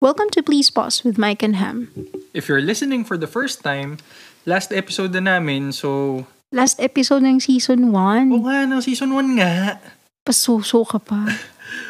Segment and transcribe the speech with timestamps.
[0.00, 1.88] Welcome to Please Pause with Mike and Ham.
[2.34, 3.96] If you're listening for the first time,
[4.44, 6.26] last episode na namin, so...
[6.52, 8.28] Last episode ng season 1.
[8.32, 9.80] Oo nga, ng season 1 nga.
[10.24, 11.24] Pasuso ka pa.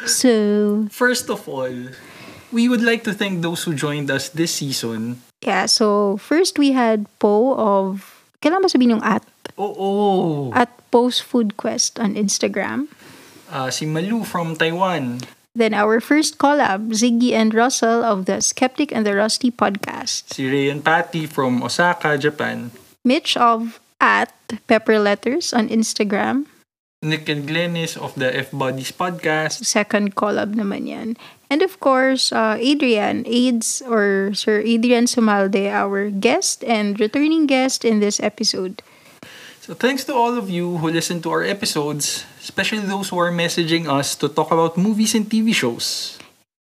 [0.09, 1.93] So, First of all,
[2.49, 5.21] we would like to thank those who joined us this season.
[5.45, 5.67] yeah.
[5.69, 8.25] So, first we had Po of...
[8.41, 9.21] Kailan ba sabihin yung at?
[9.59, 10.49] Oo!
[10.57, 12.87] At Po's Food Quest on Instagram.
[13.53, 15.21] Ah, si Malu from Taiwan.
[15.57, 20.29] Then our first collab, Ziggy and Russell of the Skeptic and the Rusty podcast.
[20.29, 22.69] Si Ray and Patty from Osaka, Japan.
[23.01, 24.29] Mitch of at
[24.69, 26.45] Pepper Letters on Instagram.
[27.01, 29.65] Nick and Glennis of the F Bodies podcast.
[29.65, 31.17] Second collab naman yan.
[31.49, 37.81] And of course, uh, Adrian, AIDS or Sir Adrian Sumalde, our guest and returning guest
[37.81, 38.85] in this episode.
[39.67, 43.35] So thanks to all of you who listen to our episodes, especially those who are
[43.35, 46.15] messaging us to talk about movies and TV shows.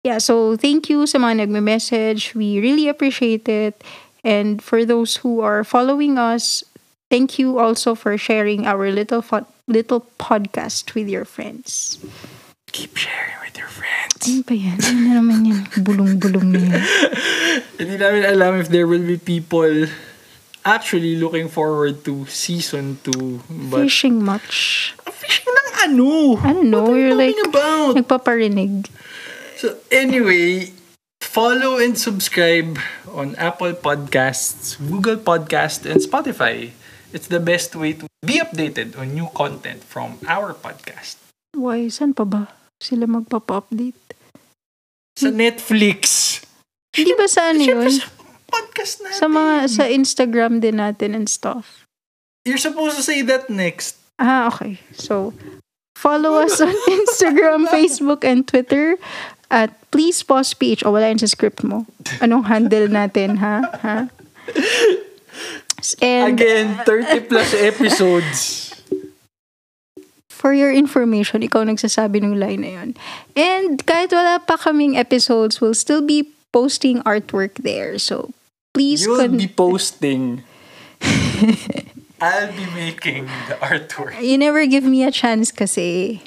[0.08, 2.32] Yeah, so thank you sa mga nagme-message.
[2.32, 3.76] We really appreciate it.
[4.24, 6.64] And for those who are following us,
[7.12, 12.00] thank you also for sharing our little fo- little podcast with your friends.
[12.72, 14.32] Keep sharing with your friends.
[14.32, 14.80] Ano ba yan?
[14.80, 15.64] Ano na naman yan?
[15.84, 16.84] Bulong-bulong na yan.
[17.84, 19.92] Hindi namin alam if there will be people
[20.66, 23.70] actually looking forward to season 2.
[23.72, 24.92] But Fishing much.
[25.12, 26.10] fishing ng ano?
[26.44, 26.84] I don't know.
[26.84, 27.96] What are you You're like, about?
[27.96, 28.88] nagpaparinig.
[29.56, 30.72] So anyway,
[31.24, 32.76] follow and subscribe
[33.08, 36.72] on Apple Podcasts, Google Podcasts, and Spotify.
[37.14, 41.22] It's the best way to be updated on new content from our podcast.
[41.54, 41.88] Why?
[41.88, 42.50] Saan pa ba
[42.82, 44.18] sila magpapa-update?
[45.16, 46.02] Sa Netflix.
[46.92, 48.23] Hindi ba sa ano Siyempre yun?
[48.54, 49.18] Sa podcast natin.
[49.18, 51.90] Sa mga, sa Instagram din natin and stuff.
[52.46, 53.98] You're supposed to say that next.
[54.20, 54.78] Ah, okay.
[54.94, 55.34] So,
[55.98, 58.96] follow us on Instagram, Facebook, and Twitter
[59.50, 60.82] at Please Pause PH.
[60.86, 61.88] O, wala yun sa script mo.
[62.22, 63.64] Anong handle natin, ha?
[63.82, 63.98] Ha?
[66.00, 68.70] And Again, 30 plus episodes.
[70.44, 72.90] for your information, ikaw nagsasabi ng line na yun.
[73.32, 77.96] And kahit wala pa kaming episodes, we'll still be posting artwork there.
[77.96, 78.36] So,
[78.74, 80.44] please You'll con- be posting.
[82.24, 84.16] I'll be making the artwork.
[84.24, 86.20] You never give me a chance kasi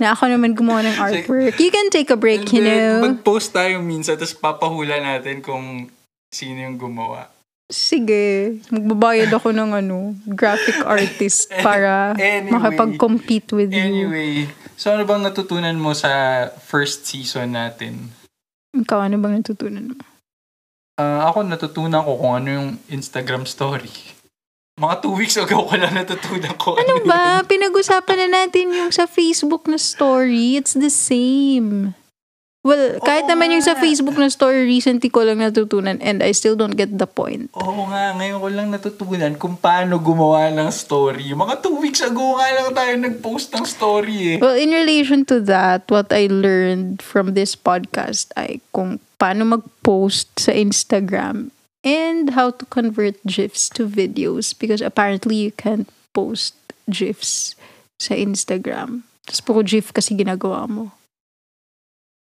[0.00, 1.60] na ako naman gumawa ng artwork.
[1.60, 3.04] You can take a break, you know.
[3.04, 5.92] Mag-post tayo minsan, tapos papahula natin kung
[6.32, 7.28] sino yung gumawa.
[7.68, 12.52] Sige, magbabayad ako ng ano, graphic artist para Anyway.
[12.52, 13.80] makapag-compete with you.
[13.80, 18.08] Anyway, so ano bang natutunan mo sa first season natin?
[18.72, 20.00] Ikaw, ano bang natutunan mo?
[21.02, 23.90] Ah, ako natutunan ko kung ano yung Instagram story.
[24.78, 26.78] Mga two weeks ago ko lang natutunan ko.
[26.78, 27.42] Ano ba?
[27.42, 30.54] Pinag-usapan na natin yung sa Facebook na story.
[30.54, 31.98] It's the same.
[32.62, 33.82] Well, kahit Oo naman yung sa nga.
[33.82, 37.50] Facebook na story, recently ko lang natutunan and I still don't get the point.
[37.58, 41.34] Oo nga, ngayon ko lang natutunan kung paano gumawa ng story.
[41.34, 44.36] Mga two weeks ago nga lang tayo nag-post ng story eh.
[44.38, 50.30] Well, in relation to that, what I learned from this podcast ay kung paano mag-post
[50.38, 51.50] sa Instagram
[51.82, 56.54] and how to convert GIFs to videos because apparently you can't post
[56.86, 57.58] GIFs
[57.98, 59.02] sa Instagram.
[59.26, 60.94] Tapos puro GIF kasi ginagawa mo.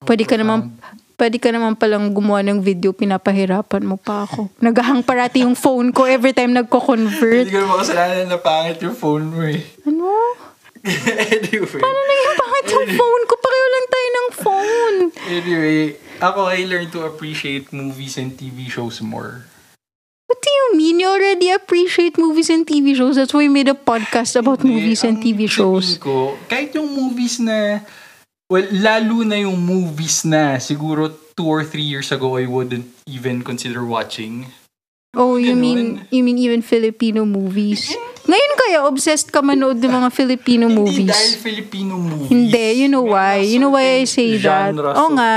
[0.04, 0.76] Pwede ka naman
[1.16, 4.52] Pwede ka naman palang gumawa ng video, pinapahirapan mo pa ako.
[4.60, 7.48] Nagahang parati yung phone ko every time Hindi nagko-convert.
[7.48, 9.64] ko naman kasalanan na pangit yung phone mo eh.
[9.88, 10.12] Ano?
[11.40, 11.80] anyway.
[11.80, 13.34] Ano naging pangit yung phone ko?
[13.40, 14.96] Pareho lang tayo ng phone.
[15.32, 15.80] Anyway,
[16.20, 19.48] ako I learned to appreciate movies and TV shows more.
[20.28, 21.00] What do you mean?
[21.00, 23.16] You already appreciate movies and TV shows.
[23.16, 25.96] That's why we made a podcast about Hindi, movies and TV shows.
[25.96, 27.80] Ko, kahit yung movies na,
[28.50, 33.42] well, lalo na yung movies na siguro two or three years ago I wouldn't even
[33.42, 34.50] consider watching.
[35.16, 35.60] Oh, you Ganun.
[35.60, 35.80] mean
[36.12, 37.88] you mean even Filipino movies?
[38.26, 41.40] Ngayon kaya obsessed ka manood ng mga Filipino Hindi dahil movies?
[41.40, 42.28] Filipino movies.
[42.28, 43.40] Hindi, you know why?
[43.40, 44.74] You know why I say that?
[44.76, 45.32] Oo nga,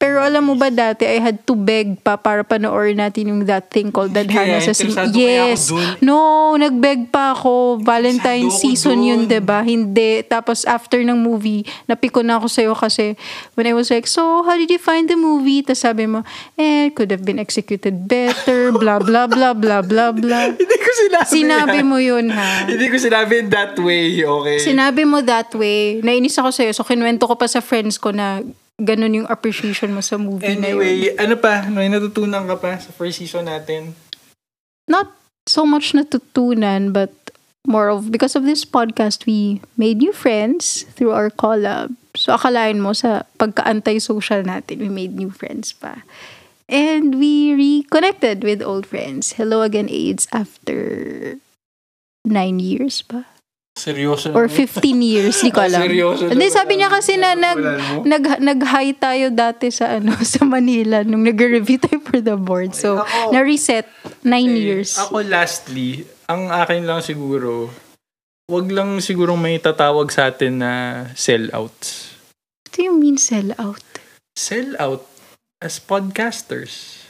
[0.00, 3.68] pero alam mo ba dati, I had to beg pa para panoorin natin yung that
[3.68, 5.68] thing called Dadhana kaya, sa sim- Yes.
[6.00, 7.84] No, nagbeg pa ako.
[7.84, 9.28] Valentine season yun, dun.
[9.28, 9.60] 'di ba?
[9.60, 10.24] Hindi.
[10.24, 13.12] Tapos after ng movie, napiko na ako sa'yo kasi
[13.54, 15.60] when I was like, so, how did you find the movie?
[15.60, 16.24] Tapos sabi mo,
[16.56, 20.44] eh, could have been executed better, blah, blah, blah, blah, blah, blah.
[20.56, 21.86] Hindi ko sinabi Sinabi yan.
[21.86, 22.64] mo yun, ha?
[22.64, 24.64] Hindi ko sinabi in that way, okay?
[24.64, 26.00] Sinabi mo that way.
[26.00, 26.72] Nainis ako sa'yo.
[26.72, 28.40] So, kinuwento ko pa sa friends ko na
[28.80, 30.80] ganun yung appreciation mo sa movie na yun.
[30.80, 31.68] Anyway, ano pa?
[31.68, 33.92] May natutunan ka pa sa first season natin?
[34.88, 35.12] Not
[35.44, 37.12] so much natutunan, but
[37.68, 41.92] more of, because of this podcast, we made new friends through our collab.
[42.16, 46.02] So, akalain mo sa pagka-anti-social natin, we made new friends pa.
[46.70, 49.34] And we reconnected with old friends.
[49.34, 51.36] Hello again, AIDS, after
[52.24, 53.26] nine years ba?
[53.80, 54.68] Seryoso Or naman.
[54.76, 55.80] 15 years, di ko Ah, alam.
[55.80, 57.56] seryoso Hindi, sabi niya kasi na nag,
[58.04, 62.76] nag, nag-high tayo dati sa ano sa Manila nung nag-review tayo for the board.
[62.76, 63.88] So, Ako- na-reset
[64.20, 65.00] nine Eh, years.
[65.00, 67.72] Ako lastly, ang akin lang siguro,
[68.46, 70.72] wag lang siguro may tatawag sa atin na
[71.14, 72.12] sellouts.
[72.60, 73.80] What do you mean sell out?
[74.36, 75.08] Sellout
[75.58, 77.00] as podcasters.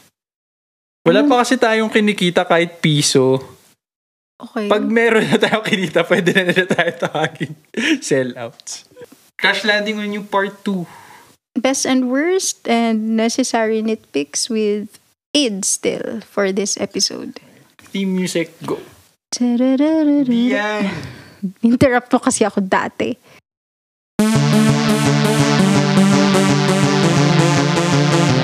[1.00, 3.40] Wala pa kasi tayong kinikita kahit piso.
[4.41, 4.73] Okay.
[4.73, 7.53] Pag meron na tayong kinita, pwede na nila tayo tawagin
[8.05, 8.89] sellouts.
[9.37, 11.61] Crash Landing on You Part 2.
[11.61, 14.97] Best and worst and necessary nitpicks with
[15.37, 17.41] id still for this episode.
[17.93, 18.81] Theme music, go.
[20.57, 20.89] Yan.
[21.65, 23.17] Interrupt mo kasi ako dati.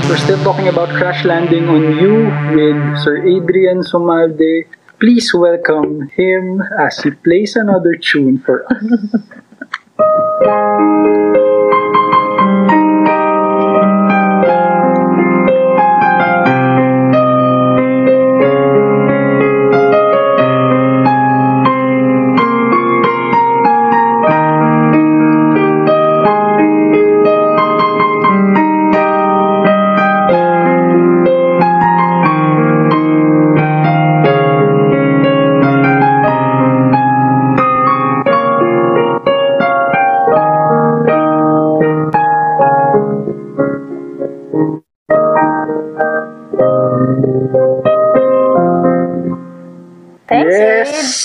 [0.07, 4.65] We're still talking about Crash Landing on You with Sir Adrian Somalde.
[4.99, 8.83] Please welcome him as he plays another tune for us.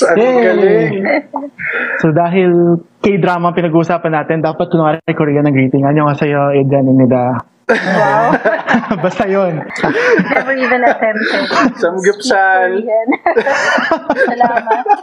[0.03, 0.43] Ang Yay!
[0.43, 0.91] galing!
[1.99, 2.49] So dahil
[2.99, 5.83] K-drama ang pinag-uusapan natin, dapat kunwari Korean ang greeting.
[5.83, 7.33] Ano nga sa'yo, Adrian and Nida?
[7.71, 8.35] Wow.
[9.05, 9.63] Basta yun.
[10.27, 11.45] Never even attempted.
[11.77, 12.69] Samgyupsal!
[14.27, 14.83] Salamat.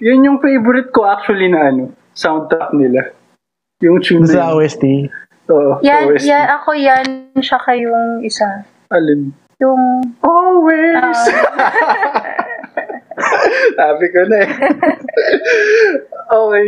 [0.00, 3.12] Yun yung favorite ko actually na ano, soundtrack nila.
[3.80, 4.54] Yung tune Sa.
[4.54, 4.82] OST.
[5.50, 6.24] Oo, Yan, OST.
[6.24, 7.04] yan, ako yan,
[7.36, 8.62] siya kayong isa.
[8.88, 9.34] Alin?
[9.58, 11.18] Yung, Always!
[13.74, 14.50] Sabi ko na eh.
[16.40, 16.66] okay.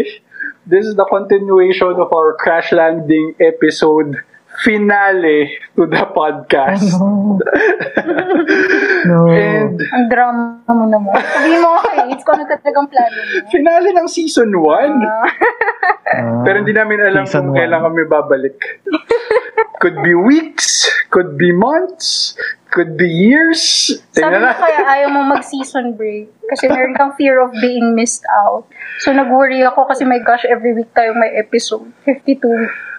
[0.62, 4.23] This is the continuation of our Crash Landing episode
[4.62, 6.87] finale to the podcast.
[6.94, 7.34] Oh,
[9.08, 9.26] no.
[9.32, 11.17] And ang drama mo naman.
[11.19, 13.49] Sabihin mo kay It's kung ano talagang plano mo.
[13.49, 14.62] finale ng season 1.
[15.02, 15.26] Ah,
[16.44, 17.56] Pero hindi namin alam kung one.
[17.58, 18.56] kailan kami babalik.
[19.82, 22.38] could be weeks, could be months,
[22.70, 23.90] could be years.
[24.14, 28.62] Sabi mo kaya ayaw mo mag-season break kasi meron kang fear of being missed out.
[29.02, 31.90] So nag-worry ako kasi my gosh, every week tayong may episode.
[32.06, 32.38] 52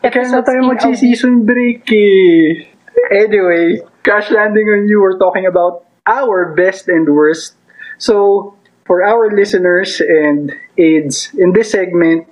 [0.04, 0.84] Kaya na episodes tayo in a week.
[0.84, 2.68] magsi-season break eh.
[3.16, 7.56] Anyway, Crash Landing on You, we're talking about our best and worst.
[7.96, 8.54] So,
[8.84, 12.28] for our listeners and aides, in this segment,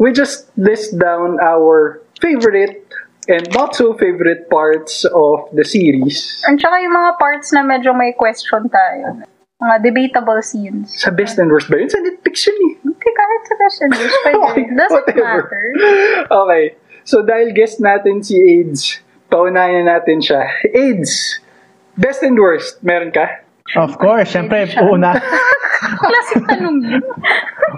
[0.00, 2.88] we just list down our favorite
[3.26, 6.42] and not so favorite parts of the series.
[6.44, 9.24] At saka yung mga parts na medyo may question tayo.
[9.58, 10.92] Mga debatable scenes.
[10.98, 11.88] Sa best and worst ba yun?
[11.88, 12.72] Sa nitpicks yun eh.
[12.84, 14.16] Hindi kahit sa best and worst.
[14.20, 14.48] Pwede.
[14.60, 15.24] It doesn't Whatever.
[15.24, 15.64] matter.
[16.28, 16.64] Okay.
[17.04, 20.48] So, dahil guest natin si AIDS, paunayan natin siya.
[20.72, 21.40] AIDS,
[21.96, 23.28] best and worst, meron ka?
[23.76, 25.16] Of course, syempre, uuna,
[25.84, 27.04] Klaseng tanong yun.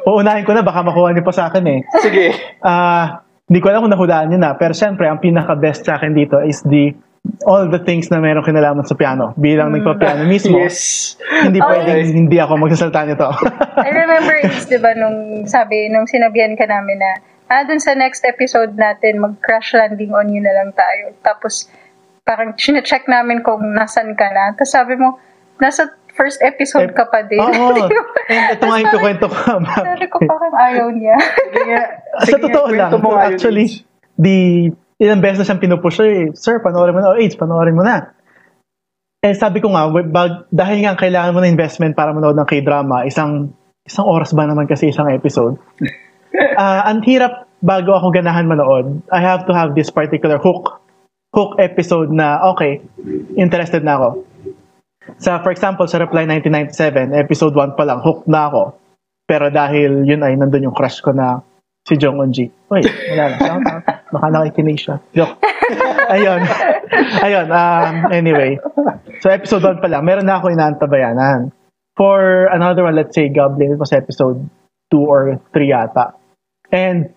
[0.07, 1.81] uunahin ko na, baka makuha niyo pa sa akin eh.
[2.03, 2.35] Sige.
[2.63, 6.43] Ah, hindi ko alam kung nahulaan niyo na, pero syempre, ang pinaka-best sa akin dito
[6.43, 6.91] is the
[7.43, 9.35] all the things na meron kinalaman sa piano.
[9.35, 11.15] Bilang nagpa-piano mismo, Yes.
[11.43, 11.67] hindi Okay.
[11.67, 13.27] pwedeng hindi ako magsasalta nito.
[13.83, 17.11] I remember it's, di ba, nung sabi, nung sinabihan ka namin na,
[17.51, 21.15] ah, dun sa next episode natin, mag-crash landing on you na lang tayo.
[21.23, 21.67] Tapos,
[22.27, 24.51] parang check namin kung nasan ka na.
[24.59, 25.23] Tapos sabi mo,
[25.63, 25.87] nasa
[26.17, 27.39] first episode ka pa din.
[27.39, 27.73] Oo.
[27.77, 27.83] Di?
[28.33, 29.37] And ito nga yung kukwento ko.
[29.63, 31.17] Sabi ko parang ayaw niya.
[32.33, 32.91] Sa totoo lang,
[33.23, 33.85] actually,
[34.17, 37.13] the ilang beses na siyang pinupush eh, Sir, panoorin mo na.
[37.13, 38.17] Oh, AIDS, panoorin mo na.
[39.21, 43.05] Eh, sabi ko nga, bag, dahil nga kailangan mo na investment para manood ng K-drama,
[43.05, 43.53] isang
[43.85, 45.61] isang oras ba naman kasi isang episode?
[46.37, 49.01] Ah, ang hirap bago ako ganahan manood.
[49.09, 50.85] I have to have this particular hook
[51.33, 52.85] hook episode na, okay,
[53.41, 54.09] interested na ako.
[55.23, 58.63] Sa, for example, sa Reply 1997, episode 1 pa lang, hooked na ako.
[59.27, 61.43] Pero dahil yun ay nandun yung crush ko na
[61.87, 62.47] si Jong Eun-ji.
[62.71, 63.37] Uy, wala na.
[63.39, 63.83] Shout out.
[64.11, 64.99] Baka nakikinig siya.
[65.15, 65.39] Joke.
[66.15, 66.43] Ayun.
[67.23, 67.47] Ayun.
[67.51, 68.59] Um, anyway.
[69.23, 70.03] So, episode 1 pa lang.
[70.07, 71.51] Meron na ako inaantabayanan.
[71.97, 74.43] For another one, let's say Goblin, it was episode
[74.91, 76.15] 2 or 3 yata.
[76.71, 77.15] And,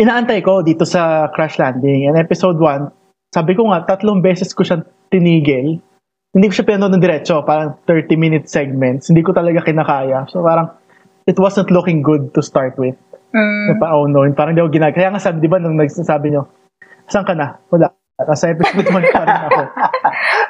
[0.00, 2.08] inaantay ko dito sa Crash Landing.
[2.08, 2.92] And episode 1,
[3.32, 5.80] sabi ko nga, tatlong beses ko siya tinigil.
[6.30, 9.10] Hindi ko siya pinanood ng diretso, parang 30-minute segments.
[9.10, 10.30] Hindi ko talaga kinakaya.
[10.30, 10.70] So parang,
[11.26, 12.94] it wasn't looking good to start with.
[13.34, 13.78] Mm.
[13.82, 14.94] Pa, oh no, parang di ako ginag...
[14.94, 16.46] Kaya nga sabi, di ba, nung nagsasabi nyo,
[17.10, 17.58] saan ka na?
[17.70, 17.90] Wala.
[18.20, 19.62] Nasa episode 1 pa rin ako.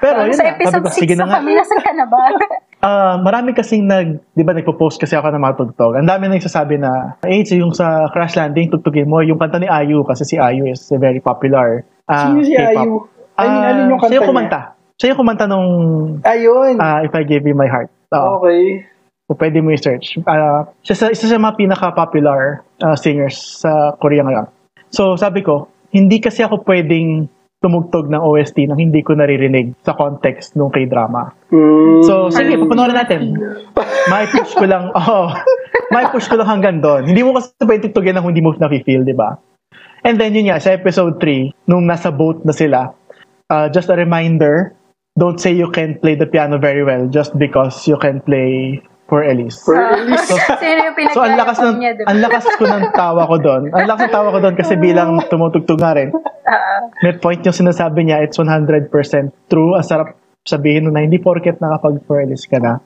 [0.02, 2.20] Pero yun sa na, episode ko, 6 sige na kami, nasan ka na ba?
[2.80, 6.00] Ah, marami kasing nag, di ba nagpo-post kasi ako ng mga tugtog.
[6.00, 9.68] Ang dami nagsasabi na, eh, so yung sa Crash Landing, tugtugin mo, yung kanta ni
[9.68, 11.84] Ayu, kasi si Ayu is very popular.
[12.08, 12.80] ah, Sino si K-pop.
[12.80, 12.92] Ayu?
[13.36, 14.62] I mean, Ah, ano yung kanta siya yung niya?
[15.00, 15.68] Siya yung kumanta nung
[16.28, 16.76] Ayun.
[16.76, 17.88] ah, If I Gave You My Heart.
[18.12, 18.44] Oo.
[18.44, 18.84] okay.
[19.24, 20.20] So, pwede mo i-search.
[20.28, 24.52] Ah, siya sa, isa sa mga pinaka-popular ah, singers sa Korea ngayon.
[24.92, 27.32] So, sabi ko, hindi kasi ako pwedeng
[27.64, 31.32] tumugtog ng OST nang hindi ko naririnig sa context ng K-drama.
[31.48, 32.04] Mm.
[32.04, 33.40] So, sige, papanoorin natin.
[34.08, 35.32] May push ko lang, oh,
[35.92, 37.08] may push ko lang hanggang doon.
[37.08, 39.36] Hindi mo kasi pwede tugin na kung hindi mo na-feel, di ba?
[40.04, 42.96] And then yun nga, sa episode 3, nung nasa boat na sila,
[43.52, 44.72] uh, just a reminder,
[45.18, 48.78] don't say you can play the piano very well just because you can play
[49.10, 49.58] for Elise.
[49.66, 50.30] For Elise.
[50.62, 52.06] Sino yung So, ang lakas ng, niya, diba?
[52.06, 53.62] ang lakas ko ng tawa ko doon.
[53.74, 56.14] Ang lakas ng tawa ko doon kasi bilang tumutugtog nga rin.
[57.02, 58.86] May point yung sinasabi niya, it's 100%
[59.50, 59.74] true.
[59.74, 60.14] Ang sarap
[60.46, 62.80] sabihin na hindi porket nakapag Elise ka na,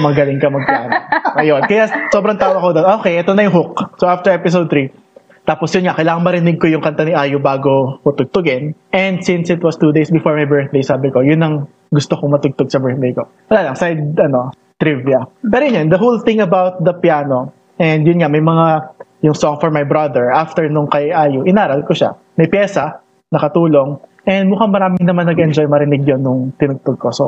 [0.00, 0.96] magaling ka magpiano.
[1.42, 1.60] Ayun.
[1.66, 2.86] Kaya sobrang tawa ko doon.
[3.02, 3.98] Okay, ito na yung hook.
[3.98, 5.03] So after episode 3,
[5.44, 8.72] tapos yun nga, kailangan marinig ko yung kanta ni Ayu bago ko tugtugin.
[8.96, 12.32] And since it was two days before my birthday, sabi ko, yun ang gusto kong
[12.32, 13.28] matugtog sa birthday ko.
[13.52, 15.28] Wala lang, side, ano, trivia.
[15.44, 19.60] Pero yun, the whole thing about the piano, and yun nga, may mga, yung song
[19.60, 22.16] for my brother, after nung kay Ayu, inaral ko siya.
[22.40, 27.12] May pyesa, nakatulong, and mukhang marami naman nag-enjoy marinig yun nung tinugtog ko.
[27.12, 27.24] So,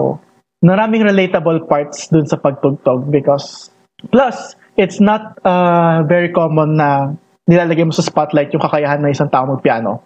[0.64, 3.68] maraming relatable parts dun sa pagtugtog because,
[4.08, 7.12] plus, it's not uh, very common na
[7.47, 10.03] nilalagay mo sa spotlight yung kakayahan ng isang tao magpiano.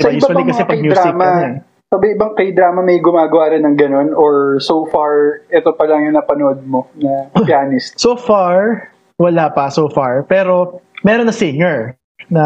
[0.00, 0.16] Sa Diba?
[0.16, 1.54] iba Usually kasi pag music, ano eh.
[1.88, 6.16] Sabi ibang K-drama may gumagawa rin ng ganun or so far, ito pa lang yung
[6.20, 7.96] napanood mo na pianist.
[7.96, 10.24] So far, wala pa so far.
[10.28, 11.96] Pero meron na singer
[12.28, 12.44] na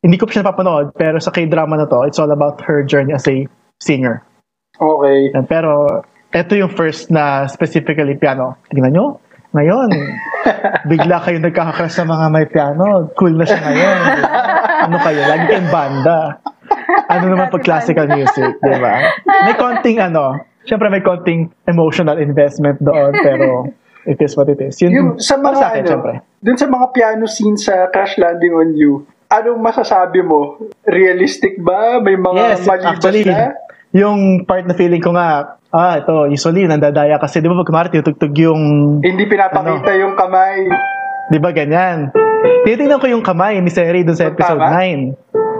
[0.00, 3.12] hindi ko pa siya napapanood pero sa K-drama na to, it's all about her journey
[3.12, 3.44] as a
[3.84, 4.24] singer.
[4.80, 5.28] Okay.
[5.44, 6.00] Pero
[6.32, 8.56] ito yung first na specifically piano.
[8.72, 9.06] Tingnan nyo,
[9.54, 9.88] ngayon,
[10.90, 13.08] bigla kayo nagkakakras sa mga may piano.
[13.14, 13.98] Cool na siya ngayon.
[14.84, 15.20] ano kayo?
[15.24, 16.18] Lagi kayong banda.
[17.06, 18.94] Ano naman pag classical music, di ba?
[19.46, 23.70] May konting ano, syempre may konting emotional investment doon, pero
[24.04, 24.76] it is what it is.
[24.80, 26.12] Yun, Yung sa mga sa akin, ano, syempre.
[26.40, 28.92] dun sa mga piano scenes sa Crash Landing on You,
[29.28, 30.58] anong masasabi mo?
[30.84, 31.98] Realistic ba?
[31.98, 33.54] May mga Yes, malibas actually, na?
[33.94, 37.88] Yung part na feeling ko nga, ah, ito, usually, nandadaya kasi, di ba pag kumari,
[37.88, 38.62] tinutugtog yung,
[38.98, 40.02] Hindi pinapakita Ano?
[40.02, 40.66] yung kamay.
[41.24, 42.10] di ba ganyan?
[42.66, 44.76] Titingnan ko yung kamay ni Seri dun sa Oh, episode tama?
[44.76, 45.14] 9.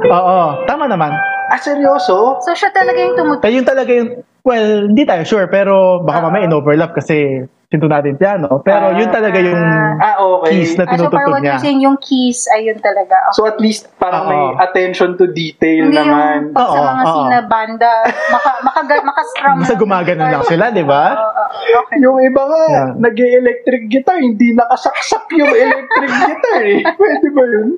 [0.04, 1.14] Oo, tama naman.
[1.46, 2.42] Ah, seryoso?
[2.42, 3.44] so, siya talaga yung tumutugtog.
[3.46, 4.10] Kaya yung talaga yung,
[4.42, 8.62] well, hindi tayo sure, pero baka mamaya in-overlap kasi sinto natin piano.
[8.62, 9.58] Pero yun talaga yung
[9.98, 10.62] Ah, okay.
[10.62, 11.10] keys na Ah, so,
[11.42, 11.58] niya.
[11.74, 13.18] yung keys, ayun talaga.
[13.18, 13.34] Okay.
[13.34, 16.54] So at least parang may attention to detail Hindi naman.
[16.54, 17.10] yung sa mga oo.
[17.10, 17.92] scene na banda,
[18.30, 19.56] maka, maka, makastrum.
[19.58, 21.04] Basta gumagano lang sila, di ba?
[21.10, 21.78] Oo, oo, oo.
[21.82, 21.96] okay.
[22.04, 22.88] Yung iba nga, Yan.
[23.02, 26.80] nag-electric guitar, hindi nakasaksak yung electric guitar eh.
[26.94, 27.68] Pwede ba yun?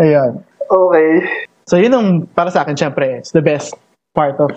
[0.00, 0.32] Ayun.
[0.64, 1.10] Okay.
[1.68, 3.76] So yun yung, para sa akin, syempre, it's the best
[4.16, 4.56] part of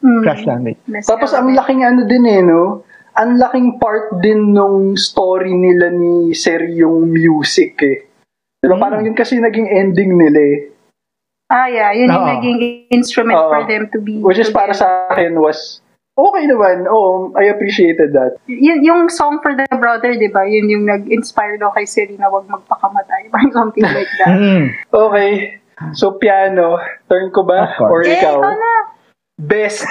[0.00, 0.24] Hmm.
[0.24, 0.80] Crash Landing.
[0.88, 2.80] Best Tapos ang laking ano din eh, no?
[3.18, 8.06] Ang laking part din nung story nila ni Sir yung music eh.
[8.60, 8.76] Diba?
[8.76, 8.82] Hmm.
[8.82, 10.58] Parang yun kasi naging ending nila eh.
[11.50, 11.90] Ah, yeah.
[11.90, 12.32] Yun yung Oo.
[12.38, 12.58] naging
[12.94, 13.50] instrument Oo.
[13.50, 14.22] for them to be.
[14.22, 15.10] Which is para together.
[15.10, 15.82] sa akin was
[16.14, 16.86] okay naman.
[16.86, 18.38] Oh, I appreciated that.
[18.46, 20.46] Y- yung song for the brother, di ba?
[20.46, 23.26] Yun yung nag-inspire daw kay Serena wag magpakamatay.
[23.34, 24.38] Parang something like that.
[24.38, 24.64] Mm.
[24.92, 25.58] Okay.
[25.96, 26.78] So, piano.
[27.08, 27.74] Turn ko ba?
[27.82, 28.38] Or eh, ikaw?
[28.38, 28.72] ikaw na.
[29.40, 29.88] Best.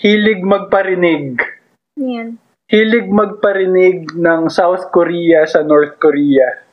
[0.00, 1.55] Hilig magparinig.
[1.96, 2.36] Yan.
[2.66, 6.66] Hilig magparinig ng South Korea sa North Korea.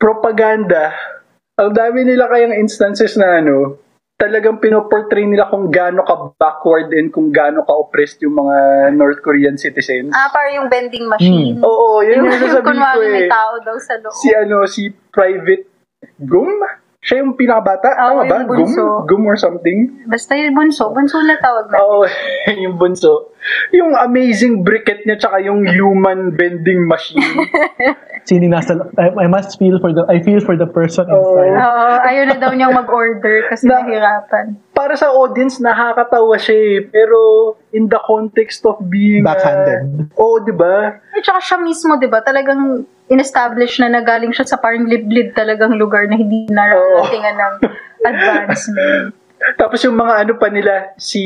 [0.00, 0.90] Propaganda.
[1.54, 3.78] Ang dami nila kayang instances na ano,
[4.18, 8.56] talagang pinoportray nila kung gaano ka backward and kung gaano ka oppressed yung mga
[8.98, 10.10] North Korean citizens.
[10.10, 11.60] Ah, parang yung vending machine.
[11.62, 13.30] Oo, yun yung sasabihin ko Kunwari may eh.
[13.30, 14.16] tao daw sa loob.
[14.16, 15.64] Si ano, si Private
[16.18, 16.50] Gum?
[17.04, 17.92] Siya yung pinakabata?
[18.00, 18.36] Oo, Tama ba?
[18.48, 18.64] Gum?
[18.64, 18.84] bunso.
[19.04, 19.92] Gum or something?
[20.08, 20.88] Basta yung bunso.
[20.88, 21.76] Bunso na tawag na.
[21.76, 22.08] Oo,
[22.64, 23.36] yung bunso.
[23.76, 27.20] Yung amazing briquette niya tsaka yung human vending machine.
[28.24, 31.36] Yung nasa, I, I must feel for the, I feel for the person Oo.
[31.44, 31.60] inside.
[31.60, 34.56] Oo, ayaw na daw niyang mag-order kasi Na- nahirapan.
[34.72, 36.76] Para sa audience, nakakatawa siya eh.
[36.88, 37.18] Pero
[37.76, 39.28] in the context of being...
[39.28, 40.08] uh, Backhanded.
[40.16, 41.04] Oo, di ba?
[41.12, 45.76] At saka siya mismo, di ba, talagang in-establish na nagaling siya sa parang liblib talagang
[45.76, 47.54] lugar na hindi nararatingan ng
[48.10, 49.12] advancement.
[49.60, 51.20] Tapos yung mga ano pa nila, si,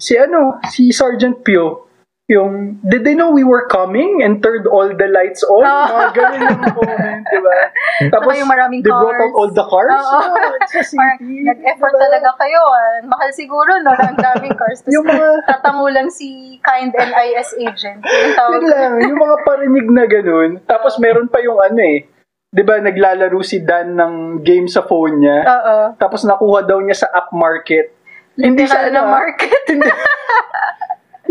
[0.00, 1.83] si ano, si Sergeant Pio,
[2.24, 5.60] yung, did they know we were coming and turned all the lights on?
[5.60, 5.92] Oo.
[5.92, 7.56] Mga ganun yung moment, di ba?
[8.16, 9.36] Tapos, yung maraming they brought out cars.
[9.36, 9.92] all the cars.
[9.92, 10.08] Oo.
[10.16, 12.04] Oh, Parang city, nag-effort di ba?
[12.08, 12.60] talaga kayo.
[12.64, 12.96] Ah.
[13.04, 13.92] Mahal siguro, no?
[13.92, 14.80] Ang daming cars.
[14.82, 18.00] Tapos Yung mga- tatango lang si kind NIS agent.
[18.00, 18.60] Yung tawag.
[18.64, 20.50] Lang, yung mga parinig na ganun.
[20.64, 22.08] Tapos meron pa yung ano eh,
[22.48, 25.44] di ba naglalaro si Dan ng game sa phone niya.
[25.44, 25.76] Oo.
[26.00, 27.92] Tapos nakuha daw niya sa app market.
[28.34, 29.12] Hindi sa Literal na ano, ah.
[29.12, 29.62] market.
[29.68, 29.86] Hindi,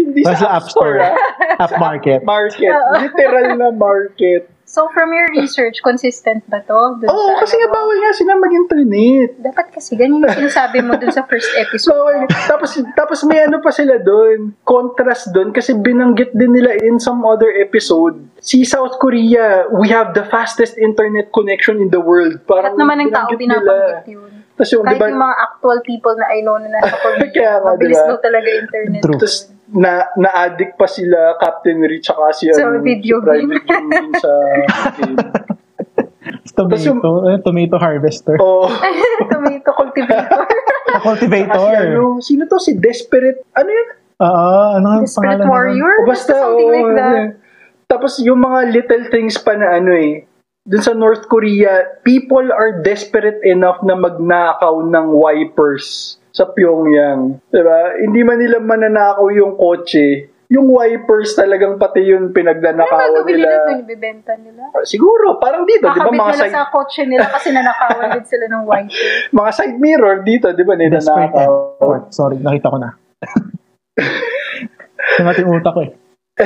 [0.04, 0.98] hindi Nasa sa App Store.
[1.00, 1.16] ah.
[1.60, 2.20] App market.
[2.22, 2.72] Market.
[3.00, 4.52] Literal na market.
[4.64, 6.74] So, from your research, consistent ba to?
[6.98, 7.76] Dun Oo, sa kasi nga ano?
[7.76, 9.30] bawal nga sila mag-internet.
[9.38, 11.94] Dapat kasi, ganyan yung sinasabi mo dun sa first episode.
[11.94, 12.26] Bawal.
[12.48, 14.56] tapos, tapos may ano pa sila doon.
[14.64, 18.18] Contrast doon kasi binanggit din nila in some other episode.
[18.40, 22.42] Si South Korea, we have the fastest internet connection in the world.
[22.44, 24.32] Parang Lahat naman ng tao binabanggit yun.
[24.54, 27.30] Tapos yung, Kahit di ba, yung mga actual people na I know na nasa Korea,
[27.30, 28.10] Kaya nga, mabilis diba?
[28.10, 29.02] daw talaga internet.
[29.02, 29.18] True.
[29.18, 34.12] Tapos na na-addict pa sila Captain Rich tsaka si Sa ano, video si Private June
[34.20, 34.32] sa
[35.00, 35.18] game.
[36.54, 38.38] Tomato, eh, tomato harvester.
[38.38, 38.70] Oh,
[39.32, 40.46] Tomato cultivator.
[40.94, 41.74] A cultivator.
[41.74, 43.42] ano, sino to si Desperate?
[43.58, 43.90] Ano yun?
[44.22, 45.94] Oo, ano ang pangalan warrior?
[46.06, 47.10] O basta, something oh, like that.
[47.10, 47.22] ano.
[47.90, 50.30] Tapos yung mga little things pa na ano eh,
[50.64, 57.38] dun sa North Korea, people are desperate enough na magnakaw ng wipers sa Pyongyang.
[57.54, 58.02] Diba?
[58.02, 60.34] Hindi man nila mananakaw yung kotse.
[60.50, 63.48] Yung wipers talagang pati yun Ano pinagnanakawan gagawin nila.
[63.50, 63.80] nila doon?
[63.86, 64.64] Ibibenta nila?
[64.86, 68.46] Siguro, parang dito, di ba mga nila side, sa kotse nila kasi nanakawan din sila
[68.50, 68.92] ng white.
[69.40, 71.78] mga side mirror dito, di ba, nila Desperate nakaw.
[71.80, 72.04] effort.
[72.14, 72.90] Sorry, nakita ko na.
[75.22, 75.92] Yung ating utak ko eh.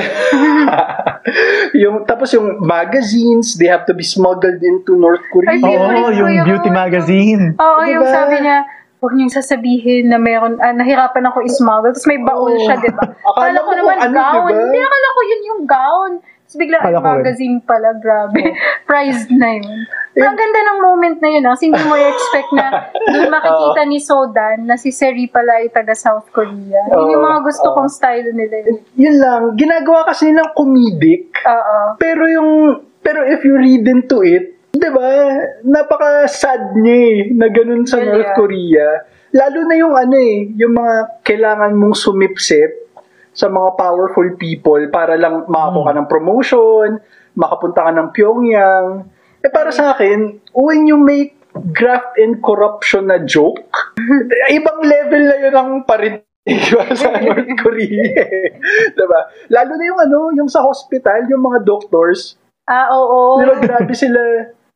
[1.82, 5.56] yung tapos yung magazines, they have to be smuggled into North Korea.
[5.56, 6.76] Ay, ko yung yung beauty ano.
[6.76, 7.42] magazine.
[7.56, 7.92] Oo, Diba?
[7.96, 8.68] yung sabi niya,
[8.98, 11.94] huwag niyong sasabihin na meron, ah, nahirapan ako ismuggle.
[11.94, 12.60] Tapos may baon Oo.
[12.60, 13.04] siya, di ba?
[13.06, 14.42] Akala ko naman ano, gown.
[14.44, 14.58] diba?
[14.58, 16.12] Hindi, akala ko yun yung gown.
[16.18, 17.14] Tapos bigla, Akala ko rin.
[17.20, 18.42] magazine pala, grabe.
[18.88, 19.86] Prized na yun.
[20.18, 21.54] Ang ganda ng moment na yun, ah.
[21.54, 22.66] Kasi hindi mo expect na
[23.14, 26.90] doon makikita ni Sodan na si Seri pala ay taga South Korea.
[26.90, 28.66] Yun yung mga gusto kong style nila.
[28.66, 28.76] yun.
[28.98, 31.94] Yun lang, ginagawa kasi nilang comedic, Oo.
[31.96, 32.50] pero yung,
[32.98, 35.08] pero if you read into it, di ba,
[35.62, 38.36] napaka-sad niya eh, na ganun sa Yeah, North yeah.
[38.36, 38.88] Korea.
[39.30, 42.70] Lalo na yung ano eh, yung mga kailangan mong sumipsip
[43.30, 46.88] sa mga powerful people para lang makakuha ka ng promotion,
[47.34, 48.88] makapunta ka ng Pyongyang.
[49.38, 51.38] Eh para sa akin, when you make
[51.70, 53.62] graft and corruption na joke,
[54.50, 58.08] ibang level na yun ang parin diba, sa North Korea.
[58.08, 58.56] eh.
[58.90, 59.20] diba?
[59.52, 63.40] Lalo na yung ano, yung sa hospital, yung mga doctors, Ah, oo.
[63.40, 64.20] diba, grabe sila,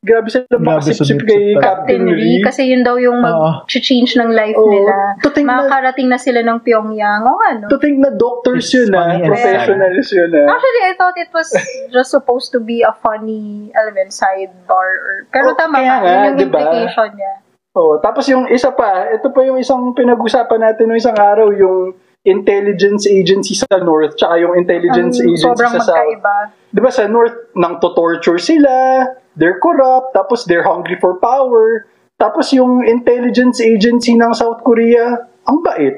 [0.02, 1.54] grabe sila Grabe makasipsip kay.
[1.56, 2.42] Captain Lee, Lee.
[2.42, 4.66] kasi yun daw yung mag-change ng life Oo.
[4.66, 5.14] nila.
[5.22, 7.22] To think na- Makakarating na sila ng Pyongyang.
[7.22, 7.70] O ano?
[7.70, 10.50] To think na doctors It's yun ah, and professionals yun ah.
[10.50, 11.48] Actually, I thought it was
[11.88, 14.88] just supposed to be a funny, alam yun, sidebar.
[14.98, 16.58] Or, pero Oh, tama ka, nga, yun yung diba?
[16.58, 17.32] implication niya.
[17.72, 21.96] Oh, tapos yung isa pa, ito pa yung isang pinag-usapan natin no isang araw, yung
[22.22, 25.98] intelligence agency sa North, tsaka yung intelligence Ang agency sobrang sa South.
[25.98, 26.36] magkaiba.
[26.70, 31.90] Di ba sa North, nang to-torture sila, they're corrupt, tapos they're hungry for power,
[32.22, 35.94] tapos yung intelligence agency ng South Korea, ang bait.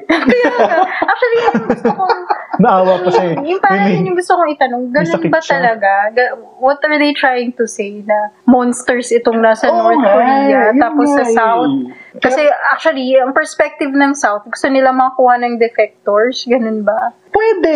[1.05, 2.17] Actually, yun yung gusto kong,
[2.55, 3.35] Naawa pa siya eh.
[3.45, 5.53] yung parang yun yung gusto kong itanong, ganun ba siya.
[5.53, 5.91] talaga?
[6.09, 10.39] Ga- What are they trying to say na monsters itong nasa Oo North nga, Korea,
[10.71, 11.35] yun tapos nga sa eh.
[11.35, 11.73] South?
[12.17, 17.13] Kasi actually, ang perspective ng South, gusto nila makuha ng defectors, ganun ba?
[17.29, 17.75] Pwede.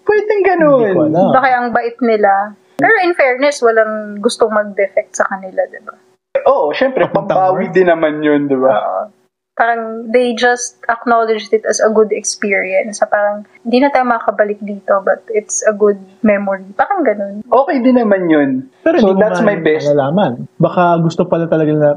[0.00, 1.12] Pwedeng ganun.
[1.12, 2.56] Baka ang bait nila.
[2.78, 5.94] Pero in fairness, walang gustong mag-defect sa kanila, di ba?
[6.42, 8.70] Oo, syempre, Papuntang pambawi din naman yun, di ba?
[8.72, 9.02] Oo.
[9.52, 13.04] Parang they just acknowledged it as a good experience.
[13.04, 16.64] Sa parang, hindi na tayo makabalik dito, but it's a good memory.
[16.72, 17.44] Parang ganun.
[17.44, 18.72] Okay din naman yun.
[18.80, 19.92] Pero so that's my best.
[19.92, 20.48] malalaman.
[20.56, 21.90] Baka gusto pala talaga na,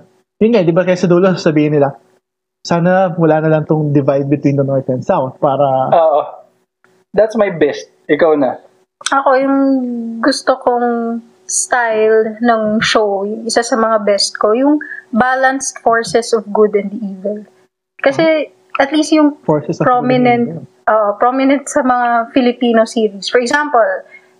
[0.43, 1.95] yun nga, di ba kaya sa dulo sabihin nila,
[2.65, 6.21] sana wala na lang tong divide between the North and South para Oo.
[7.15, 7.87] That's my best.
[8.11, 8.59] Ikaw na.
[9.15, 9.59] Ako, yung
[10.19, 14.81] gusto kong style ng show, isa sa mga best ko, yung
[15.15, 17.47] balanced forces of good and evil.
[18.03, 23.31] Kasi, at least yung forces prominent uh, prominent sa mga Filipino series.
[23.31, 23.87] For example,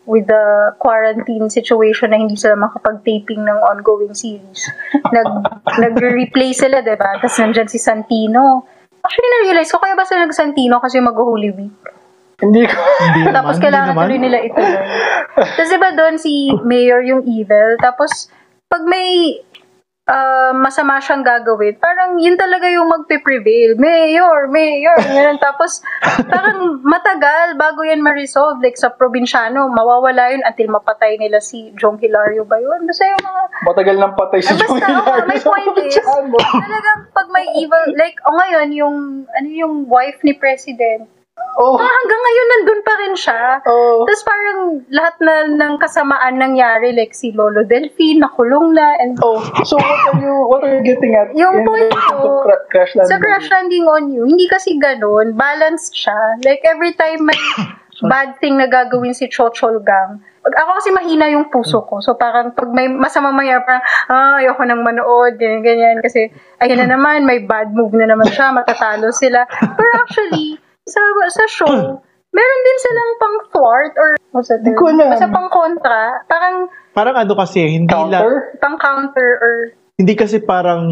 [0.06, 4.70] with the quarantine situation na hindi sila makapag-taping ng ongoing series.
[5.16, 5.28] Nag,
[5.66, 7.18] nag-replay sila, di ba?
[7.18, 8.70] Tapos nandyan si Santino.
[9.02, 11.78] Actually, na-realize ko, kaya ba sila nag-Santino kasi mag-Holy Week?
[12.38, 12.78] Hindi ko.
[12.78, 14.04] Hindi naman, Tapos hindi kailangan naman.
[14.06, 14.84] tuloy nila ituloy.
[15.40, 16.34] Tapos diba doon si
[16.70, 17.80] Mayor yung evil.
[17.80, 18.28] Tapos
[18.68, 19.40] pag may
[20.10, 23.78] ah, masama siyang gagawin, parang yun talaga yung magpe-prevail.
[23.78, 25.38] Mayor, mayor, ganun.
[25.41, 25.82] Tapos,
[26.30, 28.62] parang matagal bago yan ma-resolve.
[28.62, 32.86] Like sa probinsyano, mawawala yun until mapatay nila si Jong Hilario ba yun?
[32.86, 35.98] Basta yung mga Matagal nang patay si Ah, basta, oo, Larry may sa point is,
[35.98, 41.10] talagang pag may evil, like, o ngayon, yung, ano yung wife ni President,
[41.56, 43.60] Oh, ah, hanggang ngayon nandun pa rin siya.
[43.67, 44.04] oh.
[44.08, 49.39] Tapos parang lahat na ng kasamaan nangyari, like si Lolo Delphine, nakulong na, and Oh,
[49.63, 51.32] so what are you what are you getting at?
[51.36, 53.12] Yung in point ko, cra- crash landing?
[53.12, 56.15] sa Crash Landing on You, hindi kasi ganun, balanced siya.
[56.43, 57.39] Like every time may
[58.12, 62.00] bad thing na gagawin si Chochol Gang, ako kasi mahina yung puso ko.
[62.00, 65.98] So parang pag may masama mangyari, parang, ah, ayoko nang manood, ganyan, ganyan.
[66.00, 69.48] Kasi, ayun na naman, may bad move na naman siya, matatalo sila.
[69.50, 71.74] Pero actually, sa, sa show,
[72.32, 74.62] meron din silang pang thwart or what's that?
[74.62, 75.10] Hindi ko alam.
[75.12, 76.02] Basta pang kontra.
[76.26, 76.56] Parang
[76.91, 78.56] Parang ano kasi, hindi la, Counter?
[78.58, 79.54] pang counter or
[79.95, 80.84] hindi kasi parang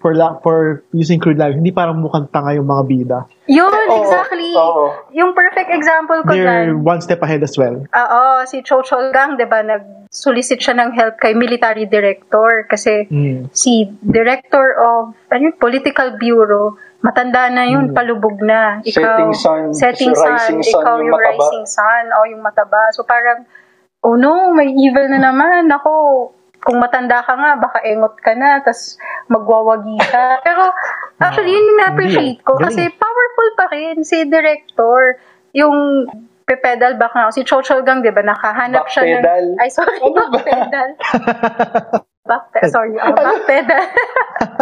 [0.00, 3.18] for la, for using crude language, hindi parang mukhang tanga yung mga bida.
[3.44, 4.52] yun, Oo, exactly.
[4.52, 4.92] oo.
[5.10, 6.84] Yung perfect example ko They're dyan.
[6.84, 7.88] one step ahead as well.
[7.88, 13.08] Oo, si Cho Chol Gang, di ba, nag-solicit siya ng help kay military director kasi
[13.08, 13.48] Mm.
[13.50, 18.80] si director of ano, yun, political bureau, matanda na yun, palubog na.
[18.84, 21.40] Setting sun, setting rising sun ikaw yung yung, mataba.
[21.40, 22.82] rising sun, o yung mataba.
[22.92, 23.48] So parang,
[24.04, 25.68] oh no, may evil na naman.
[25.72, 25.92] Ako,
[26.60, 29.00] kung matanda ka nga, baka engot ka na, tas
[29.32, 30.24] magwawagi ka.
[30.46, 30.68] Pero,
[31.16, 32.60] actually, yun yung na-appreciate ko.
[32.60, 35.16] Kasi powerful pa rin si director.
[35.56, 36.04] Yung
[36.44, 37.32] pe-pedal back na.
[37.32, 39.10] Si Chochol Gang, di ba, nakahanap siya ng...
[39.24, 39.46] Backpedal.
[39.56, 40.24] Ay, sorry, Ano ba?
[40.36, 40.90] backpedal.
[42.30, 43.84] Backpedal, sorry, uh, backpedal.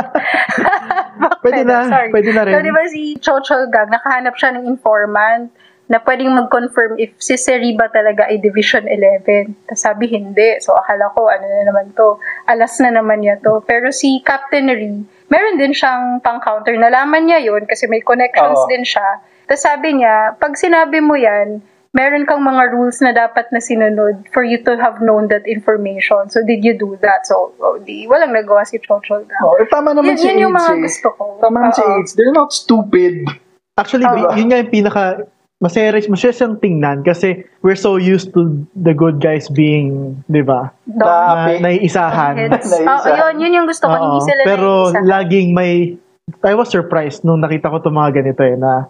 [1.44, 2.08] Pwede na, sorry.
[2.08, 2.52] pwede na rin.
[2.56, 5.52] So, di ba si Chochol Gang, nakahanap siya ng informant
[5.88, 9.68] na pwedeng mag-confirm if si Seriba talaga ay Division 11.
[9.68, 10.60] Tapos sabi, hindi.
[10.60, 12.20] So, akala ko, ano na naman to.
[12.44, 13.64] Alas na naman niya to.
[13.64, 16.76] Pero si Captain Ree, meron din siyang pang-counter.
[16.76, 18.68] Nalaman niya yun kasi may connections Oo.
[18.68, 19.24] din siya.
[19.48, 24.28] Tapos sabi niya, pag sinabi mo yan, meron kang mga rules na dapat na sinunod
[24.30, 26.28] for you to have known that information.
[26.28, 27.24] So, did you do that?
[27.24, 29.42] So, oh, di, walang nagawa si Chochol Gang.
[29.42, 30.80] Oh, eh, tama Yun- naman si yun yung AIDS mga eh.
[30.84, 31.22] gusto ko.
[31.40, 31.82] Tama naman si.
[31.82, 32.10] AIDS.
[32.14, 33.24] They're not stupid.
[33.78, 34.36] Actually, Tama.
[34.36, 35.04] yun nga yung pinaka
[35.58, 38.46] masaya, masaya siyang tingnan kasi we're so used to
[38.78, 42.52] the good guys being, di ba, na, naiisahan.
[42.86, 43.94] Oo, yun, yun yung gusto ko.
[43.96, 45.02] Hindi Oo, sila pero naiisa.
[45.02, 45.98] laging may,
[46.44, 48.86] I was surprised nung nakita ko itong mga ganito eh, na,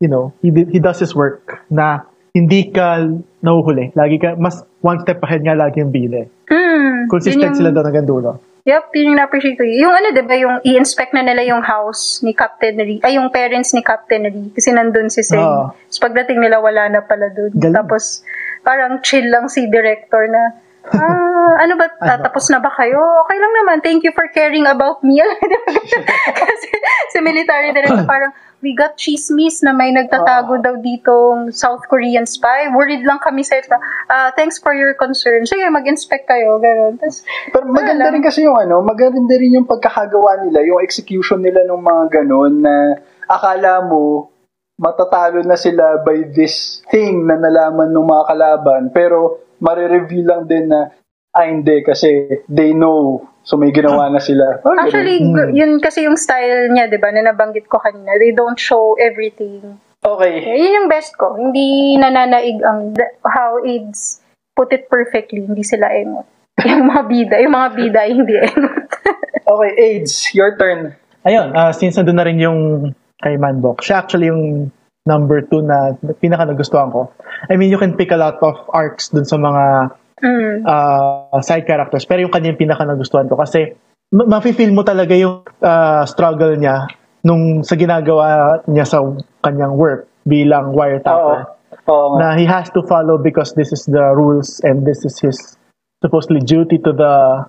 [0.00, 3.04] you know, he, did- he does his work na hindi ka
[3.40, 3.94] nahuhuli.
[3.94, 6.28] Lagi ka, mas one step ahead nga lagi yung bile.
[6.50, 8.30] Yun Consistent yung, sila doon hanggang dulo.
[8.68, 9.64] Yep, yun yung na-appreciate ko.
[9.64, 13.32] Yung ano, di ba, yung i-inspect na nila yung house ni Captain Ree, ay, yung
[13.32, 15.40] parents ni Captain Ree, kasi nandun si Sen.
[15.40, 15.72] Oo.
[15.72, 17.48] Tapos pagdating nila, wala na pala dun.
[17.56, 17.72] Galing.
[17.72, 18.20] Tapos,
[18.60, 20.42] parang chill lang si director na,
[21.00, 22.28] ah, ano ba, Ano?
[22.28, 23.00] tapos na ba kayo?
[23.24, 25.16] Okay lang naman, thank you for caring about me.
[26.44, 26.68] kasi
[27.12, 28.32] si military director parang,
[28.62, 32.70] we got chismis na may nagtatago daw ditong South Korean spy.
[32.74, 33.58] Worried lang kami sa
[34.10, 35.46] ah thanks for your concern.
[35.46, 36.58] Sige, mag-inspect kayo.
[36.58, 36.98] Ganun.
[36.98, 37.22] Tapos,
[37.54, 38.18] Pero maganda lang.
[38.18, 42.62] rin kasi yung ano, maganda rin yung pagkakagawa nila, yung execution nila ng mga ganun
[42.62, 42.98] na
[43.30, 44.32] akala mo
[44.78, 48.82] matatalo na sila by this thing na nalaman ng mga kalaban.
[48.94, 50.94] Pero marireveal lang din na,
[51.34, 53.22] ah hindi kasi they know.
[53.48, 54.60] So may ginawa na sila.
[54.60, 54.80] Ah, ganun.
[54.84, 58.20] Actually, gu- yun kasi yung style niya, di ba, na nabanggit ko kanina.
[58.20, 59.80] They don't show everything.
[60.04, 60.44] okay.
[60.44, 61.32] Yun yung best ko.
[61.32, 62.92] Hindi nananaig ang
[63.24, 64.20] how AIDS
[64.52, 65.48] put it perfectly.
[65.48, 66.28] Hindi sila emot.
[66.68, 67.36] Yung mga bida.
[67.38, 68.84] Yung mga bida ay hindi emot.
[69.48, 70.92] Okay, AIDS, your turn.
[71.24, 74.68] Ayun, ah, since nandun na rin yung kay Manbok, siya actually yung
[75.08, 77.08] number two na pinaka nagustuhan ko.
[77.48, 79.88] I mean, you can pick a lot of arcs dun sa mga
[80.22, 80.66] mm.
[80.66, 82.04] uh, side characters.
[82.04, 83.74] Pero yung kanya yung pinaka nagustuhan ko kasi
[84.12, 86.88] ma- mafe-feel mo talaga yung uh, struggle niya
[87.22, 89.02] nung sa ginagawa niya sa
[89.42, 90.78] kanyang work bilang Oo.
[90.78, 91.58] wiretapper.
[91.88, 92.18] Oo nga.
[92.20, 95.36] Na he has to follow because this is the rules and this is his
[96.04, 97.44] supposedly duty to the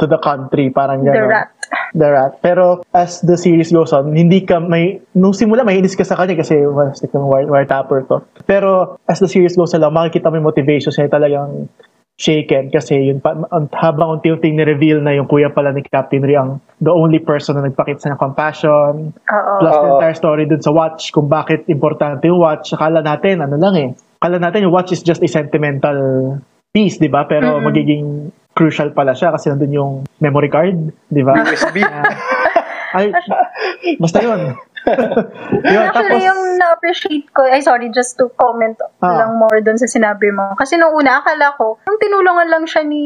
[0.00, 0.72] to the country.
[0.72, 1.28] Parang The gano'n.
[1.28, 1.48] rat.
[1.92, 2.32] The rat.
[2.40, 6.16] Pero as the series goes on, hindi ka may, nung simula may inis ka sa
[6.16, 8.24] kanya kasi well, stick ng wire, wiretapper to.
[8.48, 11.68] Pero as the series goes along, makikita mo yung motivation niya talagang
[12.20, 16.36] shaken kasi yun pa, ang- habang unti-unti ni-reveal na yung kuya pala ni Captain Ri
[16.36, 19.16] ang the only person na nagpakita sa ng compassion.
[19.16, 19.52] Oo.
[19.58, 22.76] plus the entire story dun sa watch kung bakit importante yung watch.
[22.76, 23.88] Akala natin ano lang eh.
[24.22, 25.98] Akala natin yung watch is just a sentimental
[26.70, 27.24] piece di ba?
[27.24, 31.36] Pero magiging crucial pala siya kasi nandun yung memory card di ba?
[31.42, 31.80] USB.
[32.92, 33.08] ay
[33.96, 34.52] basta yun
[34.86, 39.22] yun tapos Actually, yung na-appreciate ko, ay sorry, just to comment Ah.
[39.22, 40.54] lang more dun sa sinabi mo.
[40.58, 43.04] Kasi nung una, akala ko, yung tinulungan lang siya ni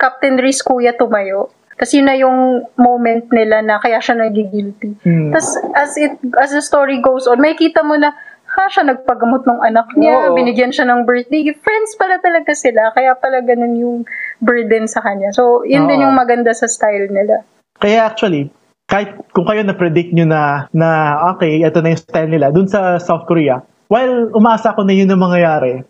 [0.00, 1.52] Captain Reese Kuya tumayo.
[1.76, 5.02] Tapos yun na yung moment nila na kaya siya nagigilty.
[5.02, 5.34] Hmm.
[5.34, 8.14] Tapos as it as the story goes on, may kita mo na
[8.52, 10.36] ha, siya nagpagamot ng anak niya, Oo.
[10.36, 11.40] binigyan siya ng birthday.
[11.56, 13.98] Friends pala talaga sila, kaya pala ganun yung
[14.44, 15.32] burden sa kanya.
[15.32, 16.12] So, yun din Oo.
[16.12, 17.42] yung maganda sa style nila.
[17.80, 18.52] Kaya actually,
[18.92, 23.00] kahit kung kayo na-predict nyo na, na okay, ito na yung style nila, dun sa
[23.00, 25.80] South Korea, while umasa ko na yun ang mangyayari,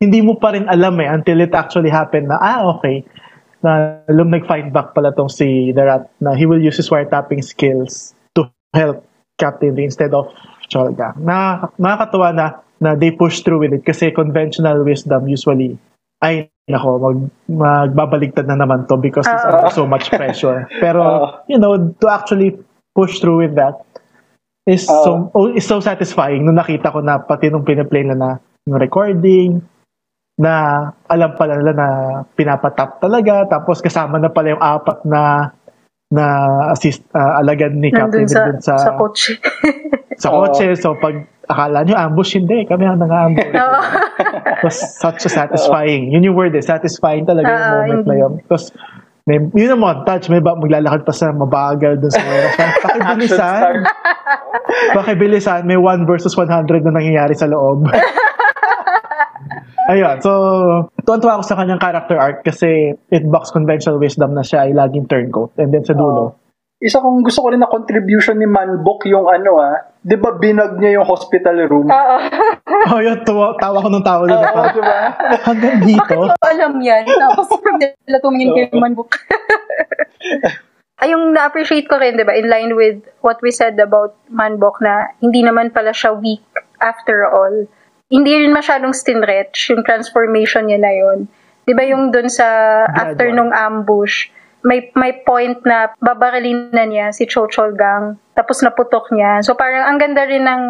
[0.00, 3.04] hindi mo pa rin alam eh until it actually happened na, ah, okay,
[3.60, 7.44] na lum nag-fight back pala tong si The Rat na he will use his wiretapping
[7.44, 9.04] skills to help
[9.36, 10.32] Captain Lee instead of
[10.72, 11.18] Cholga.
[11.20, 12.46] Na, nakakatuwa na
[12.78, 15.74] na they push through with it kasi conventional wisdom usually
[16.24, 20.68] ay nako mag magbabaligtad na naman to because it's under so much pressure.
[20.84, 22.58] Pero you know, to actually
[22.92, 23.78] push through with that
[24.68, 26.44] is so oh, is so satisfying.
[26.44, 28.30] Nung nakita ko na pati nung pinaplay na na
[28.68, 29.64] yung recording
[30.38, 31.88] na alam pala nila na
[32.38, 35.50] pinapatap talaga tapos kasama na pala yung apat na
[36.08, 36.24] na
[36.72, 39.36] assist ah, alagad ni Captain sa, dun sa sa kotse.
[40.22, 40.72] sa kotse.
[40.80, 42.64] So pag akala nyo ambush hindi.
[42.64, 43.52] Kami ang nang-ambush.
[44.58, 46.08] It was such a satisfying.
[46.12, 46.64] Yun yung word eh.
[46.64, 48.32] Satisfying talaga yung Ah, moment na yun.
[48.40, 48.72] Because
[49.28, 50.32] may, yun ang montage.
[50.32, 52.52] May ba, maglalakad pa sa mabagal dun sa oras
[52.84, 53.72] pakibilisan.
[54.96, 55.60] pakibilisan.
[55.68, 57.84] May 1 versus 100 na nangyayari sa loob
[59.88, 60.32] Ayun, so
[61.08, 65.08] tuwan-tuwa ako sa kanyang character arc kasi it box conventional wisdom na siya ay laging
[65.08, 66.36] turncoat and then sa dulo
[66.78, 70.78] Isa kong gusto ko rin na contribution ni Manbok yung ano ah, 'di ba binag
[70.78, 71.90] niya yung hospital room?
[71.90, 72.16] Oo.
[72.94, 74.38] oh yun, tuwa, tawa ko ng tawa doon.
[74.38, 74.98] Oo, 'di ba?
[75.42, 76.30] Hanggang dito.
[76.38, 77.02] alam yan.
[77.02, 77.50] Tapos
[78.06, 79.10] nila tumingin kay Manbook.
[81.02, 84.82] Ay, yung na-appreciate ko rin, di ba, in line with what we said about Manbok
[84.82, 86.42] na hindi naman pala siya weak
[86.82, 87.70] after all.
[88.08, 91.18] Hindi rin masyadong stinretch yung transformation niya na yun.
[91.68, 92.48] Di ba yung dun sa
[92.88, 94.32] after nung ambush,
[94.64, 99.44] may may point na babarilin na niya si Chochol Gang, tapos naputok niya.
[99.44, 100.62] So parang ang ganda rin ng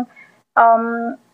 [0.58, 0.84] um,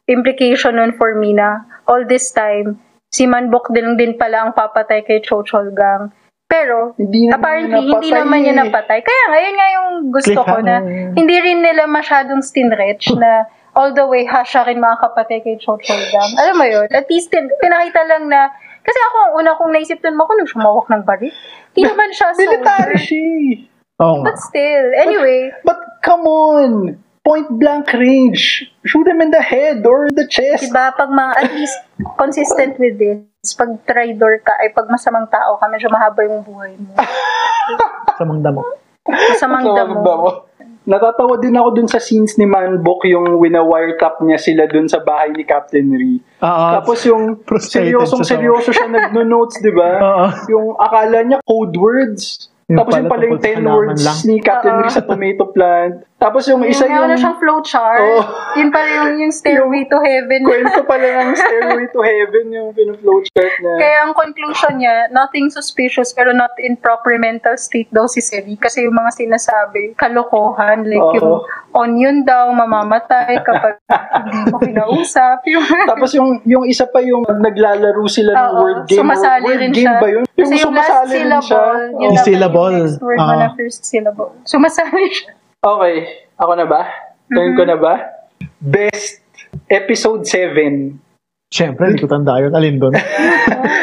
[0.05, 2.77] implication nun for me na all this time,
[3.09, 6.13] si Manbok din din pala ang papatay kay Chochol Gang.
[6.45, 8.61] Pero, Hindi naman apparently, niya hindi napatay naman niya eh.
[8.61, 8.99] napatay.
[9.01, 10.77] Kaya ngayon nga yung gusto ko na
[11.17, 15.83] hindi rin nila masyadong stinretch na all the way ha siya rin makakapatay kay Chochol
[16.09, 16.33] Gang.
[16.37, 16.89] Alam mo yun?
[16.89, 20.51] At least, tin- pinakita lang na, kasi ako, ang una kong naisip dun, ako nung
[20.51, 21.33] sumawak ng baril.
[21.71, 23.03] Hindi naman siya Military soldier.
[23.03, 23.27] siya.
[23.27, 23.53] eh.
[23.97, 24.25] Oo nga.
[24.25, 26.73] But still, anyway, But come on!
[27.21, 28.69] Point blank range.
[28.83, 30.69] Shoot him in the head or the chest.
[30.69, 31.73] Diba, pag mga, at least,
[32.15, 36.77] consistent with this, pag traidor ka, ay pag masamang tao ka, medyo mahaba yung buhay
[36.77, 36.93] mo.
[38.21, 38.61] Sa mga damo.
[39.05, 39.95] Masamang So, damo.
[40.01, 40.29] damo.
[40.85, 45.33] Natatawa din ako dun sa scenes ni Manbok yung wina-wiretap niya sila dun sa bahay
[45.33, 46.21] ni Captain Ree.
[46.45, 46.67] Oo.
[46.77, 49.91] Tapos yung seryosong seryoso siya nagno-notes, di ba?
[49.97, 50.27] Oo.
[50.53, 52.53] Yung akala niya code words.
[52.69, 54.19] Yung Tapos yung pala pala yung tungkol sa 10 halaman words lang.
[54.25, 54.75] ni Captain.
[54.77, 55.95] Ree sa tomato plant.
[56.25, 58.01] Tapos yung isa Yung, yung ano siyang flowchart.
[58.01, 58.21] Oo.
[58.57, 60.41] Yun pala yung, yung stairway to heaven.
[60.49, 63.75] kwento pala ng Stairway to Heaven yung pinoflowchart niya.
[63.77, 68.57] Kaya ang conclusion niya, nothing suspicious pero not in proper mental state daw si Seri.
[68.57, 70.83] Kasi yung mga sinasabi, kalokohan.
[70.83, 71.15] Like Oo.
[71.15, 71.33] yung
[71.75, 73.77] onion daw, mamamatay kapag
[74.25, 75.45] hindi mo kinausap.
[75.45, 78.99] Yung, Tapos yung yung isa pa yung naglalaro sila ng Oo, word game.
[78.99, 80.01] sumasali word rin game siya.
[80.01, 80.25] ba yun?
[80.25, 81.35] Kasi yung last sumasali rin siya.
[81.35, 82.73] syllable, yun Yung syllable.
[82.73, 83.37] yung next word mo Ah.
[83.37, 84.31] na first syllable.
[84.45, 85.33] Sumasali siya.
[85.65, 85.97] Okay,
[86.37, 86.83] ako na ba?
[87.27, 87.57] Turn Mm-hmm.
[87.57, 87.95] ko na ba?
[88.61, 89.25] Best
[89.67, 91.01] episode 7.
[91.49, 92.53] Siyempre, hindi ko tanda yun.
[92.53, 92.93] Alin doon?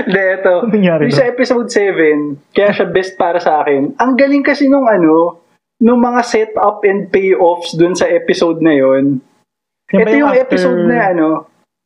[0.01, 0.53] Hindi, ito.
[0.67, 3.95] Nangyari Yung sa episode 7, kaya siya best para sa akin.
[3.95, 5.39] Ang galing kasi nung ano,
[5.79, 9.23] nung mga setup and payoffs dun sa episode na yon.
[9.89, 11.27] Yan ba Ito yung after- episode na ano,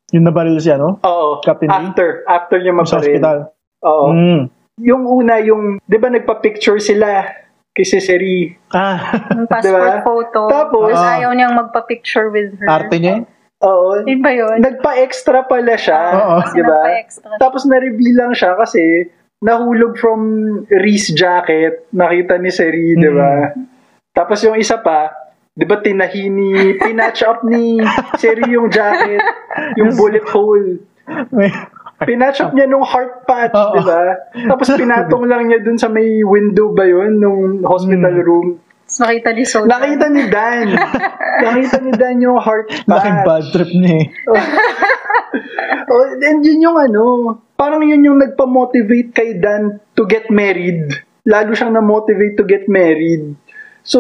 [0.10, 0.98] Yung nabaril siya, no?
[0.98, 1.76] oo, Captain Lee?
[1.76, 3.04] after, after niya Yung Sa mabaril.
[3.14, 3.38] hospital.
[3.84, 4.06] Oo.
[4.10, 4.42] Mm.
[4.82, 7.30] Yung una, yung, di ba nagpa-picture sila
[7.76, 8.56] kay Seri.
[8.72, 10.00] Ah, Yung passport Diba?
[10.02, 10.42] photo.
[10.48, 12.68] Tapos- Tapos ayaw niyang magpa-picture with her.
[12.72, 13.28] arte niya?
[13.60, 14.00] Oo.
[14.02, 14.58] Yun ba yun?
[14.60, 16.00] Nagpa-extra pala siya.
[16.14, 16.36] Oo.
[16.40, 16.72] Kasi Di ba?
[16.74, 17.32] nagpa-extra.
[17.36, 20.20] Tapos na-reveal lang siya kasi nahulog from
[20.70, 21.84] Reese jacket.
[21.92, 23.52] Nakita ni Seri, di ba?
[24.10, 25.12] Tapos yung isa pa,
[25.52, 27.84] di ba tinahi ni, pinatch up ni
[28.16, 29.20] Seri yung jacket,
[29.80, 30.80] yung bullet hole.
[31.30, 31.52] May,
[31.98, 34.20] Pinatch up niya nung heart patch, di ba?
[34.52, 38.60] Tapos pinatong lang niya dun sa may window ba yun, nung hospital room.
[38.86, 39.68] Tapos nakita ni Soja.
[39.72, 40.66] Nakita ni Dan.
[41.46, 43.26] Nakita ni Dan yung heart bakit patch.
[43.26, 44.06] bad trip niya eh.
[45.86, 47.04] Oh, and yun yung ano,
[47.54, 50.90] parang yun yung nagpa-motivate kay Dan to get married.
[51.24, 53.36] Lalo siyang na-motivate to get married.
[53.84, 54.00] So,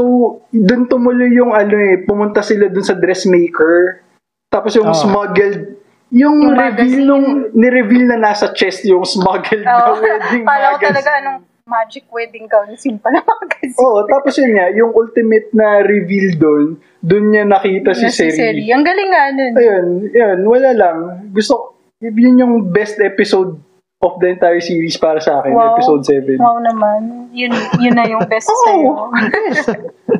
[0.49, 4.01] dun tumuloy yung ano eh, pumunta sila dun sa dressmaker.
[4.49, 4.97] Tapos yung Ah.
[4.97, 5.75] smuggled,
[6.15, 7.04] yung, Yung reveal magazine.
[7.04, 9.99] nung, ni-reveal na nasa chest yung smuggled na Oo.
[9.99, 10.88] wedding Kala ko magazine.
[10.89, 12.69] talaga anong magic wedding gown
[13.01, 13.73] pa naman kasi.
[13.75, 16.65] Oo, tapos yun nga, yung ultimate na reveal doon,
[17.01, 18.32] doon niya nakita si Na si Seri.
[18.32, 18.63] Seri.
[18.69, 19.54] Ang galing nga nun.
[19.54, 20.97] Ayun, yun, wala lang.
[21.30, 23.58] Gusto, yun yung best episode
[23.97, 25.73] of the entire series para sa akin, Wow.
[25.73, 26.38] episode 7.
[26.38, 27.34] Wow naman.
[27.34, 27.49] Yun,
[27.82, 28.91] yun na yung best Oo, sa'yo.
[29.49, 29.65] yes.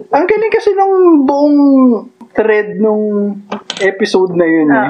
[0.10, 1.58] Ang galing kasi ng buong
[2.34, 3.38] thread nung
[3.80, 4.90] episode na yun eh.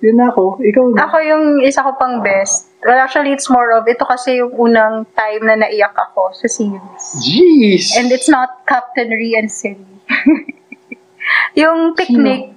[0.00, 0.56] Yun na ako.
[0.58, 1.04] Ikaw na.
[1.04, 2.72] Ako yung isa ko pang best.
[2.80, 7.04] Well, actually, it's more of, ito kasi yung unang time na naiyak ako sa series.
[7.20, 7.92] Jeez!
[8.00, 9.84] And it's not Captain Ri and Siri.
[11.60, 12.56] yung picnic,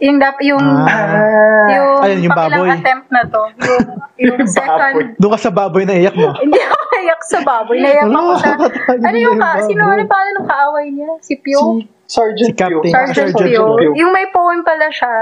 [0.00, 2.68] yung, dap, yung, Ah, yung, Ayun, yung baboy.
[2.72, 3.42] attempt na to.
[3.60, 3.84] Yung,
[4.16, 5.04] yung Yung second, baboy.
[5.20, 6.32] Doon ka sa baboy na iyak mo.
[6.40, 7.76] hindi ako naiyak sa baboy.
[7.84, 8.50] Naiyak ako sa,
[8.96, 11.12] ano yung ka, sino, ano pa, ano kaaway niya?
[11.20, 11.60] Si Pio?
[11.76, 12.92] si Sergeant Si Captain- Pio.
[12.96, 13.64] Sergeant Sergeant Pio.
[13.76, 13.90] Pio.
[14.00, 15.12] Yung may poem pala siya.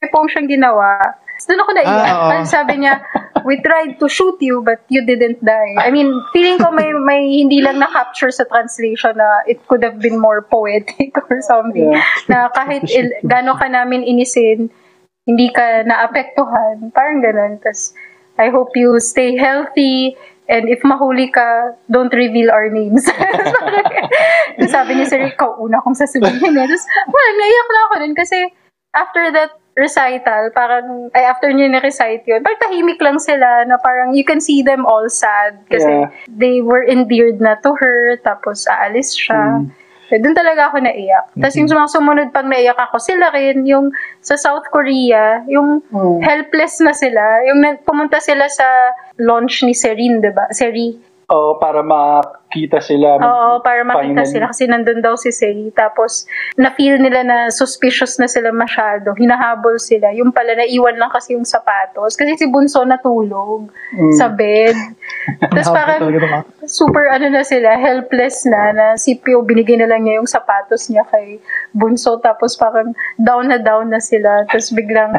[0.00, 0.96] May poem siyang ginawa.
[1.36, 2.08] Tapos doon ako naiyak.
[2.08, 3.04] Ah, sabi niya,
[3.44, 5.76] we tried to shoot you but you didn't die.
[5.76, 10.00] I mean, feeling ko may may hindi lang na-capture sa translation na it could have
[10.00, 11.92] been more poetic or something.
[11.92, 12.00] Yeah.
[12.32, 14.72] Na kahit il- gano'n ka namin inisin,
[15.28, 16.96] hindi ka naapektuhan.
[16.96, 17.60] Parang ganun.
[17.60, 17.92] Tapos,
[18.40, 20.16] I hope you stay healthy
[20.48, 23.04] and if mahuli ka, don't reveal our names.
[24.72, 26.56] Sabi niya, Sir, ikaw una kong sasabihin.
[26.56, 28.48] Tapos, well, naiyak na ako nun kasi
[28.96, 34.12] after that recital, parang, ay, after niya na-recite yun, parang tahimik lang sila na parang
[34.12, 36.10] you can see them all sad kasi Yeah.
[36.28, 39.64] they were endeared na to her, tapos aalis siya.
[40.10, 41.30] Eh, Doon talaga ako naiyak.
[41.38, 46.18] Tapos yung mga sumunod pang naiyak ako, sila rin, yung sa South Korea, yung Mm.
[46.18, 47.22] helpless na sila.
[47.46, 48.66] Yung pumunta sila sa
[49.22, 50.50] launch ni Serin, diba?
[50.50, 50.98] Seri.
[51.30, 51.86] Oo, para
[52.50, 53.14] makita sila.
[53.22, 54.26] Oo, para makita Finally.
[54.26, 55.70] sila kasi nandun daw si Seri.
[55.70, 56.26] Tapos,
[56.58, 59.14] na-feel nila na suspicious na sila masyado.
[59.14, 60.10] Hinahabol sila.
[60.10, 62.18] Yung pala, naiwan lang kasi yung sapatos.
[62.18, 64.14] Kasi si Bunso natulog Mm.
[64.18, 64.74] sa bed.
[65.50, 66.00] Tapos parang,
[66.66, 70.86] super ano na sila, helpless na, na si Pio, binigay na lang niya yung sapatos
[70.86, 71.38] niya kay
[71.70, 75.14] Bunso, tapos parang down na down na sila, tapos biglang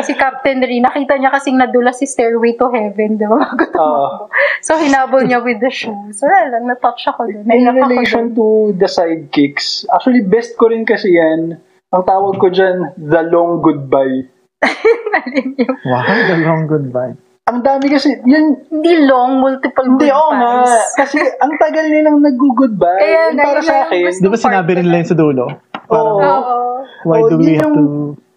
[0.00, 3.40] si Captain Ri, nakita niya kasing nadula si Stairway to Heaven, di ba?
[4.64, 6.24] So hinabol niya with the shoes.
[6.24, 7.46] Wala lang, na-touch ako doon.
[7.46, 11.56] In relation to the sidekicks, actually best ko rin kasi yan,
[11.88, 14.26] ang tawag ko dyan, the long goodbye.
[15.84, 17.14] Wow, the long goodbye.
[17.44, 20.64] Ang dami kasi, yun, Hindi long, multiple hindi, oo nga.
[20.64, 20.84] goodbyes.
[20.96, 22.98] Kasi ang tagal nilang nag-goodbye.
[22.98, 25.44] Kaya Yun para sa akin, Di ba sinabi rin yun sa dulo?
[25.84, 26.24] Parang, Oo.
[26.24, 26.56] Oo.
[27.04, 27.84] why Oo, do we have yung- to...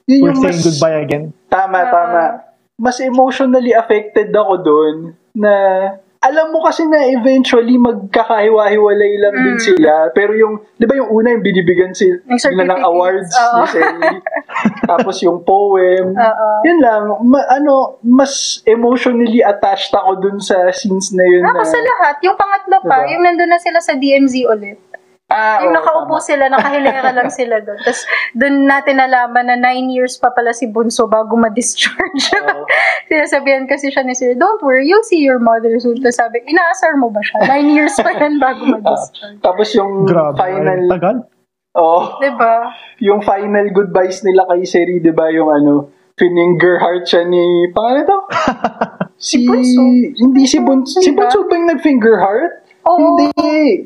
[0.05, 1.31] yun We're saying mas- goodbye again.
[1.47, 2.23] Tama, tama.
[2.75, 4.95] Mas emotionally affected ako doon
[5.33, 5.53] na
[6.27, 9.43] alam mo kasi na eventually magkakahiwa-hiwalay lang Mm.
[9.45, 10.11] din sila.
[10.11, 13.55] Pero yung, di ba yung una yung binibigyan si, Yung sila ng awards oo.
[13.55, 14.15] ni Sally.
[14.91, 16.11] Tapos yung poem.
[16.11, 16.47] Oo.
[16.61, 21.43] Yun lang, ma- ano, mas emotionally attached ako dun sa scenes na yun.
[21.43, 23.11] Ako na, sa lahat, yung pangatlo pa, Diba?
[23.11, 24.77] yung nandun na sila sa DMZ ulit.
[25.27, 26.23] Ah, Yung oo, nakaupo tama.
[26.23, 27.79] sila, nakahilera lang sila doon.
[27.79, 32.31] Tapos doon natin nalaman na nine years pa pala si Bunso bago ma-discharge.
[32.37, 32.63] Oo.
[33.09, 35.97] Sinasabihan kasi siya ni Sir, don't worry, you'll see your mother soon.
[35.97, 37.47] Tapos sabi, inaasar mo ba siya?
[37.47, 39.39] Nine years pa yan bago ma-discharge.
[39.39, 40.35] Tapos yung Grabe.
[40.35, 41.17] final, Tagal.
[41.73, 42.71] oh, diba?
[42.99, 45.73] yung final goodbyes nila kay Seri, di ba, yung ano,
[46.15, 48.19] finger heart siya ni, pangalan to?
[49.17, 49.81] Si, Bunso.
[50.21, 51.01] hindi si Bunso.
[51.01, 51.09] Si?
[51.09, 52.66] Bunso ba yung nag-finger heart?
[52.87, 53.19] Oo.
[53.19, 53.29] Hindi.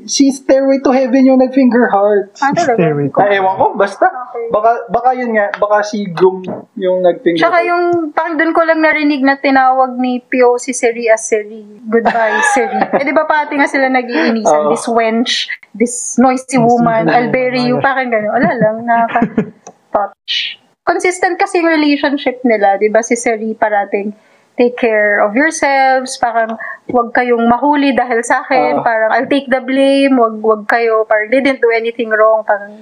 [0.06, 2.38] Si Stairway to Heaven yung nag-finger heart.
[2.38, 2.54] Ah?
[2.54, 4.06] Stairway to- Ah, ewan ko, basta.
[4.06, 4.48] Okay.
[4.48, 7.68] Baka, baka yun nga, baka si Gum yung nag-finger Tsaka heart.
[7.68, 11.66] yung, parang doon ko lang narinig na tinawag ni Pio si Seri as Seri.
[11.84, 12.78] Goodbye, Seri.
[12.94, 14.46] Eh, di ba pati nga sila nag-iinisan?
[14.64, 14.70] Oo.
[14.70, 15.34] This wench,
[15.72, 17.82] this noisy woman, I'll bury you.
[17.82, 18.32] Parang gano'n.
[18.32, 20.34] Wala lang, nakaka-touch.
[20.82, 23.00] Consistent kasi yung relationship nila, di ba?
[23.00, 24.12] Si Seri parating,
[24.56, 26.56] take care of yourselves, parang
[26.88, 28.84] wag kayong mahuli dahil sa akin, Oo.
[28.84, 32.76] parang I'll take the blame, wag wag kayo, parang they didn't do anything wrong, parang,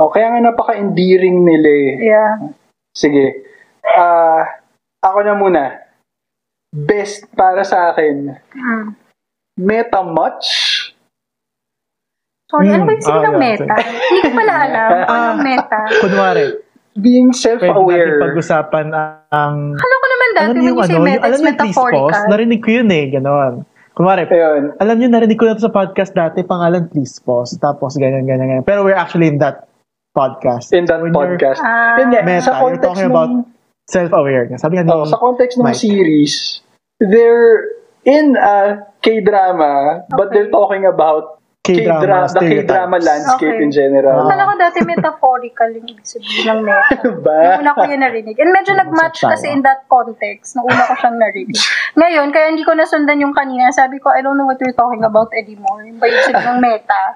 [0.00, 1.92] Oh, kaya nga napaka-endearing nila eh.
[2.08, 2.32] yeah.
[2.96, 3.44] Sige.
[3.84, 4.64] Ah,
[4.98, 5.64] ako na muna.
[6.72, 8.32] Best para sa akin.
[8.56, 8.96] Mm.
[9.60, 10.46] Meta much?
[12.48, 13.74] Sorry, ano ba yung Hmm, sino ah, ng yeah, meta?
[13.76, 14.90] Hindi ko pala alam.
[15.04, 15.80] Anong meta?
[16.00, 16.46] Kunwari,
[16.90, 18.18] Being pwede natin self-aware.
[18.18, 18.86] pag-usapan
[19.30, 19.54] ang...
[19.76, 19.84] Ko
[20.30, 21.90] naman dati Alam when niyo you yung say ano, meta, yung, alam yung please pause,
[21.90, 22.30] metaphorical.
[22.30, 23.54] narinig ko yun eh, gano'n.
[23.90, 24.62] Kunwari, Ayun.
[24.78, 28.46] alam niyo, narinig ko na to sa podcast dati, pangalan please pause, tapos ganyan, ganyan,
[28.48, 28.64] ganyan.
[28.64, 29.66] Pero we're actually in that
[30.14, 30.70] podcast.
[30.70, 31.58] In that When you're podcast.
[31.60, 31.98] Ah.
[31.98, 33.30] Yun nga, Meta, sa you're context talking ng, about
[33.90, 34.58] self-awareness.
[34.62, 35.76] Sabi nga ni oh, sa context ng Mike.
[35.82, 36.62] series,
[37.02, 37.66] they're
[38.06, 40.46] in a K-drama, but Okay.
[40.46, 42.40] they're talking about K-drama, K-dra- the.
[42.64, 43.64] K-drama landscape Okay.
[43.64, 44.24] in general.
[44.24, 46.96] Akala ko dati metaphorical yung ibig sabihin ng meta.
[47.24, 47.36] Ba?
[47.36, 48.40] Yung una ko yun narinig.
[48.40, 50.56] And medyo nag-match kasi in that context.
[50.56, 51.60] Nung una ko siyang narinig.
[52.00, 53.68] Ngayon, kaya hindi ko nasundan yung kanina.
[53.70, 55.84] Sabi ko, I don't know what you're talking about anymore.
[55.84, 57.02] Yung ba yung sabihin ng meta?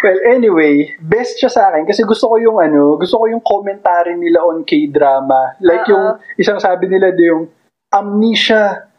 [0.00, 4.16] Well, anyway, best siya sa akin kasi gusto ko yung ano, gusto ko yung commentary
[4.16, 5.60] nila on K-drama.
[5.60, 5.92] Like Oo.
[5.92, 6.04] yung
[6.40, 7.44] isang sabi nila do yung
[7.92, 8.89] amnesia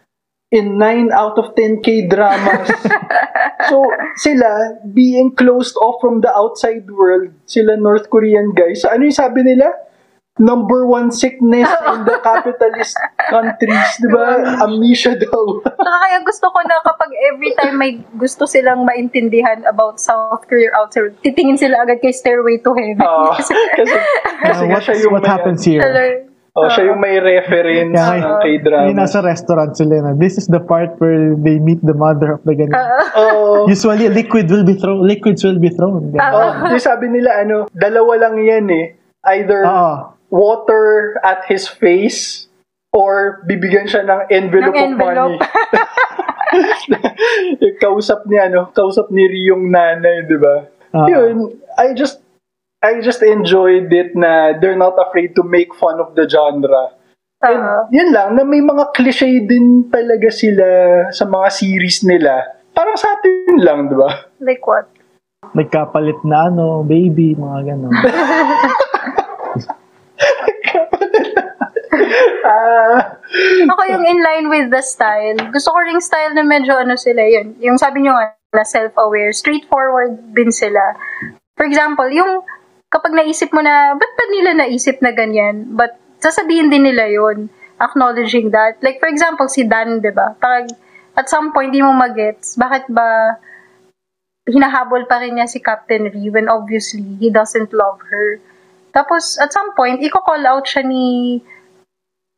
[0.52, 2.68] in 9 out of 10 K-dramas.
[3.72, 3.88] so,
[4.20, 8.84] sila being closed off from the outside world, sila North Korean guys.
[8.84, 9.72] So, ano yung sabi nila?
[10.40, 12.96] Number one sickness in the capitalist
[13.30, 14.60] countries, di ba?
[14.64, 15.60] Amnesia daw.
[15.68, 20.72] Saka kaya gusto ko na kapag every time may gusto silang maintindihan about South Korea
[20.72, 23.04] or outside, titingin sila agad kay Stairway to Heaven.
[23.04, 23.36] Oo.
[23.36, 23.96] kasi, kasi
[24.42, 25.84] Uh, what's, siya yung what happens here?
[26.52, 28.88] Oh, siya yung may reference Kaya ng K-drama.
[28.92, 32.44] Yung nasa restaurant sila na, this is the part where they meet the mother of
[32.44, 32.76] the ganun.
[33.16, 36.12] Oh, Usually, liquid will be thrown, liquids will be thrown.
[36.12, 36.20] Ganun.
[36.20, 38.86] oh, yung sabi nila, ano, dalawa lang yan eh.
[39.32, 40.12] Either Oo.
[40.28, 42.52] water at his face
[42.92, 45.40] or bibigyan siya ng envelope, Ng envelope.
[45.40, 45.80] of money.
[47.64, 50.68] yung kausap ni ano, kausap ni Ryong nanay, di ba?
[50.92, 51.08] Ah.
[51.08, 52.20] Yun, I just
[52.82, 56.98] I just enjoyed it na they're not afraid to make fun of the genre.
[57.42, 57.94] And Oo.
[57.94, 60.68] yun lang, na may mga cliche din talaga sila
[61.14, 62.42] sa mga series nila.
[62.74, 64.10] Parang sa atin lang, di ba?
[64.42, 64.90] like what?
[65.54, 67.94] Nagkapalit na ano, baby, mga ganun.
[72.42, 73.18] Ah,
[73.74, 75.38] Ako yung in line with the style.
[75.54, 77.58] Gusto ko ring style na medyo ano sila yun.
[77.62, 80.82] Yung sabi nyo nga, na self-aware, straightforward din sila.
[81.56, 82.44] For example, yung
[82.92, 85.72] kapag naisip mo na, ba't ba nila naisip na ganyan?
[85.74, 87.48] But sasabihin din nila yun,
[87.80, 88.78] acknowledging that.
[88.84, 90.36] Like for example, si Dan, di ba?
[90.38, 90.70] Pag
[91.16, 93.40] at some point, di mo magets, bakit ba
[94.48, 98.40] hinahabol pa rin niya si Captain Ree when obviously he doesn't love her.
[98.92, 101.40] Tapos, at some point, i-call out siya ni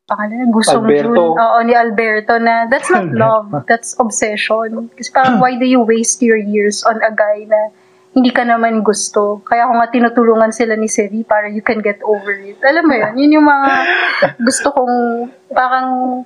[0.06, 1.34] pangalan na, Gusong Alberto.
[1.34, 1.40] Jun.
[1.40, 4.92] Oo, ni Alberto na that's not love, that's obsession.
[4.94, 7.74] Kasi parang why do you waste your years on a guy na
[8.14, 9.42] hindi ka naman gusto.
[9.42, 12.62] Kaya ako nga tinutulungan sila ni Siri para you can get over it.
[12.62, 13.70] Alam mo yun, yun yung mga
[14.48, 14.96] gusto kong
[15.50, 16.22] parang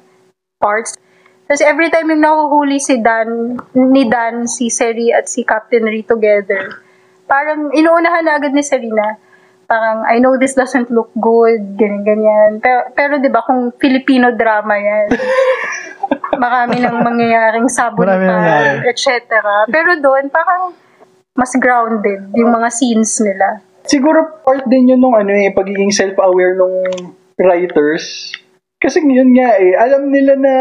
[0.59, 0.99] parts.
[1.47, 6.03] Kasi every time yung nahuhuli si Dan, ni Dan, si Seri at si Captain Ri
[6.03, 6.83] together,
[7.23, 9.15] parang inuunahan na agad ni Serena.
[9.67, 12.63] Parang, I know this doesn't look good, ganyan-ganyan.
[12.63, 15.07] Pero, pero di ba kung Filipino drama yan,
[16.43, 19.27] marami nang mangyayaring sabon pa, etc.
[19.67, 20.71] Pero doon, parang
[21.37, 23.61] mas grounded yung mga scenes nila.
[23.87, 26.75] siguro part din yun nung ano eh, pagiging self-aware nung
[27.39, 28.33] writers.
[28.77, 30.53] Kasi yun nga eh, alam nila na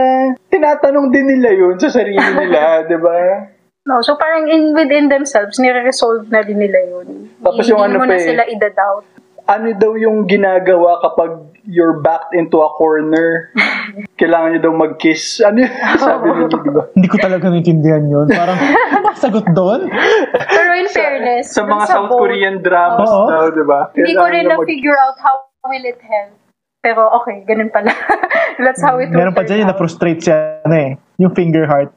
[0.48, 3.16] tinatanong din nila yun sa sarili nila, di ba?
[3.86, 7.30] No, so parang in within themselves, nire-resolve na din nila yun.
[7.38, 8.26] Tapos Hindi yung ano mo pa na eh.
[8.26, 9.06] sila ida-doubt.
[9.46, 13.54] Ano daw yung ginagawa kapag you're backed into a corner?
[14.20, 15.38] Kailangan nyo daw mag-kiss.
[15.38, 15.70] Ano yun?
[16.02, 16.82] Sabi nila, di ba?
[16.98, 18.26] Hindi ko talaga naintindihan yun.
[18.26, 18.58] Parang,
[19.22, 19.86] sagot doon?
[20.34, 23.26] Pero in fairness, Sa dun mga South boat, Korean dramas Oo.
[23.30, 23.80] daw, di ba?
[23.94, 26.34] Hindi ko rin nyo mag- na-figure out how will it help.
[26.82, 27.90] Pero okay, ganun pala.
[28.62, 31.90] That's how it Meron pa dyan yung na-frustrate siya, ano eh, yung finger heart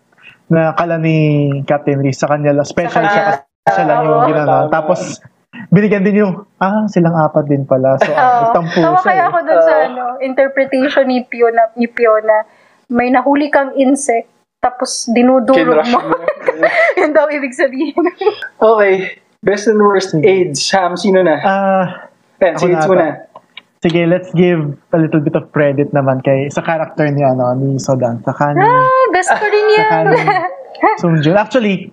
[0.49, 2.65] na kala ni Captain Reese sa kanya lang.
[2.65, 4.57] Special Sa siya kasi siya lang yung ginano.
[4.73, 5.21] Tapos,
[5.69, 7.97] binigyan din yung, ah, silang apat din pala.
[8.01, 9.29] So, ah, nagtampo siya kaya eh.
[9.29, 12.45] ako dun sa ano, interpretation ni Fiona, ni Fiona.
[12.89, 15.99] May nahuli kang insect, tapos dinudurog mo.
[16.99, 17.95] Yun daw ibig sabihin.
[18.59, 19.23] Okay.
[19.39, 20.59] Best and worst AIDS.
[20.59, 21.39] Sam, sino na?
[21.39, 22.99] Ah, Pen, ako sige, na mo ata.
[22.99, 23.09] na.
[23.79, 27.79] sige, let's give a little bit of credit naman kay sa character ni ano ni
[27.79, 28.83] Sodan sa kani ah,
[29.15, 29.87] best ko rin sa yan.
[29.87, 30.19] kani
[30.99, 31.35] Sungjun.
[31.39, 31.91] Actually,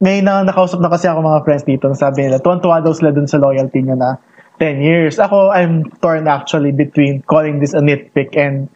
[0.00, 3.28] may na nakausap na kasi ako mga friends dito, sabi nila, tuwan-tuwa daw sila dun
[3.28, 4.16] sa loyalty niya na
[4.56, 5.20] 10 years.
[5.20, 8.68] Ako, I'm torn actually between calling this a nitpick and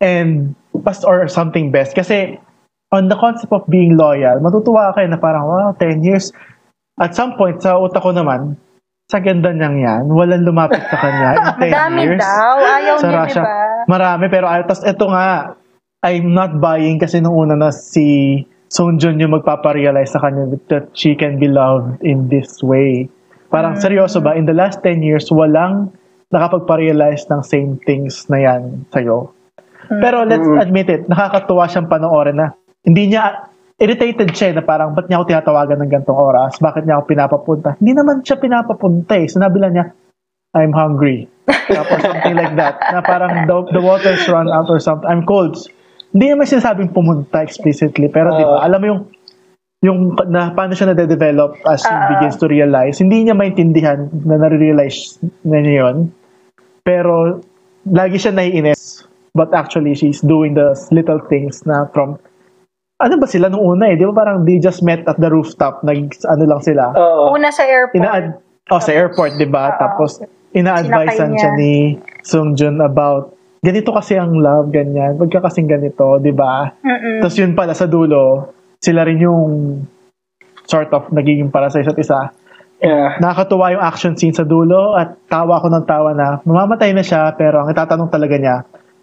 [0.00, 1.92] and best or something best.
[1.92, 2.36] Kasi
[2.92, 6.32] on the concept of being loyal, matutuwa kayo na parang, wow, 10 years.
[6.96, 8.56] At some point, sa utak ko naman,
[9.06, 12.20] sa ganda niyang yan, walang lumapit sa kanya in 10 Dami years.
[12.24, 12.56] daw.
[12.58, 13.40] Ayaw sa niya, Russia.
[13.40, 13.56] di ba?
[13.86, 15.52] Marami, pero ay, tas ito nga,
[16.00, 21.14] I'm not buying kasi nung una na si Sonjun yung magpaparealize sa kanya that she
[21.14, 23.06] can be loved in this way.
[23.46, 25.94] Parang seryoso ba, in the last 10 years, walang
[26.34, 29.30] nakapagparealize ng same things na yan sa'yo.
[29.86, 33.46] Pero let's admit it, nakakatuwa siyang panoorin na hindi niya,
[33.78, 36.58] irritated siya na parang, ba't niya ako tinatawagan ng gantong oras?
[36.58, 37.68] Bakit niya ako pinapapunta?
[37.78, 39.30] Hindi naman siya pinapapunta eh.
[39.30, 39.86] Sinabi lang niya,
[40.58, 41.30] I'm hungry.
[41.46, 42.80] or something like that.
[42.90, 45.06] Na parang the, the water's run out or something.
[45.06, 45.54] I'm cold.
[46.16, 48.08] Hindi naman sinasabing pumunta explicitly.
[48.08, 49.00] Pero di ba, alam mo yung
[49.84, 52.16] yung na paano siya na-develop as he Ah.
[52.16, 52.96] begins to realize.
[52.96, 56.08] Hindi niya maintindihan na nare-realize na niya yun.
[56.80, 57.44] Pero
[57.84, 59.04] lagi siya naiinis.
[59.36, 62.16] But actually, she's doing the little things na from
[62.96, 64.00] ano ba sila nung una eh?
[64.00, 66.96] Di ba parang they just met at the rooftop, nag, ano lang sila.
[66.96, 67.36] Oo.
[67.36, 68.00] Una sa airport.
[68.00, 68.40] Ina
[68.72, 69.76] oh, sa airport, di ba?
[69.76, 69.78] Oo.
[69.84, 70.24] Tapos,
[70.56, 73.35] ina-advisean siya ni Sung Jun about
[73.66, 75.18] ganito kasi ang love, ganyan.
[75.18, 76.70] Huwag ka kasing ganito, di ba?
[77.18, 79.42] Tapos yun pala sa dulo, sila rin yung
[80.70, 82.30] sort of nagiging para sa isa't isa.
[82.78, 83.18] Yeah.
[83.18, 87.32] Nakakatuwa yung action scene sa dulo at tawa ko ng tawa na mamamatay na siya
[87.32, 88.56] pero ang itatanong talaga niya,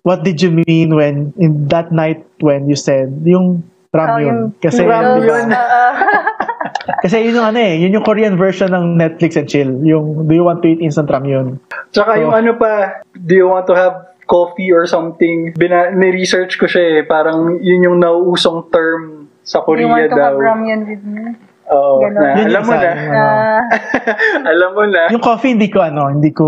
[0.05, 4.25] what did you mean when in that night when you said yung Oh, Ramyun?
[4.25, 5.05] yung kasi ba?
[5.05, 5.21] Oo.
[7.05, 9.69] kasi yun yung ano eh, yun yung Korean version ng Netflix and chill.
[9.85, 11.61] Yung do you want to eat instant ramyun?
[11.93, 15.53] Tsaka So- yung ano pa, do you want to have coffee or something?
[15.53, 17.05] Bina, ni-research ko siya eh.
[17.05, 20.25] Parang yun yung nauusong term sa You Korea want to daw.
[20.25, 21.37] have ramyun with me?
[21.65, 22.01] Oo.
[22.03, 22.89] Na, Yun alam mo na.
[23.13, 23.61] Ah,
[24.51, 25.01] alam mo na.
[25.09, 26.45] Yung coffee hindi ko ano, hindi ko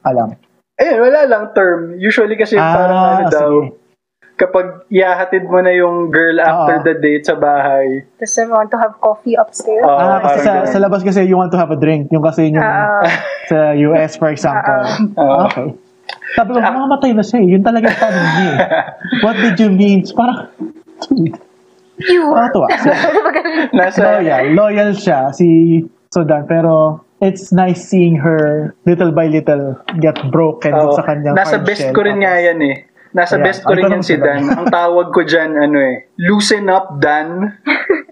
[0.00, 0.32] alam.
[0.74, 1.98] Ayun, wala lang term.
[1.98, 3.78] Usually kasi Ah, parang ano daw, sige.
[4.34, 6.82] kapag iahatid mo na yung girl after Oo.
[6.82, 8.02] the date sa bahay.
[8.16, 9.84] Tapos I want to have coffee upstairs.
[9.84, 10.72] Oo, ah, kasi parang sa, ganun.
[10.72, 12.10] sa labas kasi you want to have a drink.
[12.10, 13.04] Yung kasi yung Ah,
[13.46, 14.82] sa US, for example.
[15.14, 15.44] Oo.
[15.46, 15.68] Okay.
[16.34, 17.46] Sabi ko, mamamatay na siya eh.
[17.54, 18.58] Yun talaga yung tanong niya eh.
[19.24, 20.02] What did you mean?
[20.12, 20.50] Parang,
[21.06, 21.38] dude,
[22.00, 22.22] you.
[22.30, 22.68] nakakatuwa.
[23.78, 24.44] Nasa, Loyal.
[24.54, 26.46] Loyal siya, si Sudan.
[26.50, 30.92] Pero, it's nice seeing her little by little get broken Oo.
[30.92, 31.96] sa kanyang nasa best shell.
[31.96, 32.76] ko rin nga yan eh.
[33.14, 34.18] Nasa Ayan, best ko rin yan si.
[34.18, 34.42] Dan.
[34.50, 37.46] Ang tawag ko dyan, ano eh, loosen up, Dan.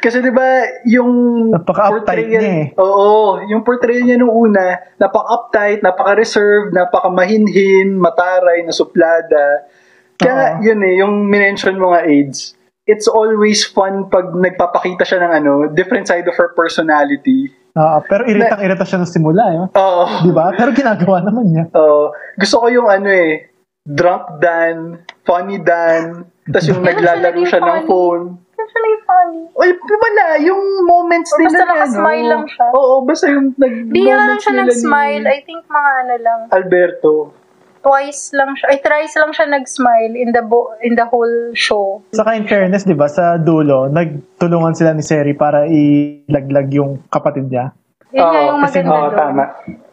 [0.00, 1.12] Kasi di ba yung
[1.52, 2.64] Napaka-uptight niya eh.
[2.80, 9.68] Oo, yung portrayal niya nung una, napaka-uptight, napaka-reserved, napaka-mahinhin, mataray, nasuplada.
[10.16, 10.64] Kaya Oo.
[10.64, 12.56] yun eh, yung minention mo nga AIDS,
[12.88, 17.52] it's always fun pag nagpapakita siya ng ano, different side of her personality.
[17.76, 19.44] Ah, pero iritang-irita siya ng simula.
[19.52, 19.58] Eh.
[19.78, 20.04] Oo.
[20.26, 20.50] Di ba?
[20.56, 21.64] Pero ginagawa naman niya.
[21.76, 22.10] Oo.
[22.40, 23.52] gusto ko yung ano eh,
[23.84, 28.24] drunk Dan, funny Dan, tapos yung naglalaro siya ng phone.
[28.70, 29.42] Actually funny.
[29.52, 30.26] Well, wala.
[30.38, 32.30] Yung moments nila basta na nakasmile ano.
[32.30, 32.66] lang siya.
[32.70, 35.22] Oo, basta yung nag Di nga lang siya nag-smile.
[35.22, 36.40] ni I think mga ano lang.
[36.48, 37.34] Alberto.
[37.80, 38.66] Twice lang siya.
[38.68, 41.98] Ay, thrice lang siya nag-smile in the bo- in the whole show.
[42.12, 47.50] Saka in fairness, di ba, sa dulo, nagtulungan sila ni Seri para ilaglag yung kapatid
[47.50, 47.74] niya.
[48.12, 49.18] Yun nga Oo, yung kasi- maganda Oo, doon.
[49.18, 49.44] tama.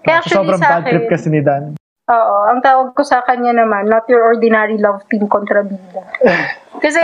[0.04, 1.64] Kaya actually Sobrang sa bad trip kasi ni Dan.
[2.08, 6.04] Oo, ang tawag ko sa kanya naman, not your ordinary love team kontra bida.
[6.84, 7.02] Kasi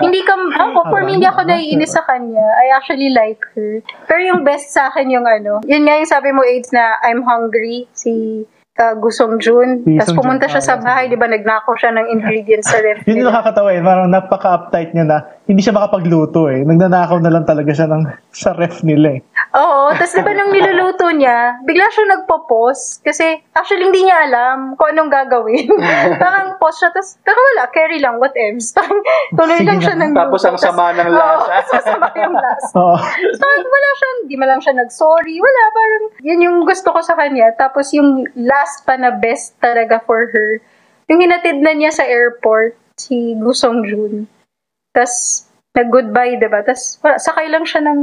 [0.00, 2.40] hindi ka, ako, for me, hindi ako naiinis sa kanya.
[2.40, 3.84] I actually like her.
[4.08, 7.20] Pero yung best sa akin yung ano, yun nga yung sabi mo, AIDS, na I'm
[7.20, 8.44] hungry, si
[8.80, 9.84] uh, Gusong Jun.
[9.84, 13.04] Si Tapos pumunta siya sa ah, bahay, di ba, nagnakaw siya ng ingredients sa ref
[13.08, 13.80] Yun yung nakakatawa eh.
[13.84, 15.18] Parang napaka-uptight niya na
[15.50, 16.62] hindi siya makapagluto eh.
[16.62, 18.06] Nagnanakaw na lang talaga siya ng,
[18.46, 19.20] sa ref nila eh.
[19.58, 24.78] Oo, tapos di ba nung niluluto niya, bigla siya nagpo-pause kasi actually hindi niya alam
[24.78, 25.66] kung anong gagawin.
[26.22, 28.70] Parang pause siya, tapos, pero wala, carry lang, what else.
[28.78, 29.02] Parang
[29.34, 31.50] tuloy Sige lang siya ng Tapos ang sama ng lasa.
[31.50, 32.70] Oo, sasama yung lasa.
[32.78, 32.96] Oo.
[33.42, 37.18] Parang wala siya, hindi man lang siya nag-sorry, wala, parang yun yung gusto ko sa
[37.18, 37.50] kanya.
[37.58, 40.62] Tapos yung last pa na best talaga for her,
[41.10, 44.30] yung hinatid na niya sa airport, si Gusong Jun.
[44.90, 46.66] Tapos, nag-goodbye, diba?
[46.66, 48.00] Tapos, wala, sakay lang siya ng,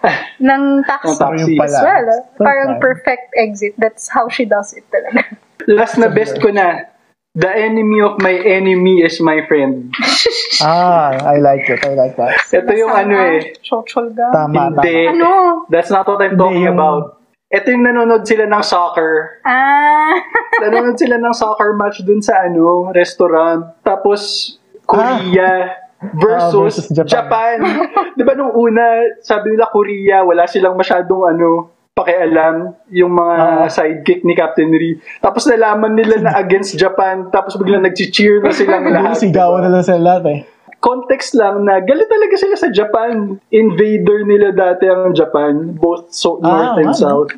[0.48, 1.12] ng taxi.
[1.12, 1.42] Ng taxi.
[1.44, 1.76] Yung pala.
[1.76, 2.20] As well, ah.
[2.36, 3.72] So parang perfect exit.
[3.76, 5.36] That's how she does it talaga.
[5.68, 6.88] Last na best ko na,
[7.36, 9.92] the enemy of my enemy is my friend.
[10.62, 11.82] Ah, I like it.
[11.82, 12.38] I like that.
[12.46, 13.56] Ito yung ano eh.
[13.66, 14.30] Chochol ga.
[14.30, 14.94] Tama, Hindi.
[14.94, 15.10] tama.
[15.10, 15.30] Ano?
[15.66, 17.18] That's not what I'm talking yung- about.
[17.50, 19.42] Ito yung nanonood sila ng soccer.
[19.42, 20.22] Ah.
[20.62, 23.74] nanonood sila ng soccer match dun sa ano, restaurant.
[23.82, 24.54] Tapos,
[24.86, 25.82] Korea
[26.12, 27.08] versus, Ah, versus Japan.
[27.08, 27.56] Japan.
[28.16, 28.84] Di ba nung una,
[29.18, 31.50] sabi nila Korea, wala silang masyadong ano,
[31.92, 33.68] pakialam yung mga Ah.
[33.68, 34.96] sidekick ni Captain Ri.
[35.18, 39.16] Tapos nalaman nila na against Japan, tapos biglang nag-cheer na silang Hindi, lahat.
[39.18, 40.40] sigawan na lang sila lahat eh.
[40.78, 43.38] Context lang na galit talaga sila sa Japan.
[43.48, 46.96] Invader nila dati ang Japan, both so, Ah, north and ano?
[46.96, 47.30] south.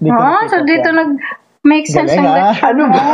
[0.00, 1.16] Ko Ah, so dito nag
[1.62, 2.50] make sense Galing, yung ah.
[2.50, 2.66] lecture.
[2.66, 3.04] Ano ba?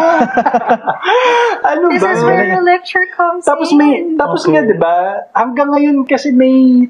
[1.74, 2.10] ano This ba?
[2.12, 3.78] is where the lecture comes Tapos in.
[3.78, 4.52] may tapos Okay.
[4.54, 4.96] nga 'di ba?
[5.34, 6.86] Hanggang ngayon kasi may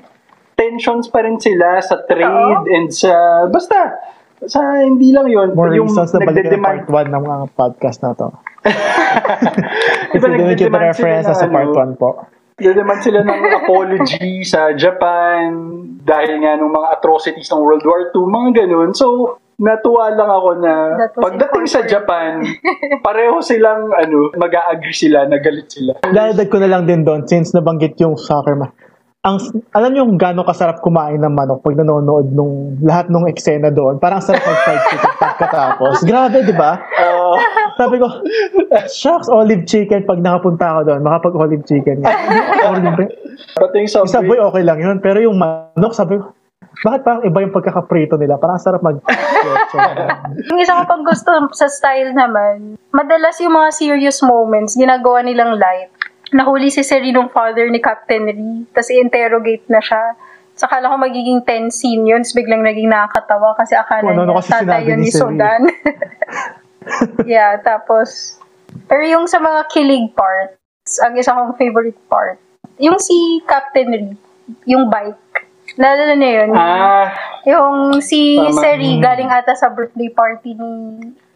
[0.52, 2.68] tensions pa rin sila sa trade Oo.
[2.68, 3.12] and sa
[3.46, 3.96] basta
[4.44, 7.38] sa hindi lang 'yon, More yung reasons na balikan ng nagde-demand part 1 ng mga
[7.52, 8.28] podcast na to.
[10.12, 11.84] If ba you didn't get the nagde-demand sila reference, ng sa part ano?
[11.96, 12.08] 1 po.
[12.56, 15.48] Nagde-demand sila ng apology sa Japan
[16.04, 18.92] dahil nga nung mga atrocities ng World War II, mga ganun.
[18.92, 20.72] So, natuwa lang ako na
[21.16, 21.80] pagdating sa.
[21.86, 22.44] Japan,
[23.06, 25.96] pareho silang ano, mag-a-agree sila, nagalit sila.
[26.02, 28.68] Dadadag ko na lang din doon, since nabanggit yung soccer ma.
[29.26, 29.42] ang
[29.74, 33.98] alam niyo kung gaano kasarap kumain ng manok pag nanonood nung lahat ng eksena doon.
[33.98, 35.94] Parang sarap ng fried chicken pagkatapos.
[36.06, 36.78] Grabe, di ba?
[36.78, 37.34] Oo.
[37.74, 38.06] Sabi ko,
[38.86, 42.06] shucks, olive chicken pag nakapunta ako doon, makapag olive chicken.
[42.70, 43.10] Olive-
[43.58, 44.14] pati yung Yung subway.
[44.14, 44.96] Subway, okay lang yun.
[45.02, 46.30] Pero yung manok, sabi ko,
[46.84, 48.36] bakit parang iba yung pagkakaprito nila?
[48.36, 49.00] Parang sarap mag
[50.52, 55.56] Yung isa ko pang gusto sa style naman, madalas yung mga serious moments, ginagawa nilang
[55.56, 55.88] light.
[56.34, 60.18] Nahuli si Serenong father ni Captain Lee, tapos i-interrogate na siya.
[60.56, 64.44] Sa akala ko magiging tense scene yun, biglang naging nakakatawa kasi akala Kung ano niya
[64.44, 65.14] tatay yun ni ni.
[65.14, 65.62] Sodan.
[67.28, 68.40] yeah, tapos,
[68.90, 72.40] pero yung sa mga kilig parts, ang isa kong favorite part,
[72.80, 74.16] yung si Captain Lee,
[74.66, 75.45] yung bike.
[75.76, 76.50] Naalala niyo yun?
[76.52, 77.06] Ah,
[77.44, 78.56] Yung si Tama.
[78.56, 80.72] Seri, galing ata sa birthday party ni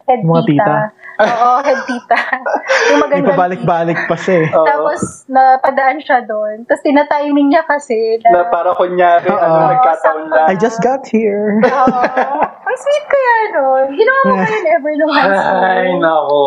[0.02, 0.64] head Mga tita.
[0.64, 0.78] tita.
[1.20, 2.18] Oo, head tita.
[2.90, 3.36] yung May magandang tita.
[3.36, 4.48] pabalik-balik pa siya eh.
[4.50, 4.64] oo.
[4.64, 6.64] Tapos, napadaan siya doon.
[6.64, 9.68] Tapos, tinatiming niya kasi na, na para kunyari, ano, Oo.
[9.70, 10.46] nagkataon lang.
[10.48, 11.60] I just got here.
[11.60, 12.00] Oo.
[12.42, 13.84] ang sweet kaya nun.
[13.92, 15.60] Ginawa mo yun ever nung high school?
[15.62, 16.42] Ay, nako.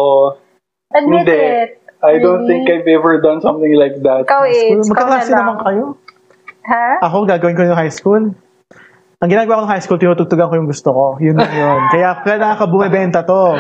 [0.91, 1.39] Admit Hindi.
[1.39, 1.69] it.
[2.03, 2.59] I don't Really?
[2.59, 4.27] think I've ever done something like that.
[4.27, 5.39] Ikaw, na Magkaklase lang.
[5.39, 5.85] naman kayo.
[6.63, 7.03] Ha?
[7.03, 8.23] Ako, gagawin ko yung high school.
[9.23, 11.05] Ang ginagawa ko ng high school, tinutugtugan ko yung gusto ko.
[11.23, 11.79] Yun lang yun.
[11.95, 13.55] Kaya kailangan ka bumibenta to.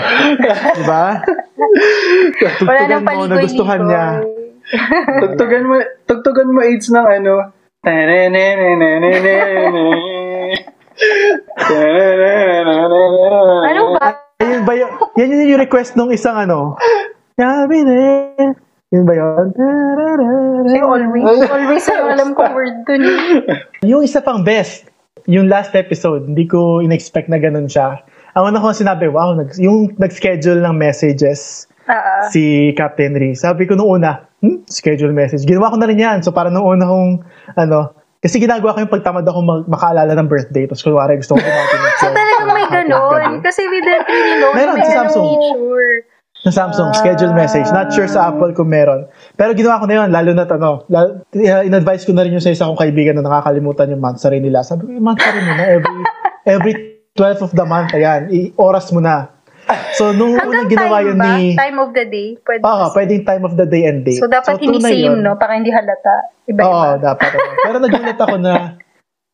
[0.75, 1.23] Di ba?
[1.23, 4.05] Wala Tugtugan mo na gustuhan niya.
[5.23, 7.47] Tugtugan mo, tugtugan mo AIDS ng ano.
[13.71, 14.07] Ano ba?
[14.43, 14.91] Yan ba yun?
[15.15, 16.75] Yan yun yung request nung isang ano.
[17.39, 17.95] Sabi na
[18.93, 19.45] Yun ba yun?
[20.69, 21.25] Si always.
[21.49, 23.01] Always ang alam kong word dun.
[23.01, 23.57] eh.
[23.81, 24.85] Yung isa pang best,
[25.25, 28.05] yung last episode, hindi ko in-expect na ganun siya.
[28.37, 32.29] Ang una ko sinabi, wow, nag, yung nag-schedule ng messages ah.
[32.29, 33.33] si Captain Lee.
[33.33, 35.45] Sabi ko nung una, hmm, schedule message.
[35.45, 36.21] Ginawa ko na rin yan.
[36.21, 37.25] So para nung una kong,
[37.57, 40.69] ano, kasi ginagawa ko yung pagtamad ako mag- makaalala ng birthday.
[40.69, 43.31] Tapos kunwari gusto ko bumati ng So, talagang may ganon.
[43.41, 45.25] Kasi we didn't really know Meron sa Samsung.
[45.27, 46.12] feature.
[46.43, 47.71] Sa Samsung, schedule message.
[47.71, 49.07] Not sure sa Apple kung meron.
[49.39, 52.43] Pero ginawa ko na yun, lalo na ano, lalo, uh, in-advise ko na rin yung
[52.43, 54.59] sa isa kong kaibigan na nakakalimutan yung month rin nila.
[54.59, 55.95] Sabi ko, month rin mo na, every,
[56.43, 56.73] every
[57.15, 59.31] 12th of the month, ayan, i- oras mo na.
[59.95, 61.25] So, nung unang ginawa time yun ba?
[61.39, 61.55] ni...
[61.55, 62.27] Time of the day?
[62.35, 62.61] Pwede.
[62.67, 64.19] Oo, pwedeng time of the day and date.
[64.19, 65.19] so, dapat hindi tunay same, yun.
[65.23, 65.39] no?
[65.39, 66.27] Para hindi halata.
[66.43, 66.67] Iba-iba.
[66.67, 67.29] Oo, dapat.
[67.39, 68.53] Pero nagulat ako na,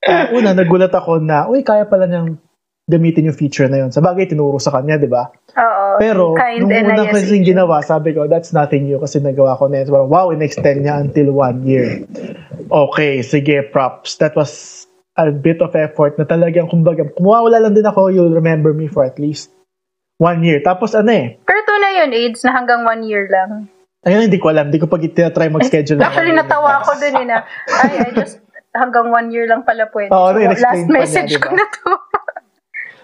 [0.05, 2.37] uh, una, nagulat ako na, uy, kaya pala niyang
[2.89, 3.93] gamitin yung feature na yun.
[3.93, 5.29] Sa bagay, tinuro sa kanya, di ba?
[5.53, 6.01] Oo.
[6.01, 7.53] Pero, kind nung unang kasi agent.
[7.53, 9.93] ginawa, sabi ko, that's nothing new kasi nagawa ko na yun.
[9.93, 12.01] Parang, wow, in-extend niya until one year.
[12.67, 14.17] Okay, sige, props.
[14.17, 14.83] That was
[15.13, 18.89] a bit of effort na talagang, kumbaga, kung mawawala lang din ako, you'll remember me
[18.89, 19.53] for at least
[20.17, 20.59] one year.
[20.59, 23.69] Tapos ano eh, Pero tunay yun, AIDS, na hanggang one year lang.
[24.01, 24.73] ayun, hindi ko alam.
[24.73, 26.01] Hindi ko pa tinatry mag-schedule.
[26.03, 26.41] Actually, year.
[26.41, 27.37] natawa ako dun eh na,
[27.83, 28.39] ay, I just,
[28.71, 30.09] hanggang one year lang pala pwede.
[30.09, 31.43] Oo, So, ano, last pa niya, message diba?
[31.43, 31.89] ko na to.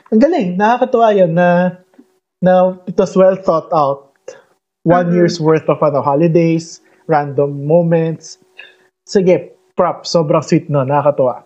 [0.09, 0.49] Ang galing.
[0.55, 1.81] Nakakatuwa yun na,
[2.39, 4.13] na it was well thought out.
[4.85, 5.15] One Mm-hmm.
[5.17, 6.77] year's worth of ano, holidays,
[7.07, 8.37] random moments.
[9.03, 10.05] Sige, prop.
[10.05, 10.85] Sobrang sweet no.
[10.85, 11.41] Nakakatuwa.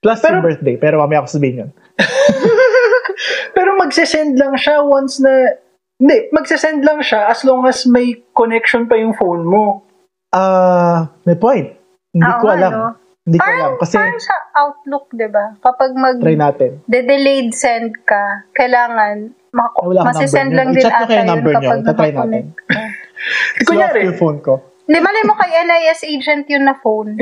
[0.00, 0.76] Plus Pero- yung birthday.
[0.76, 1.70] Pero mamaya ako sabihin yun.
[3.56, 5.58] Pero magsisend lang siya once na...
[6.00, 9.84] Hindi, magsisend lang siya as long as may connection pa yung phone mo.
[10.32, 11.76] Ah, may point.
[12.14, 12.70] Hindi Oo ko alam.
[12.72, 12.86] no?
[13.30, 13.72] Hindi ko Parang, alam.
[13.78, 15.46] Kasi parang sa Outlook, di ba?
[15.56, 16.70] Kapag mag try natin.
[16.84, 21.14] de-delayed send ka, kailangan mak- Ah, wala masisend number lang din I-chat nyo ata kayo
[21.16, 22.80] yun number kapag Tatry nakakonect ka.
[23.62, 24.00] Swap Kunyari.
[24.02, 24.52] yung phone ko.
[24.82, 27.14] Hindi, malay mo kay NIS agent yun na phone.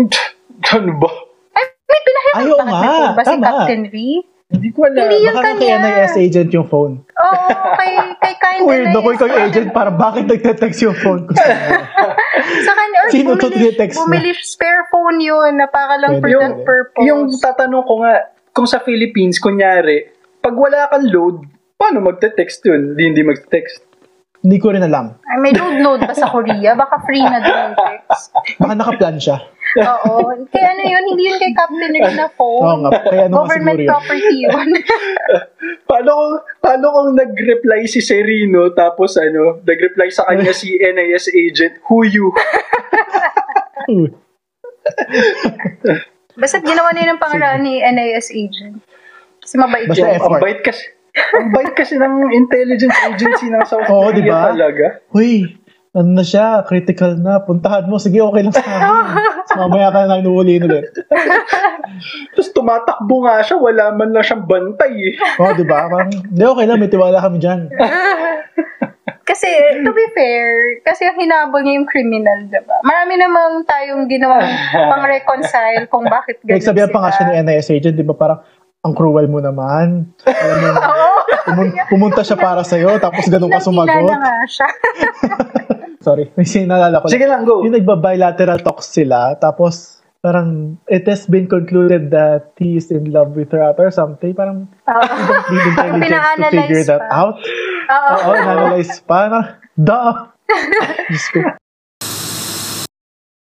[0.71, 1.11] Ano ba?
[1.53, 3.37] Ay, may pinahiram Ay, phone ba si.
[3.39, 3.97] Captain V?
[4.49, 5.13] Hindi ko alam.
[5.13, 5.61] Hindi Baka kanya.
[5.61, 7.05] kay NIS agent yung phone.
[7.05, 11.37] Oo, kay, kay kind Weird no, kung yung agent, para bakit nagte-text yung phone ko
[11.37, 11.45] sa
[12.67, 13.93] Sa kanya, or Sino to bumili, na?
[13.93, 17.05] bumili spare phone yun na para lang for that purpose.
[17.05, 18.15] Yung tatanong ko nga,
[18.57, 20.09] kung sa Philippines, kunyari,
[20.41, 21.45] pag wala kang load,
[21.77, 22.97] paano magte-text yun?
[22.97, 23.85] Hindi, hindi magte-text.
[24.39, 25.19] Hindi ko rin alam.
[25.29, 26.73] Ay, may load-load ba sa Korea?
[26.73, 28.33] Baka free na doon yung text.
[28.57, 29.37] Baka nakaplan siya.
[29.77, 30.33] Oo.
[30.49, 32.81] Kaya ano yun, hindi yun kay Captain Rick na Oo phone.
[32.83, 33.89] nga, kaya ano Government yun.
[33.89, 34.69] property yun.
[35.89, 41.75] Paano kung, paano kung nag-reply si Serino, tapos ano, nag-reply sa kanya si NIS agent,
[41.85, 42.33] who you?
[46.39, 48.79] Basta ginawa niya ng pangaraan ni NIS agent.
[49.43, 50.17] Kasi mabait Basta yun.
[50.17, 50.39] effort.
[50.39, 50.83] Ang bait kasi,
[51.35, 54.41] ang bait kasi ng intelligence agency ng South Oo, Korea diba?
[54.55, 54.87] talaga.
[55.11, 55.59] Uy,
[55.97, 59.25] ano na siya, critical na, puntahan mo, sige, okay lang sa amin.
[59.49, 60.93] Tapos mamaya ka na nuuli ulit.
[62.37, 65.13] Tapos tumatakbo nga siya, wala man lang siyang bantay eh.
[65.41, 65.89] Oo, di ba?
[65.89, 67.69] Parang, hindi, okay lang, may tiwala kami dyan.
[69.29, 69.49] Kasi,
[69.85, 72.81] to be fair, kasi hinabol niya yung criminal, diba?
[72.81, 78.01] Marami namang tayong ginawang pang-reconcile kung bakit ganun Nagsabihan pa nga siya ni NIS agent,
[78.01, 78.41] di ba parang,
[78.81, 80.17] ang cruel mo naman.
[80.25, 80.69] Alam mo,
[81.49, 84.11] pumun- pumunta siya para sa'yo, tapos ganun ka Nakilala sumagot.
[84.13, 84.69] nga siya.
[86.07, 87.07] Sorry, may sinalala ko.
[87.07, 87.61] Sige lang, go.
[87.61, 93.35] Yung nagba-bilateral talks sila, tapos parang it has been concluded that he is in love
[93.35, 94.31] with her or something.
[94.33, 95.05] Parang Oo.
[95.49, 97.15] you don't need intelligence to figure that pa.
[97.15, 97.37] out.
[97.39, 98.15] Oo.
[98.15, 99.27] Oo, analyze pa.
[99.27, 99.45] Parang,
[99.75, 100.15] Duh!
[101.11, 101.39] Diyos ko.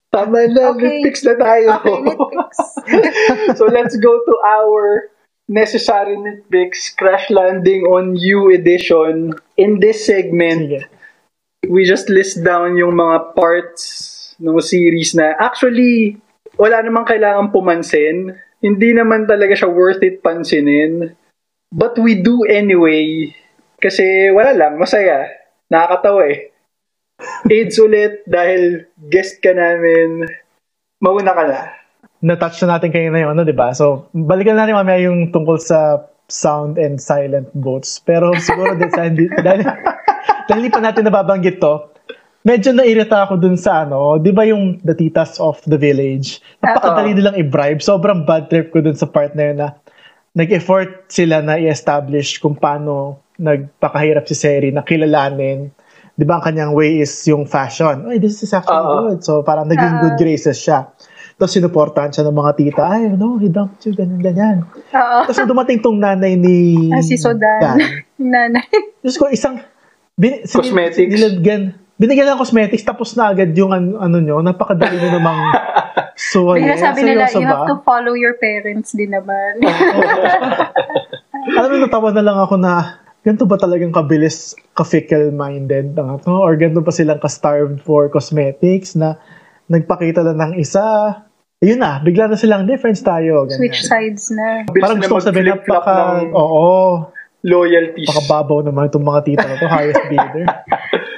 [0.08, 1.02] Tama na, Okay.
[1.02, 1.66] nitpicks na tayo.
[1.78, 2.58] Okay, nitpicks.
[3.58, 5.12] so let's go to our
[5.46, 9.34] necessary nitpicks crash landing on you edition.
[9.56, 11.70] In this segment, Sige.
[11.70, 13.82] we just list down yung mga parts
[14.38, 16.20] ng series na actually
[16.58, 18.36] wala namang kailangan pumansin.
[18.60, 21.14] Hindi naman talaga siya worth it pansinin.
[21.70, 23.34] But we do anyway.
[23.76, 25.28] Kasi wala lang, masaya.
[25.68, 26.50] Nakakatawa eh.
[27.48, 30.24] AIDS ulit dahil guest ka namin.
[31.00, 31.85] Mauna ka na.
[32.26, 33.70] Na-touch na natin kayo na yung ano, di ba?
[33.70, 38.02] So, balikan natin mamaya yung tungkol sa sound and silent boats.
[38.02, 39.62] Pero siguro din sa hindi, dahil,
[40.50, 41.94] dahil hindi pa natin nababanggit to,
[42.42, 46.42] medyo nairita ako dun sa ano, di ba yung the titas of the village?
[46.62, 47.78] Napakadali nilang i-bribe.
[47.82, 49.74] Sobrang bad trip ko dun sa part na
[50.36, 55.72] nag-effort sila na i-establish kung paano nagpakahirap si Seri na kilalanin.
[56.16, 58.08] Di ba ang kanyang way is yung fashion.
[58.08, 59.12] Ay, this is actually Oo.
[59.12, 59.20] good.
[59.20, 60.88] So parang naging good graces siya.
[61.36, 62.82] Tapos sinuportahan siya ng mga tita.
[62.88, 64.56] Ay, no, he dumped you, ganyan, ganyan.
[64.72, 65.18] Oo.
[65.28, 66.88] Tapos dumating tong nanay ni...
[66.88, 67.76] Ah, si Sodan.
[68.16, 68.64] Nanay.
[69.04, 69.60] Diyos ko, isang...
[70.16, 71.12] Bin, Cosmetics.
[71.12, 75.40] Nilagyan, binigyan ng cosmetics, tapos na agad yung ano, ano nyo, napakadali nyo namang
[76.32, 76.64] suway.
[76.64, 77.72] Kaya sabi nila, you have ba?
[77.72, 79.60] to follow your parents din naman.
[81.60, 86.40] Alam mo, natawa na lang ako na ganito ba talagang kabilis, ka-fickle-minded ang ano?
[86.40, 89.20] Or ganito pa silang ka-starved for cosmetics na
[89.66, 90.82] nagpakita lang ng isa.
[91.56, 93.44] Ayun na, bigla na silang difference tayo.
[93.44, 93.56] Ganyan.
[93.56, 94.62] Switch sides na.
[94.66, 96.68] Bilis Parang na gusto ko sabihin, napaka, ng oo,
[97.42, 98.06] loyalties.
[98.06, 100.44] pakababaw naman itong mga tita na to, highest bidder.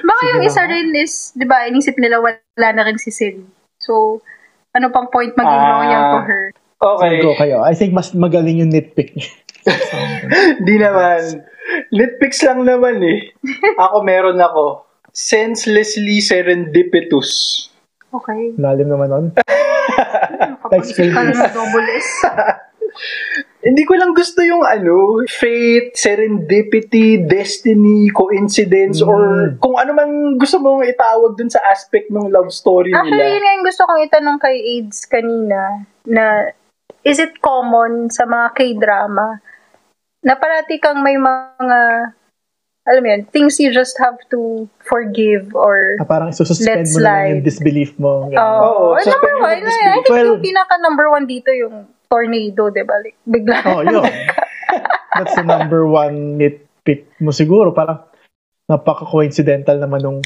[0.01, 0.69] Baka yung Sige isa na.
[0.69, 2.37] rin is, di ba, inisip nila wala
[2.71, 3.43] na rin si Siri.
[3.77, 4.23] So,
[4.71, 5.71] ano pang point maging Ah.
[5.75, 6.43] loyal to her?
[6.79, 7.13] Okay.
[7.19, 7.59] Go kayo.
[7.59, 9.27] I think mas magaling yung nitpick niyo.
[10.63, 11.43] Di naman.
[11.91, 13.35] Nitpicks lang naman eh.
[13.83, 14.87] Ako meron ako.
[15.11, 17.67] Senselessly serendipitous.
[18.09, 18.57] Okay.
[18.57, 19.25] Lalim naman nun.
[20.77, 22.09] Explain ng double S.
[23.59, 30.63] Hindi ko lang gusto yung ano, fate, serendipity, destiny, coincidence, or kung ano man gusto
[30.63, 33.43] mong itawag dun sa aspect ng love story Actually, yun nila.
[33.43, 35.59] nga yung gusto kong itanong kay AIDS kanina,
[36.07, 36.55] na
[37.03, 39.43] is it common sa mga K-drama
[40.23, 41.79] na parati kang may mga,
[42.89, 46.99] alam mo yun, things you just have to forgive or Ah, parang sususpend Let's mo
[46.99, 47.45] na lang yung slide.
[47.45, 48.25] disbelief mo.
[48.25, 48.33] Oo.
[48.33, 51.75] Oo, number suspend yung one, I think Well- yung pinaka number one dito yung
[52.09, 52.95] tornado, di ba?
[52.97, 53.55] Like, bigla.
[53.63, 54.01] Oh, yun.
[55.13, 57.69] That's the number one nitpick mo siguro.
[57.69, 58.09] Parang
[58.65, 60.19] napaka-coincidental naman nung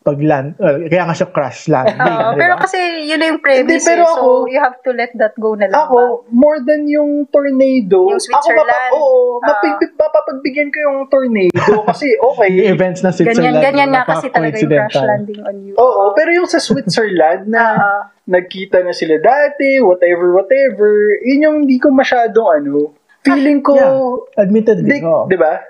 [0.00, 0.56] pag-land.
[0.56, 1.98] well, kaya nga siya crash landing.
[1.98, 2.62] Di pero ba?
[2.62, 5.34] kasi yun na yung premise Hindi, pero eh, so ako- you have to let that
[5.36, 5.74] go na lang.
[5.74, 5.84] ba?
[5.84, 8.70] Ako, more than yung tornado, Yung ako Switzerland.
[8.88, 9.46] mapa, oo, Ah.
[9.48, 11.52] mapipig, mapapagbigyan ko yung tornado
[11.90, 12.48] kasi okay.
[12.52, 13.60] yung events na Ganyan, Switzerland.
[13.60, 15.74] ganyan nga kasi talaga yung crash landing on you.
[15.76, 18.02] Oo, pero yung sa Switzerland na Ah.
[18.24, 20.88] nagkita na sila dati, whatever, whatever,
[21.22, 24.88] yun yung hindi ko masyadong ano, feeling ko, Yeah, admittedly.
[24.88, 25.26] they, oo.
[25.26, 25.60] di ba?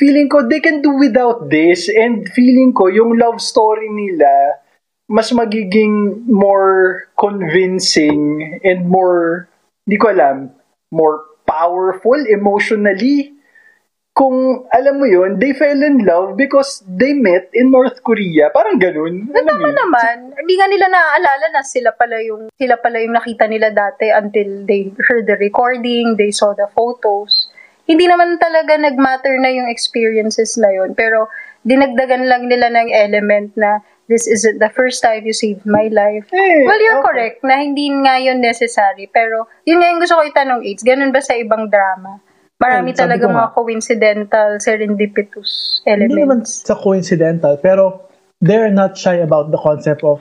[0.00, 4.56] Feeling ko they can do without this and feeling ko yung love story nila
[5.10, 9.50] mas magiging more convincing and more,
[9.82, 10.54] hindi ko alam,
[10.94, 13.34] more powerful emotionally
[14.14, 18.52] kung alam mo yun, they fell in love because they met in North Korea.
[18.52, 19.30] Parang ganun.
[19.30, 19.74] Mo Tama yun?
[19.74, 20.16] naman.
[20.34, 24.66] Hindi nga nila naaalala na sila pala yung sila pala yung nakita nila dati until
[24.66, 27.48] they heard the recording, they saw the photos.
[27.90, 30.94] Hindi naman talaga nag-matter na yung experiences na yun.
[30.94, 31.26] Pero
[31.66, 36.30] dinagdagan lang nila ng element na this isn't the first time you saved my life.
[36.30, 37.08] Eh, Well, you're okay.
[37.10, 39.10] correct na hindi nga yun necessary.
[39.10, 40.86] Pero yun nga yung gusto ko itanong, AIDS.
[40.86, 42.22] Ganun ba sa ibang drama?
[42.60, 46.60] Marami Ay, talaga mga coincidental, serendipitous Hindi naman elements.
[46.62, 48.04] sa coincidental, pero
[48.44, 50.20] they're not shy about the concept of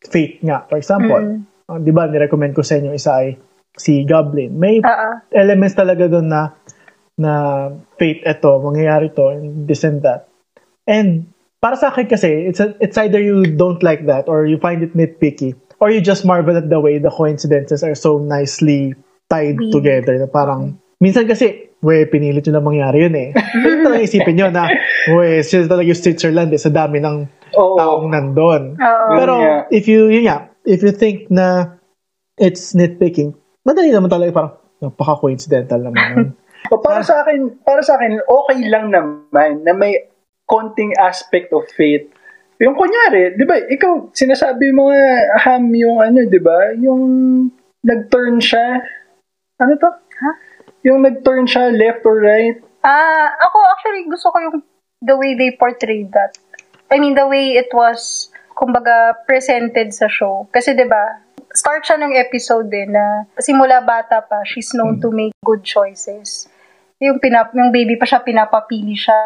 [0.00, 0.64] fate nga.
[0.72, 1.44] For example, Mm.
[1.68, 3.36] ah, di ba, nirecommend ko sa inyo isa ay
[3.76, 4.56] si Goblin.
[4.56, 5.20] May ah.
[5.32, 6.56] elements talaga doon na
[7.20, 7.68] na
[8.00, 10.32] fate eto, mangyayari to, and this and that.
[10.88, 11.28] And
[11.60, 14.80] para sa akin kasi, it's, a, it's either you don't like that or you find
[14.80, 18.96] it nitpicky or you just marvel at the way the coincidences are so nicely
[19.28, 19.72] tied Weaved.
[19.76, 23.28] together na parang, minsan kasi, we, pinilit yun lang mangyari yun eh.
[23.62, 24.68] Pero talaga isipin nyo na,
[25.12, 27.16] we, sila talaga yung Switzerland eh, sa dami ng
[27.56, 27.76] Oo.
[27.76, 28.76] taong nandun.
[28.80, 29.12] Oo.
[29.16, 29.68] Pero nga.
[29.68, 31.76] if you, yun nga, if you think na
[32.40, 36.32] it's nitpicking, madali naman talaga parang napaka-coincidental naman.
[36.70, 40.06] O para sa akin, para sa akin, okay lang naman na may
[40.46, 42.10] konting aspect of fate.
[42.62, 47.02] Yung kunyari, di ba, ikaw, sinasabi mo nga, ham yung ano, di ba, yung
[47.82, 48.84] nag-turn siya,
[49.58, 49.90] ano to?
[49.90, 50.30] Ha?
[50.86, 52.60] Yung nag-turn siya left or right.
[52.86, 54.56] Ah, ako actually gusto ko yung
[55.04, 56.36] the way they portrayed that.
[56.92, 60.48] I mean, the way it was, kumbaga, presented sa show.
[60.52, 65.10] Kasi 'di ba start siya ng episode din na simula bata pa, she's known to
[65.10, 66.46] make good choices.
[67.00, 69.16] Yung, pinap yung baby pa siya, pinapapili siya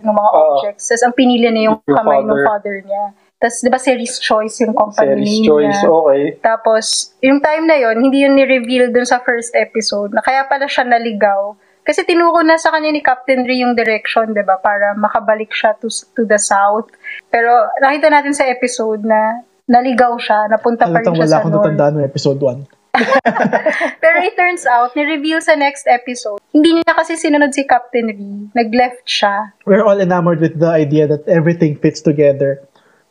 [0.00, 0.40] ng mga Oo.
[0.56, 0.88] objects.
[0.88, 2.46] Tapos ang pinili niya yung Yung kamay ng father.
[2.48, 3.04] father niya.
[3.36, 5.88] Tapos, di ba, series choice yung company Series name choice, niya.
[5.90, 6.22] okay.
[6.40, 6.84] Tapos,
[7.20, 10.84] yung time na yon hindi yun ni-reveal dun sa first episode na kaya pala siya
[10.84, 11.56] naligaw.
[11.80, 14.56] Kasi tinuro na sa kanya ni Captain Ri yung direction, di ba?
[14.56, 16.88] Para makabalik siya to, to the south.
[17.26, 17.48] Pero
[17.78, 21.50] nakita natin sa episode na naligaw siya, napunta pa rin Halatang siya wala sa akong
[21.50, 21.64] north.
[21.64, 22.79] natandaan ng episode 1.
[24.02, 28.50] Pero it turns out, ni-reveal sa next episode, hindi niya kasi sinunod si Captain Ri.
[28.54, 29.54] Nag-left siya.
[29.64, 32.60] We're all enamored with the idea that everything fits together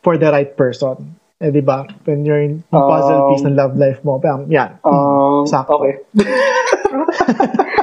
[0.03, 1.15] for the right person.
[1.39, 1.87] Eh, di ba?
[2.03, 4.75] When you're in yung puzzle Um, piece ng love life mo, parang, yan.
[4.83, 5.79] Um, Sakto.
[5.79, 6.03] okay.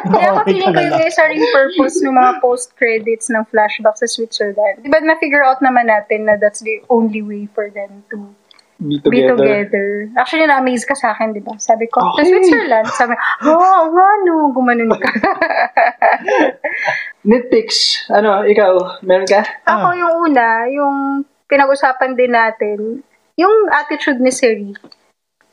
[0.07, 4.84] Kaya ako feeling ko yung isa rin purpose ng mga post-credits ng flashback sa Switzerland.
[4.84, 8.28] Di ba na-figure out naman natin na that's the only way for them to
[8.76, 9.36] Be be together.
[9.38, 9.86] together.
[10.14, 11.56] Actually, na-amaze ka sa akin, di ba?
[11.56, 12.28] Sabi ko, sa Okay.
[12.28, 12.86] Switzerland.
[12.90, 13.16] Sabi,
[13.46, 15.08] oh, nga no, gumanon ka.
[17.24, 18.06] Nitpicks.
[18.08, 19.42] Ano, ikaw, meron ka?
[19.64, 19.96] Ako Ah.
[19.96, 20.96] yung una, yung
[21.46, 22.78] pinag-usapan din natin,
[23.34, 24.72] yung attitude ni Siri.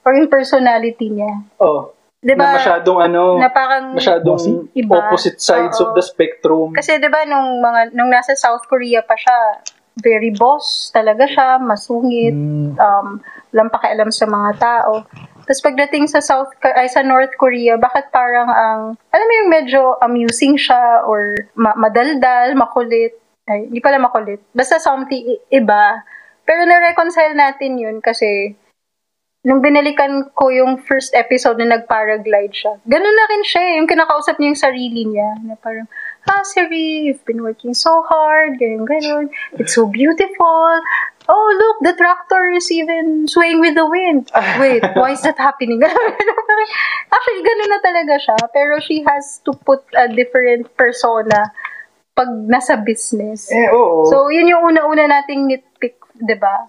[0.04, 1.48] Or yung personality niya.
[1.58, 2.56] Oh, Di na ba?
[2.56, 4.68] masyadong ano, Na parang, masyadong?
[4.74, 4.96] Iba.
[4.98, 5.84] opposite sides Oo.
[5.86, 6.72] of the spectrum.
[6.72, 9.64] kasi di ba nung mga, nung nasa South Korea pa siya,
[10.02, 13.08] very boss talaga siya, masungit, Mm, um,
[13.54, 15.06] walang pakialam sa mga tao.
[15.44, 18.82] Tapos pagdating sa South ay sa North Korea, bakit parang ang
[19.12, 23.20] alam mo yung medyo amusing siya or ma- madaldal, makulit.
[23.44, 24.40] Ay, hindi pala makulit.
[24.56, 26.00] Basta something i- iba.
[26.48, 28.56] Pero na-reconcile natin yun kasi
[29.44, 33.74] nung binalikan ko yung first episode na nag-paraglide siya, ganun na rin siya eh.
[33.84, 35.30] Yung kinakausap niya yung sarili niya.
[35.44, 35.88] Na parang,
[36.44, 39.30] Siri, you've been working so hard, ganun, ganun.
[39.60, 40.82] It's so beautiful.
[41.30, 44.28] Oh, look, the tractor is even swaying with the wind.
[44.60, 45.80] Wait, why is that happening?
[47.16, 48.38] Actually, ganun na talaga siya.
[48.52, 51.52] Pero she has to put a different persona
[52.12, 53.48] pag nasa business.
[53.52, 54.04] Eh, oo.
[54.12, 56.68] So, yun yung una-una nating nitpick, di ba?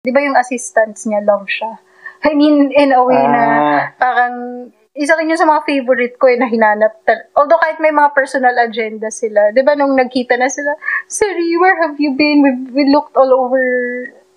[0.00, 1.76] Di ba yung assistants niya, love siya?
[2.24, 3.80] I mean, in a way na Ah.
[4.00, 4.34] parang,
[4.98, 7.06] isa rin yun sa mga favorite ko eh, na hinanap.
[7.06, 9.54] tal- Although kahit may mga personal agenda sila.
[9.54, 10.74] Di ba nung nagkita na sila,
[11.06, 12.42] Siri, where have you been?
[12.42, 13.62] We, we looked all over,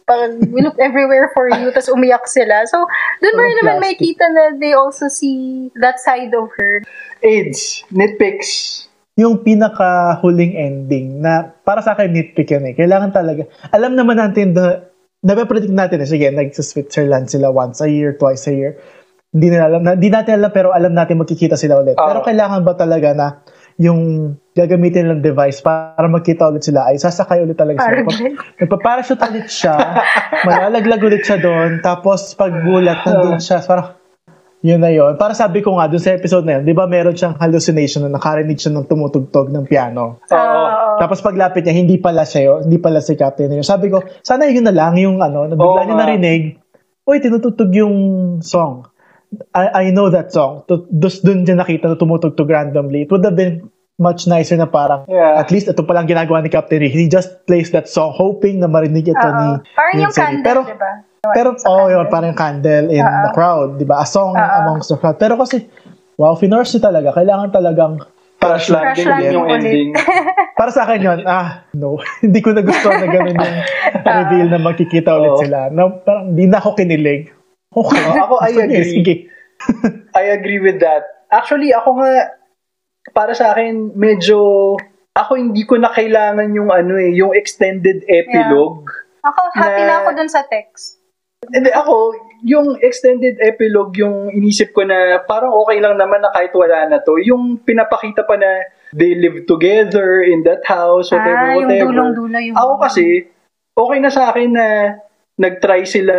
[0.05, 2.69] parang we looked everywhere for you, tapos umiyak sila.
[2.69, 2.85] So,
[3.19, 3.97] doon mo rin naman plastic.
[3.97, 6.85] makita na they also see that side of her.
[7.25, 8.85] AIDS, nitpicks.
[9.19, 12.73] yung pinaka-huling ending na para sa akin nitpick yun eh.
[12.73, 13.43] Kailangan talaga.
[13.69, 14.87] Alam naman natin na
[15.21, 16.09] napapredict natin eh.
[16.09, 18.73] Sige, nag-Switzerland sila once a year, twice a year.
[19.31, 19.81] Hindi nila alam.
[19.83, 21.95] Na, hindi natin alam pero alam natin magkikita sila ulit.
[21.95, 22.03] Oo.
[22.03, 23.27] Pero kailangan ba talaga na
[23.79, 28.03] yung gagamitin nilang device para magkita ulit sila ay sasakay ulit talaga sila.
[28.03, 29.75] Parang, Nagpa-parachute ulit siya.
[30.47, 31.79] malalaglag ulit siya doon.
[31.79, 33.63] Tapos pagbulat, nandun siya.
[33.63, 33.95] Parang,
[34.61, 35.15] yun na yun.
[35.15, 38.19] Para sabi ko nga, dun sa episode na yun, di ba meron siyang hallucination na
[38.19, 40.19] nakarinig siya ng tumutugtog ng piano.
[40.27, 40.35] Oo.
[40.35, 40.99] Oo.
[40.99, 42.69] Tapos paglapit niya, hindi pala siya yun.
[42.69, 43.65] Hindi pala si Captain yun.
[43.65, 46.61] Sabi ko, sana yun na lang yung ano, na bigla Oo niya narinig,
[47.07, 47.95] uy, tinutugtog yung
[48.45, 48.90] song.
[49.55, 50.67] I, I know that song.
[50.91, 53.07] Dus dun niya nakita na tumutugtog randomly.
[53.07, 55.37] It would have been much nicer na parang, Yeah.
[55.39, 56.91] at least ito palang ginagawa ni Captain Rick.
[56.91, 59.37] He just plays that song hoping na marinig ito Oo.
[59.37, 60.91] ni Parang ni yung candle, Pero, di ba?
[61.21, 63.21] pero, oh, yun, parang candle in Oo.
[63.29, 64.01] the crowd, di ba?
[64.01, 64.41] A song Oo.
[64.65, 65.21] amongst the crowd.
[65.21, 65.69] Pero kasi,
[66.17, 67.13] wow, finurse niya talaga.
[67.13, 67.93] Kailangan talagang,
[68.41, 70.17] Crash landing Crash din yung landing ending.
[70.57, 72.01] para sa akin yun, ah, no.
[72.25, 73.57] hindi ko nagustuhan na ganun yung
[74.17, 75.69] reveal na magkikita ulit sila.
[75.69, 77.29] No, parang di na ako kinilig.
[77.71, 78.03] Okay.
[78.03, 78.91] Oo, ako, I agree.
[78.99, 79.15] Sige.
[80.19, 81.27] I agree with that.
[81.31, 82.35] Actually, ako nga,
[83.15, 84.75] para sa akin, medyo,
[85.15, 88.83] ako hindi ko na kailangan yung ano eh, yung extended epilogue.
[89.23, 90.99] Ako, happy Na- na ako dun sa text.
[91.41, 92.13] Hindi, ako,
[92.45, 97.01] yung extended epilogue, yung inisip ko na parang okay lang naman na kahit wala na
[97.01, 97.17] to.
[97.17, 98.61] Yung pinapakita pa na
[98.93, 101.85] they live together in that house, whatever, ah, yung whatever.
[101.89, 102.55] dulong-dulo yung...
[102.59, 103.25] Ako kasi,
[103.73, 104.67] okay na sa akin na
[105.41, 106.15] nag-try sila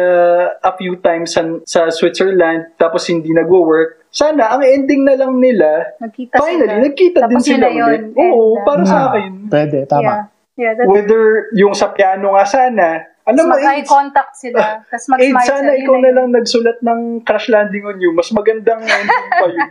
[0.59, 4.03] a few times sa, sa Switzerland, tapos hindi nagwo-work.
[4.11, 6.85] Sana, ang ending na lang nila, Nagkita finally, sila.
[6.85, 7.87] nagkita din Tapos yun sila yun.
[7.87, 8.03] ulit.
[8.12, 9.31] Oo, And, uh, para sa Ah, akin.
[9.47, 10.03] Pwede, tama.
[10.05, 10.23] Yeah.
[10.53, 14.83] Yeah, that's Whether yung sa piano nga sana, alam mo, mag-eye AIDS, contact sila.
[14.85, 16.14] Tapos AIDS, mag-smile sana ikaw na yun.
[16.16, 18.11] lang nagsulat ng Crash Landing on You.
[18.11, 19.70] Mas magandang ending pa yun.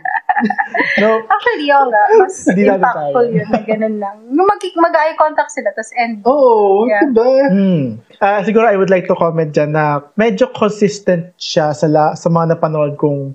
[0.98, 2.04] No, Actually, yun nga.
[2.16, 4.16] Mas natin impactful yun na ganun lang.
[4.26, 6.24] Yung mag- mag-eye contact sila, tapos end.
[6.24, 7.04] Oo, Yeah.
[7.06, 7.28] diba?
[7.48, 7.84] Hmm.
[8.18, 12.26] Ah, siguro I would like to comment dyan na medyo consistent siya sa, la, sa
[12.26, 13.34] mga napanood kong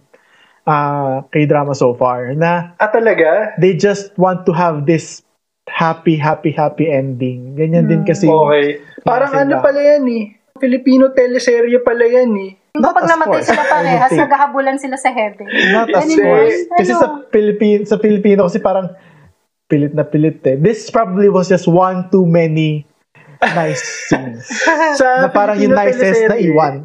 [0.64, 3.54] ah, K-drama so far na Ah, talaga?
[3.56, 5.27] they just want to have this
[5.68, 7.54] happy, happy, happy ending.
[7.54, 8.82] Ganyan din kasi yung- Okay.
[9.04, 10.24] Parang Kasi ano na- pala yan eh.
[10.58, 12.52] Filipino teleserye pala yan eh.
[12.74, 15.46] Yung Not kapag namatay sila parehas, naghahabulan sila sa heaven.
[15.72, 16.60] Not as worse.
[16.76, 17.00] Kasi Ano?
[17.00, 18.90] sa Pilipino, sa Pilipino kasi parang
[19.68, 20.56] pilit na pilit eh.
[20.56, 22.88] This probably was just one too many
[23.38, 24.50] nice scenes.
[25.00, 26.76] Sa na parang yung Filipino nicest na iwan.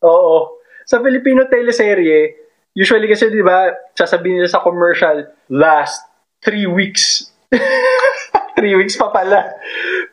[0.00, 0.60] Oo.
[0.84, 2.36] Sa Filipino teleserye,
[2.70, 6.04] usually kasi di ba, sasabihin nila sa commercial, last
[6.38, 7.34] three weeks.
[8.56, 9.54] three weeks pa pala.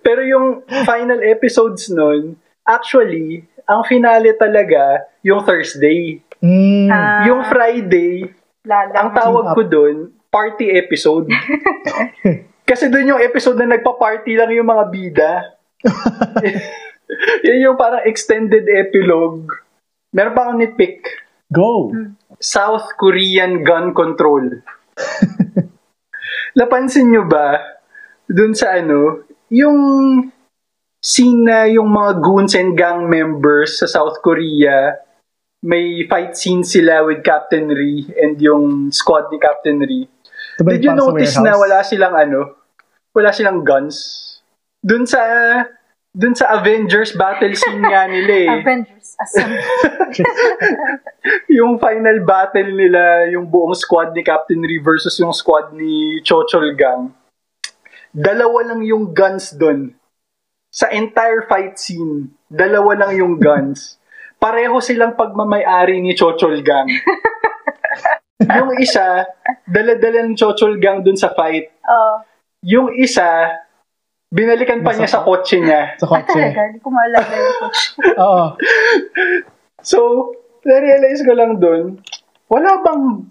[0.04, 6.20] Pero yung final episodes nun, actually, ang finale talaga, yung Thursday.
[6.44, 6.92] Mm.
[6.92, 8.28] Ah, Yung Friday,
[8.68, 8.92] lala.
[9.00, 11.32] ang tawag ko dun, party episode.
[12.70, 15.34] Kasi dun yung episode na nagpa-party lang yung mga bida.
[17.48, 19.52] Yan yung parang extended epilogue.
[20.12, 21.04] Meron pa akong nitpick.
[21.52, 21.92] Go.
[22.40, 24.64] South Korean gun control.
[26.54, 27.58] Napansin nyo ba,
[28.30, 29.80] dun sa ano, yung
[31.04, 34.96] scene na yung mga goons and gang members sa South Korea,
[35.64, 40.06] may fight scene sila with Captain Ri and yung squad ni Captain Ri.
[40.60, 42.40] Ito ba Did you notice na wala silang ano,
[43.16, 44.22] wala silang guns?
[44.84, 45.20] Dun sa
[46.14, 48.50] dun sa Avengers battle scene nga nila eh.
[48.62, 49.66] Avengers Assemble.
[51.58, 56.78] yung final battle nila, yung buong squad ni Captain Ri versus yung squad ni Chochol
[56.78, 57.10] Gang.
[58.14, 59.98] Dalawa lang yung guns doon.
[60.70, 63.98] Sa entire fight scene, dalawa lang yung guns.
[64.44, 66.94] Pareho silang pagmamayari ni Chochol Gang.
[68.38, 69.26] yung isa,
[69.66, 71.74] dala-dala ng Chochol Gang doon sa fight.
[71.90, 72.22] Oh.
[72.62, 73.50] Yung isa,
[74.34, 75.94] binalikan pa niya sa kotse niya.
[75.96, 76.34] Sa Ah, kotse.
[76.34, 76.62] talaga?
[76.66, 77.82] Hindi ko maalala yung coach.
[78.18, 78.46] Oo.
[79.80, 80.00] So,
[80.64, 82.02] na-realize ko lang doon,
[82.50, 83.30] wala bang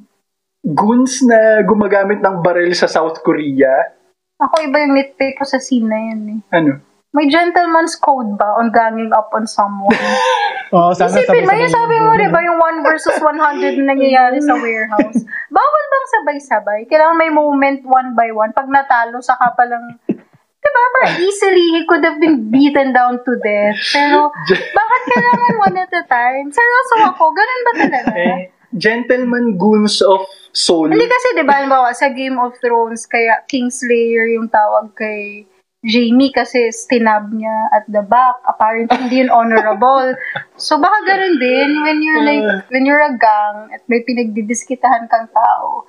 [0.63, 3.91] goons na gumagamit ng baril sa South Korea?
[4.39, 6.41] Ako iba yung nitpick ko sa scene na yun eh.
[6.55, 6.79] Ano?
[7.13, 9.93] May gentleman's code ba on ganging up on someone?
[10.73, 13.37] Oo, sana Isipin mo, yung sabi mo, di ba, yung 1 versus 100
[13.77, 15.21] na nangyayari sa warehouse.
[15.53, 16.81] Bawal bang sabay-sabay?
[16.89, 18.57] Kailangan may moment one by one.
[18.57, 20.01] Pag natalo, saka palang,
[20.63, 23.79] di ba, parang easily, he could have been beaten down to death.
[23.91, 24.31] Pero,
[24.79, 26.47] bakit kailangan one at a time?
[26.55, 28.11] Seryoso ako, ganun ba talaga?
[28.15, 28.41] Eh,
[28.79, 30.23] gentleman goons of
[30.55, 30.87] soul.
[30.87, 35.51] Hindi kasi, di ba, halimbawa, sa Game of Thrones, kaya Kingslayer yung tawag kay
[35.83, 38.39] Jamie kasi stinab niya at the back.
[38.47, 40.15] Apparently, hindi yun honorable.
[40.55, 45.27] So, baka ganun din when you're like, when you're a gang at may pinagdidiskitahan kang
[45.35, 45.83] tao.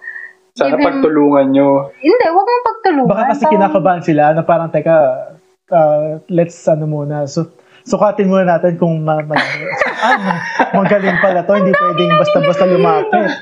[0.53, 1.89] Sana Even- pagtulungan nyo.
[1.97, 3.09] Hindi, wag mong pagtulungan.
[3.09, 4.97] Baka kasi Parang- kinakabahan sila na parang, teka,
[5.67, 7.49] uh, let's ano muna, so,
[7.83, 9.33] sukatin muna natin kung ma- ma-
[9.99, 10.41] ah, ma-
[10.77, 13.33] magaling pala to, hindi pwedeng basta-basta lumapit.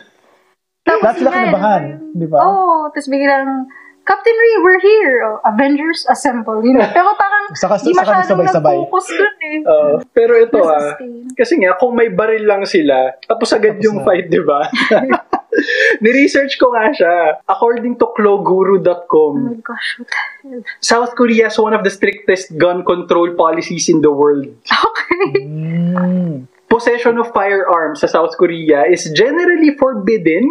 [0.81, 1.83] Tapos Lahat sila yun, kinabahan,
[2.15, 2.37] di ba?
[2.39, 3.67] Oo, oh, tapos biglang,
[4.01, 5.13] Captain Ray, we're here.
[5.21, 6.57] Oh, Avengers Assemble.
[6.63, 6.81] You know?
[6.95, 8.75] Pero parang, Saka- di saka masyadong sabay-sabay.
[8.79, 9.57] nag-focus dun eh.
[9.61, 9.93] Oo.
[10.09, 10.95] pero ito ah,
[11.35, 14.05] kasi nga, kung may baril lang sila, tapos agad Tapos yung na.
[14.07, 14.63] fight, di ba?
[16.03, 17.15] Ni-research ko nga siya.
[17.47, 20.61] According to Oh kloguru.com, my gosh, what the hell?
[20.79, 24.47] South Korea has one of the strictest gun control policies in the world.
[24.71, 25.43] Okay.
[25.43, 26.47] Mm.
[26.71, 30.47] possession of firearms sa South Korea is generally forbidden.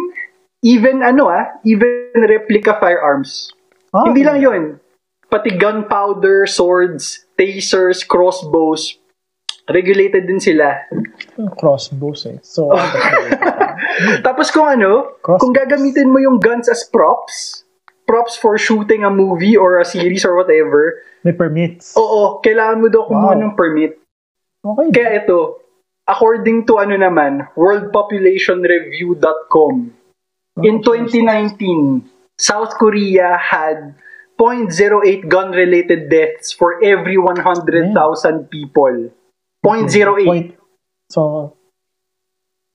[0.61, 3.49] Even ano ah, even replica firearms.
[3.89, 4.63] Ah, Hindi lang 'yon.
[5.25, 9.01] Pati gunpowder, swords, tasers, crossbows,
[9.73, 10.85] regulated din sila.
[11.57, 12.37] Crossbows eh.
[12.45, 12.69] So,
[14.21, 15.39] Tapos kung ano, Crossbows.
[15.39, 17.63] kung gagamitin mo yung guns as props,
[18.05, 21.95] props for shooting a movie or a series or whatever, may permits.
[21.95, 23.41] oo, kailangan mo daw kumuha Wow.
[23.41, 23.97] ng permit.
[24.61, 24.91] Okay.
[24.93, 25.57] Kaya ito,
[26.05, 29.73] according to ano naman, worldpopulationreview.com,
[30.61, 32.01] in 2019,
[32.37, 33.93] South Korea had
[34.37, 39.13] 0.08 gun-related deaths for every 100,000 people.
[39.61, 40.25] 0.08.
[40.25, 40.57] Point.
[41.13, 41.53] So,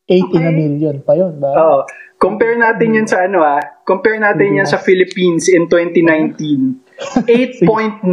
[0.07, 0.55] 8 in a Okay.
[0.55, 1.51] million pa yun ba?
[1.53, 1.79] Oo.
[2.17, 7.29] Compare natin yan sa ano ah, compare natin yan sa Philippines in 2019.
[7.29, 8.09] 8.9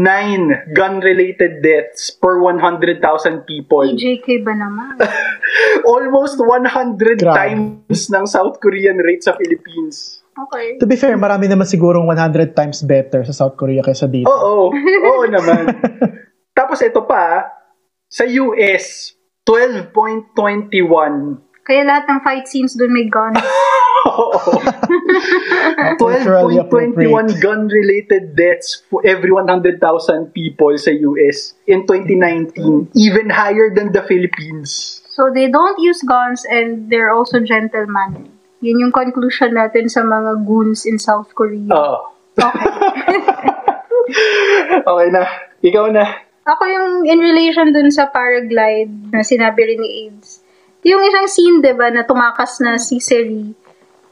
[0.78, 3.00] gun-related deaths per 100,000
[3.48, 3.88] people.
[3.96, 5.00] JK ba naman?
[5.88, 7.32] Almost 100 Grabe.
[7.32, 10.20] times ng South Korean rate sa Philippines.
[10.36, 10.76] Okay.
[10.82, 14.28] To be fair, marami naman sigurong 100 times better sa South Korea kaysa dito.
[14.28, 14.74] Oo,
[15.08, 15.70] oo naman.
[16.52, 17.48] Tapos ito pa,
[18.10, 19.14] sa US,
[19.48, 21.53] 12.21.
[21.64, 23.32] Kaya lahat ng fight scenes doon may gun.
[24.04, 24.60] Oo.
[26.02, 27.08] Culturally appropriate.
[27.08, 29.80] 12.21 gun-related deaths for every 100,000
[30.36, 32.92] people sa US in 2019.
[33.00, 35.00] Even higher than the Philippines.
[35.08, 38.28] So they don't use guns and they're also gentlemen.
[38.60, 41.72] Yun yung conclusion natin sa mga goons in South Korea.
[41.72, 42.12] Oo.
[42.36, 43.20] Okay.
[44.84, 45.24] Okay na.
[45.64, 46.04] Ikaw na.
[46.44, 50.43] Ako yung in relation dun sa paraglide na sinabi rin ni AIDS.
[50.84, 53.56] Yung isang scene, di ba, na tumakas na si Seri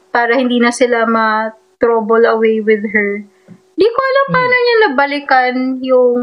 [0.08, 3.24] para hindi na sila ma-trouble away with her.
[3.72, 6.18] Di ko alam paano niya nabalikan yung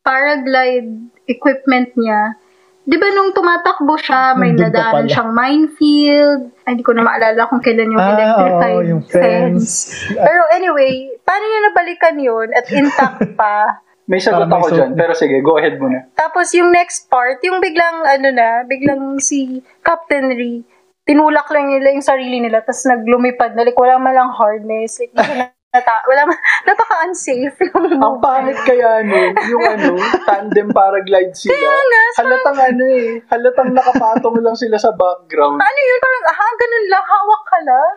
[0.00, 0.90] paraglide
[1.26, 2.38] equipment niya.
[2.86, 6.54] Di ba nung tumatakbo siya, may Nandun nadaanan siyang minefield.
[6.62, 9.18] Ay, hindi ko na maalala kung kailan yung Ah, electrified oo, yung fence.
[9.18, 9.70] fence.
[10.14, 13.58] Pero anyway, paano niya nabalikan yun at intact pa?
[14.06, 14.78] May sagot may ako sagot.
[14.78, 14.90] dyan.
[14.94, 16.06] Pero sige, go ahead muna.
[16.12, 19.38] Tapos yung next part, yung biglang ano na, biglang si
[19.80, 20.62] Captain Ri,
[21.02, 25.10] tinulak lang nila yung sarili nila, tapos naglumipad na, like wala man lang harness, like
[25.12, 29.92] hindi na nata- wala man, napaka-unsafe yung Ang pangit kaya nun, yung ano,
[30.24, 31.52] tandem paraglide sila.
[31.52, 35.58] Kaya nga, so- halatang ano eh, halatang nakapatong lang sila sa background.
[35.58, 35.98] Ano yun?
[36.00, 37.94] Parang, aha, ganun lang, hawak ka lang.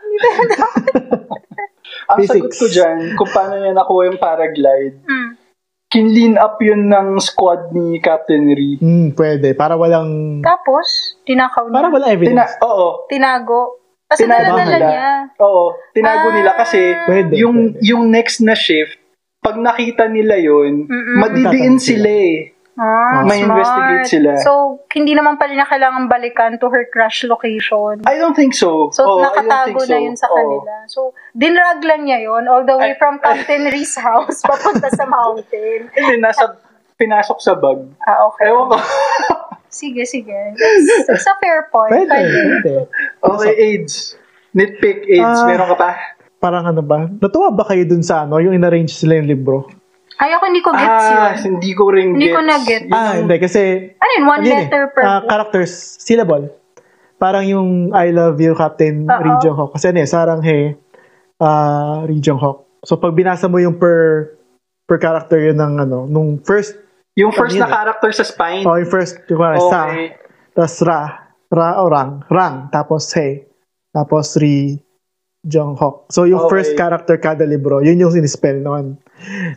[2.09, 2.57] Ang sagot Physics.
[2.57, 5.37] ko dyan, kung paano niya nakuha yung paraglide, Hmm.
[5.89, 8.77] Kinlean up yun ng squad ni Captain Ri.
[8.77, 9.51] Hmm, pwede.
[9.51, 10.39] Para walang...
[10.39, 10.85] Tapos,
[11.25, 11.75] tinakaw niya.
[11.75, 12.53] Para walang Tina, evidence.
[12.61, 13.61] oo, Tinago.
[14.05, 14.77] Kasi tinago nila.
[14.79, 15.09] niya.
[15.37, 16.33] Oo, tinago Ah.
[16.33, 17.81] nila kasi Pwede, yung pwede.
[17.83, 18.97] yung next na shift,
[19.39, 21.17] pag nakita nila yun, Mm-mm.
[21.19, 22.53] madidiin sila eh.
[22.79, 23.59] Ah, May smart.
[23.59, 24.31] investigate sila.
[24.39, 24.51] So,
[24.95, 27.99] hindi naman pala na kailangan balikan to her crush location.
[28.07, 28.87] I don't think so.
[28.95, 30.05] So, I don't nakatago think na so.
[30.07, 30.35] yun sa Oo.
[30.39, 30.73] kanila.
[30.87, 30.99] So,
[31.35, 35.91] dinrag lang niya yun all the way Ay- from Captain Ree's house papunta sa mountain.
[35.99, 36.55] Hindi, nasa,
[36.95, 37.83] pinasok sa bag.
[38.01, 38.47] Ah, okay.
[38.47, 38.77] Ewan ko.
[39.69, 40.33] Sige, sige.
[40.57, 41.93] It's, it's a fair point.
[41.93, 42.39] Pwede, Pwede.
[42.57, 42.73] pwede.
[43.21, 44.17] okay, AIDS.
[44.49, 45.39] Nitpick, AIDS.
[45.39, 45.45] Ah.
[45.45, 45.89] Meron ka pa?
[46.41, 47.05] Parang ano ba?
[47.05, 49.69] Natuwa ba kayo dun sa ano, yung inarrange sila yung libro?
[50.19, 51.55] Ay, ako hindi ko gets Ah, yun.
[51.55, 52.35] hindi ko rin Hindi gets.
[52.35, 52.83] ko na-get.
[52.85, 53.35] Yun Ah, hindi.
[53.39, 53.61] Kasi,
[53.95, 54.25] Ano yun?
[54.27, 55.29] One yun eh, letter per ah, book?
[55.31, 56.43] characters, syllable.
[57.15, 59.15] Parang yung I love you, Captain Oo.
[59.17, 59.69] Ri Jong Hok.
[59.73, 60.75] Kasi ano eh, sarang he,
[61.37, 62.83] ah, Ri Jong Hok.
[62.83, 64.35] So, pag binasa mo yung per,
[64.83, 66.75] per character yun ng ano, nung first,
[67.15, 67.75] Yung first Yun na eh.
[67.75, 68.63] character sa spine.
[68.63, 70.15] oh, yung first, yung parang sa, Okay.
[70.53, 70.99] tapos ra,
[71.49, 73.43] ra o rang, rang, tapos he,
[73.89, 74.79] tapos Ri
[75.41, 76.07] Jong Hok.
[76.07, 76.51] So, yung Okay.
[76.53, 78.95] first character kada libro, yun yung sinispell naman.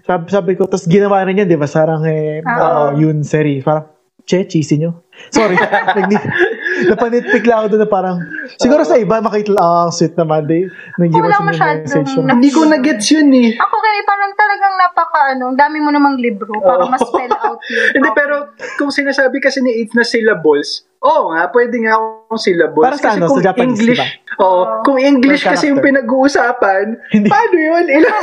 [0.02, 1.70] Sabi, sabi ko, tapos ginawa rin yun, di ba?
[1.70, 3.62] Sarang eh, uh, yun, seri.
[3.62, 3.88] Parang,
[4.26, 5.06] che, cheesy nyo.
[5.30, 5.56] Sorry.
[6.88, 8.16] Napanitpik lang ako doon na parang,
[8.56, 10.48] siguro sa iba, makita lang, ah, sweet naman.
[10.48, 10.66] Di,
[10.96, 12.10] nag-give Wala us message.
[12.16, 13.50] Hindi ko na-gets yun eh.
[13.54, 16.90] Ako kaya parang talagang napaka ano, ang dami mo namang libro para Oo.
[16.90, 17.98] ma-spell out yun.
[17.98, 18.34] Hindi, pero
[18.80, 22.84] kung sinasabi kasi ni AIDS na syllables, oo nga, pwede nga akong syllables.
[22.86, 24.40] Para sa kasi ano, kung sa Japanese, English, diba?
[24.42, 27.28] oo, kung English kasi yung pinag-uusapan, Hindi.
[27.28, 27.84] paano yun?
[27.90, 28.16] Ilang,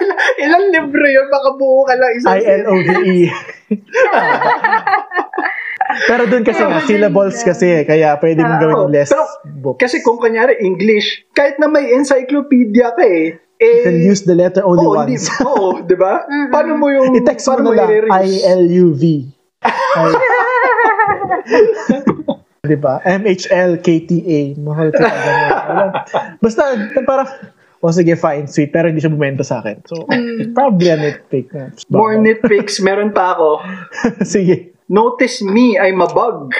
[0.00, 1.26] ilang, ilang libro yun?
[1.32, 3.18] Baka buo ka lang isang I-L-O-V-E.
[6.06, 9.24] Pero doon kasi nga, syllables kasi, eh, kaya pwede mong gawin Oo, yung less pero
[9.60, 9.76] book.
[9.78, 14.32] Kasi kung kanyari English, kahit na may encyclopedia ka eh, You eh, can use the
[14.32, 15.28] letter only di, once.
[15.44, 16.24] oo, di ba?
[16.24, 16.48] Mm-mm.
[16.48, 17.92] Paano mo yung, I-text mo na lang?
[18.24, 19.02] I-L-U-V.
[19.60, 20.16] I-
[22.60, 23.00] Di ba?
[23.04, 24.40] M-H-L-K-T-A.
[24.60, 25.00] Mahal ka
[26.40, 27.28] Basta, parang,
[27.80, 29.80] o sige, fine, sweet, pero hindi siya bumenta sa akin.
[29.88, 30.04] So,
[30.52, 31.48] probably a nitpick.
[31.88, 33.64] More nitpicks, meron pa ako.
[34.36, 34.69] sige.
[34.90, 36.50] Notice me, I'm a bug.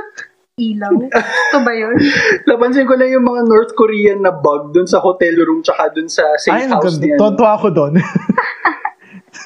[0.56, 0.94] Ilaw.
[1.12, 1.98] Ito ba yun?
[2.48, 6.08] Napansin ko lang yung mga North Korean na bug dun sa hotel room tsaka dun
[6.08, 7.20] sa safe Ay, house niya.
[7.20, 7.92] Tonto ako doon.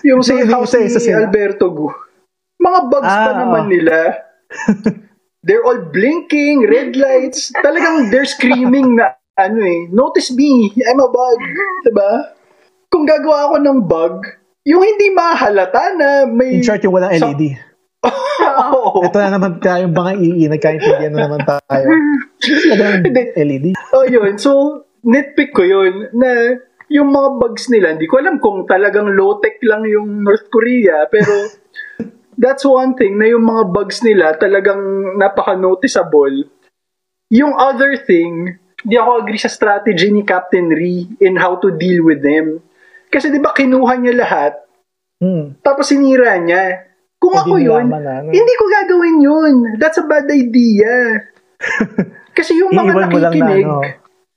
[0.07, 1.27] Yung safe house ni sila.
[1.27, 1.89] Alberto Gu.
[2.61, 3.73] Mga bugs pa Ah, naman oo.
[3.73, 3.97] nila.
[5.43, 7.51] They're all blinking, red lights.
[7.59, 11.41] Talagang they're screaming na, ano eh, notice me, I'm a bug.
[11.83, 12.11] Diba?
[12.93, 14.15] Kung gagawa ako ng bug,
[14.63, 16.61] yung hindi mahalata na may...
[16.61, 17.33] In short, yung walang Sa-
[18.05, 19.03] Oo.
[19.03, 21.87] Ito na naman tayo, mga ii, nagkaintindihan na naman tayo.
[23.35, 23.67] LED.
[23.95, 24.39] Oh, yun.
[24.39, 26.59] So, nitpick ko yun na
[26.89, 31.53] yung mga bugs nila, hindi ko alam kung talagang low-tech lang yung North Korea, pero
[32.43, 34.81] that's one thing na yung mga bugs nila talagang
[35.21, 36.49] napaka-noticeable.
[37.29, 42.01] Yung other thing, di ako agree sa strategy ni Captain Ri in how to deal
[42.07, 42.63] with them.
[43.13, 44.55] Kasi di ba kinuha niya lahat,
[45.19, 45.59] Hmm.
[45.61, 46.88] Tapos sinira niya.
[47.19, 48.31] Kung ako yun, na, ano?
[48.31, 49.55] hindi ko gagawin yun.
[49.83, 51.27] That's a bad idea.
[52.39, 53.83] Kasi yung mga lang na, nakikinig, ano,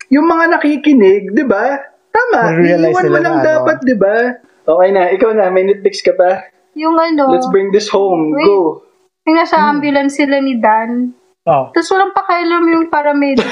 [0.10, 1.78] yung mga nakikinig, di ba?
[2.12, 3.46] Tama, iiwan mo lang na, ano.
[3.46, 4.34] dapat, di ba?
[4.66, 6.50] Okay na, ikaw na, may nitpicks ka pa.
[6.74, 8.34] Yung ano, Let's bring this home.
[8.34, 8.50] Wait.
[8.50, 8.82] Go.
[9.30, 11.14] yung nasa ambulance sila ni Dan.
[11.46, 13.46] oh, Tapos walang pakialam yung paramedic.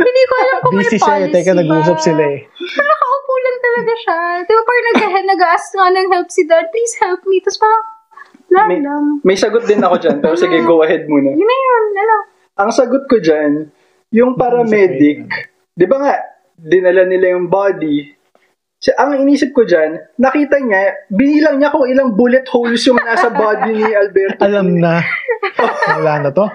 [0.00, 2.04] Hindi ko alam kung busy may siya policy Teka, nag-uusap ba.
[2.04, 2.38] sila eh.
[3.60, 4.16] Lang talaga siya.
[4.40, 7.36] Di ba parang nag- nag-ask nga ng help si Dan, please help me.
[7.38, 7.82] Tapos parang,
[8.48, 9.04] wala May, lang.
[9.20, 11.30] may sagot din ako dyan, pero sige, go ahead muna.
[11.30, 12.16] Yun na yun, ano.
[12.56, 13.68] Ang sagot ko dyan,
[14.10, 15.28] yung paramedic,
[15.70, 16.14] di ba nga,
[16.56, 18.16] dinala nila yung body.
[18.74, 23.28] Si, ang inisip ko dyan, nakita niya, binilang niya kung ilang bullet holes yung nasa
[23.28, 24.40] body ni Alberto.
[24.40, 25.04] Alam na.
[25.94, 26.48] Wala na to.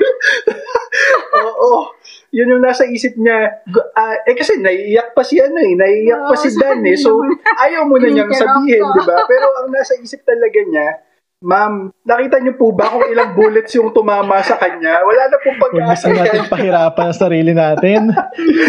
[1.38, 1.94] Oo.
[2.34, 3.66] Yun yung nasa isip niya.
[3.94, 5.74] Ah, eh kasi naiiyak pa si ano eh.
[5.78, 6.98] Naiiyak pa Oo, si Dan eh.
[6.98, 7.22] So,
[7.66, 9.26] ayaw mo na niyang sabihin, di ba?
[9.30, 11.06] Pero ang nasa isip talaga niya,
[11.46, 15.04] Ma'am, nakita niyo po ba kung ilang bullets yung tumama sa kanya?
[15.04, 18.02] Wala na pong Huwag pag-asa gusto natin pahirapan ang sarili natin.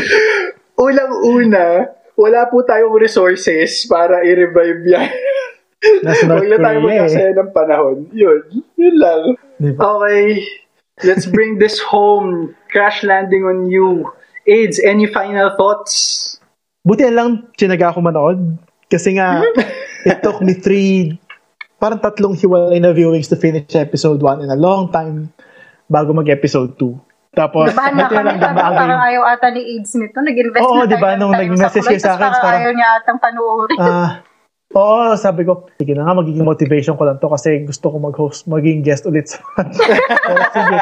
[0.86, 1.88] Unang-una,
[2.18, 5.08] wala po tayong resources para i-revive yan.
[6.04, 7.96] Nasa North Huwag na tayo magkasaya ng panahon.
[8.12, 8.40] Yun.
[8.76, 9.22] Yun lang.
[9.56, 9.80] Di ba?
[9.96, 10.26] Okay.
[11.05, 12.56] Let's bring this home.
[12.73, 14.09] Crash landing on you.
[14.48, 16.39] AIDS, any final thoughts?
[16.86, 18.40] Buti na lang sinaga ako manood.
[18.86, 19.43] Kasi nga,
[20.09, 21.18] it took me three,
[21.77, 25.28] parang tatlong hiwalay na viewings to finish episode 1 in a long time
[25.90, 27.36] bago mag-episode 2.
[27.36, 28.78] Tapos, Nabahan na kami, dumagay.
[28.81, 30.16] parang ayaw ata ni AIDS nito.
[30.16, 32.60] Nag-invest Oo, na di ba, tayo nung nag-message sa kayo sa akin, tapos parang parang-
[32.64, 33.77] ayaw niya atang panuorin.
[33.77, 34.09] Ah,
[34.76, 38.44] oo, sabi ko, sige na nga, magiging motivation ko lang to kasi gusto ko mag-host,
[38.44, 40.76] maging guest ulit sa Pero sige,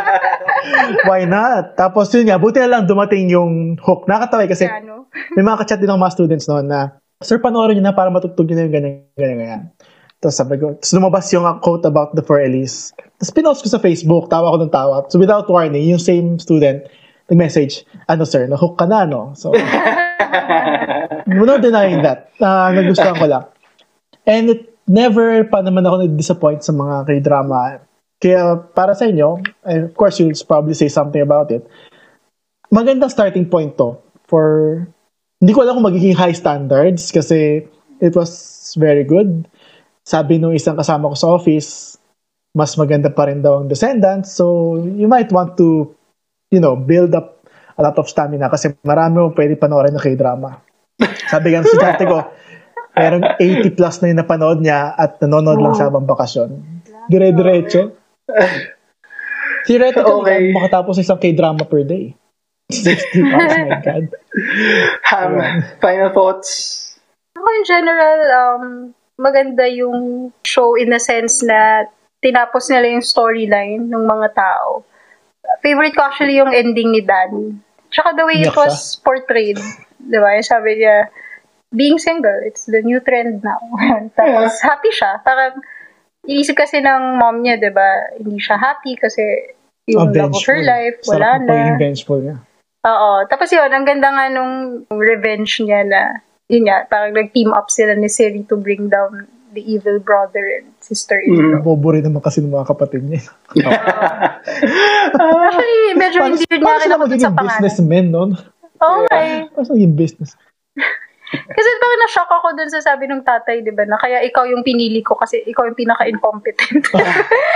[1.07, 1.79] why not?
[1.79, 4.11] Tapos yun nga, buti na lang dumating yung hook.
[4.11, 5.07] Nakatawa kasi ano,
[5.39, 8.51] may mga kachat din ng mga students noon na, Sir, panoorin nyo na para matugtog
[8.51, 9.63] nyo na yung ganyan, ganyan, ganyan.
[10.19, 12.93] Tapos sabi ko, tapos lumabas yung quote about the Four Elise.
[13.17, 15.07] Tapos pinost ko sa Facebook, tawa ko ng tawa.
[15.09, 16.85] So without warning, yung same student,
[17.31, 19.33] nag-message, ano sir, na-hook ka na, no?
[19.39, 19.55] So,
[21.29, 22.29] no denying that.
[22.37, 23.45] Uh, nagustuhan ko lang.
[24.25, 27.81] And it never pa naman ako nag-disappoint sa mga k-drama.
[28.21, 31.65] Kaya para sa inyo, and of course you'll probably say something about it,
[32.73, 34.81] magandang starting point to for
[35.41, 37.69] hindi ko alam kung magiging high standards kasi
[38.01, 39.45] it was very good.
[40.05, 42.01] Sabi nung isang kasama ko sa office,
[42.55, 44.37] mas maganda pa rin daw ang Descendants.
[44.37, 45.91] So, you might want to,
[46.55, 47.45] you know, build up
[47.75, 50.63] a lot of stamina kasi marami mo pwede panoorin na k-drama.
[51.27, 52.23] Sabi nga ng estudyante ko,
[52.95, 56.63] merong 80 plus na yung napanood niya at nanonood lang siya habang bakasyon.
[57.11, 57.95] Dire-diretso.
[59.65, 60.51] Theoretical, Okay.
[60.51, 60.55] okay.
[60.55, 62.15] makatapos isang k-drama per day.
[62.71, 64.05] 60 hours, my God.
[65.11, 65.31] Ham,
[65.81, 66.49] final thoughts?
[67.37, 68.65] Ako in general, um,
[69.21, 71.89] maganda yung show in the sense na
[72.25, 74.85] tinapos nila yung storyline ng mga tao.
[75.61, 77.61] Favorite ko actually yung ending ni Dan.
[77.93, 79.61] Tsaka the way it Iyak was portrayed.
[80.01, 80.35] Di ba?
[80.37, 81.13] Yung sabi niya,
[81.75, 83.59] being single, it's the new trend now.
[84.19, 85.19] Tapos happy siya.
[85.21, 85.59] Parang,
[86.25, 88.15] iisip kasi ng mom niya, di ba?
[88.17, 89.21] Hindi siya happy kasi
[89.85, 91.49] yung Oh, love of her life, Sarap wala na.
[91.51, 92.37] pagiging vengeful niya.
[92.85, 93.11] Oo.
[93.29, 94.55] Tapos yun, ang ganda nga nung
[94.89, 96.03] revenge niya na,
[96.49, 100.73] yun nga, parang nag-team up sila ni Siri to bring down the evil brother and
[100.81, 101.63] sister-in-law.
[101.63, 103.23] Bobo rin naman kasi ng mga kapatid niya.
[105.15, 107.49] Actually, medyo hindi rin paano nga sila kinakot sa magiging pangalan.
[107.55, 108.23] businessmen, no?
[108.81, 109.39] Oo nga eh.
[109.49, 110.31] Paano sila magiging business?
[111.35, 114.63] Kasi parang na-shock ako dun sa sabi ng tatay, di ba, na kaya ikaw yung
[114.63, 116.85] pinili ko kasi ikaw yung pinaka-incompetent.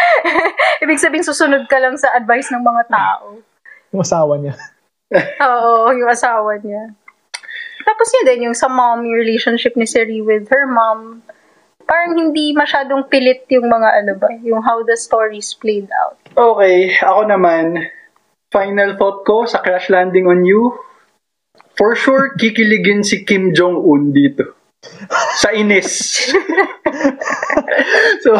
[0.85, 3.39] Ibig sabihin, susunod ka lang sa advice ng mga tao.
[3.95, 4.55] Yung asawa niya.
[5.41, 6.93] Oo, yung asawa niya.
[7.89, 11.25] Tapos yun din, yung sa mom, yung relationship ni Siri with her mom,
[11.89, 16.21] parang hindi masyadong pilit yung mga ano ba, yung how the stories played out.
[16.37, 17.89] Okay, ako naman,
[18.53, 20.77] final thought ko sa Crash Landing on You,
[21.79, 24.59] for sure, kikiligin si Kim Jong-un dito.
[25.43, 25.91] Sa inis.
[28.25, 28.31] so,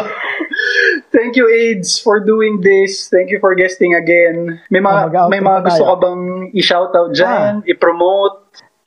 [1.11, 3.07] thank you, AIDS, for doing this.
[3.11, 4.59] Thank you for guesting again.
[4.71, 5.91] May Oh, mga, mag-outing may mga gusto tayo.
[5.91, 6.23] ka bang
[6.55, 8.35] i-shoutout dyan, i-promote?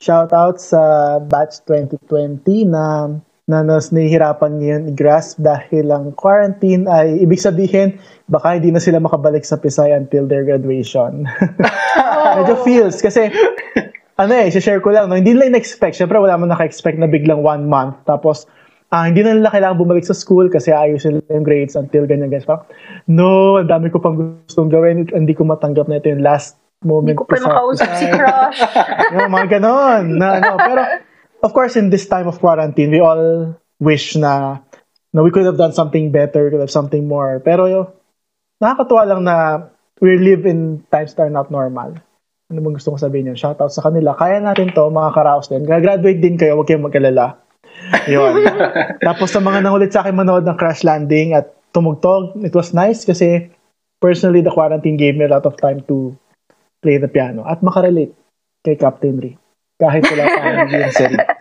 [0.01, 0.81] Shoutout sa
[1.21, 2.85] batch 2020 na
[3.43, 9.03] na nas nahihirapan ngayon i-grasp dahil ang quarantine ay ibig sabihin baka hindi na sila
[9.03, 11.27] makabalik sa Pisay until their graduation.
[12.39, 13.27] Medyo feels kasi
[14.13, 15.17] ano eh, share ko lang, no?
[15.17, 15.97] hindi nila in-expect.
[15.97, 18.05] Siyempre, wala mo naka-expect na biglang one month.
[18.05, 18.45] Tapos,
[18.93, 22.29] ah hindi na nila kailangan bumalik sa school kasi ayos nila yung grades until ganyan,
[22.29, 22.45] guys.
[22.45, 22.69] Parang,
[23.09, 25.09] no, ang dami ko pang gustong gawin.
[25.09, 27.17] Hindi ko matanggap na ito yung last moment.
[27.17, 28.59] Hindi ko pa sa- makausap si Crush.
[29.17, 30.03] yung mga ganon.
[30.21, 30.61] Na, ano.
[30.61, 30.81] Pero,
[31.41, 34.61] of course, in this time of quarantine, we all wish na
[35.13, 37.41] na we could have done something better, could have something more.
[37.41, 37.93] Pero
[38.57, 39.35] nakakatuwa lang na
[40.01, 41.97] we live in times that are not normal.
[42.51, 43.39] Ano bang gusto ko sabihin yun?
[43.39, 44.17] Shoutout sa kanila.
[44.17, 45.63] Kaya natin to, mga karaos din.
[45.63, 47.39] Graduate din kayo, huwag kayong magkalala.
[48.09, 48.43] Yun.
[49.07, 53.07] Tapos sa mga nangulit sa akin manood ng Crash Landing at tumugtog, it was nice
[53.07, 53.49] kasi
[54.03, 56.11] personally, the quarantine gave me a lot of time to
[56.83, 58.11] play the piano at makarelate
[58.61, 59.39] kay Captain Ray.
[59.79, 61.19] Kahit wala pa yung series.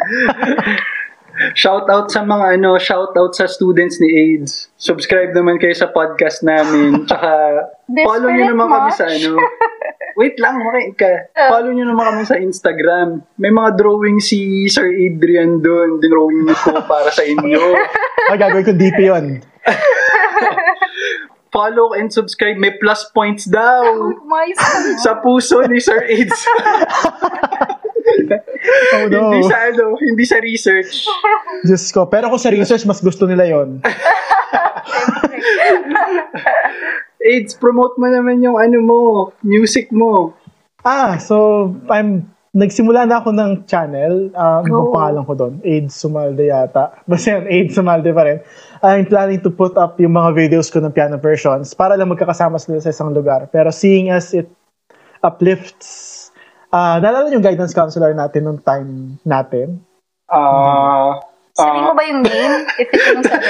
[1.57, 4.69] Shout out sa mga ano, shout out sa students ni AIDS.
[4.77, 7.09] Subscribe naman kayo sa podcast namin.
[7.09, 7.31] Tsaka
[8.05, 9.41] follow nyo naman kami sa ano.
[10.17, 11.33] Wait lang, makinig ka.
[11.49, 13.25] Follow nyo naman kami sa Instagram.
[13.41, 15.99] May mga drawing si Sir Adrian doon.
[16.01, 17.63] Dinrawing ko para sa inyo.
[18.29, 19.27] Ay, gagawin ko DP yun.
[21.53, 22.57] Follow and subscribe.
[22.57, 23.85] May plus points daw.
[24.33, 24.57] Mais
[25.05, 26.41] sa puso ni Sir AIDS.
[28.97, 29.31] Oh no.
[29.31, 31.07] hindi sa ano, hindi sa research.
[31.65, 32.09] Diyos ko.
[32.09, 33.81] Pero kung sa research, mas gusto nila yon.
[37.23, 38.99] AIDS, promote mo naman yung ano mo,
[39.41, 40.35] music mo.
[40.83, 44.29] Ah, so I'm nagsimula na ako ng channel.
[44.31, 44.93] Uh, bang Oh.
[44.93, 45.55] pangalan ko doon?
[45.63, 46.93] AIDS Sumalde yata.
[47.09, 48.39] Basta yan, AIDS Sumalde pa rin.
[48.83, 52.59] I'm planning to put up yung mga videos ko ng piano versions para lang magkakasama
[52.59, 53.49] sila sa isang lugar.
[53.49, 54.51] Pero seeing as it
[55.23, 56.29] uplifts,
[56.69, 59.81] ah naalala yung guidance counselor natin nung time natin?
[60.27, 61.21] Ah,
[61.53, 62.65] Sabi mo ba yung name?
[62.77, 63.47] If it's yung sabi?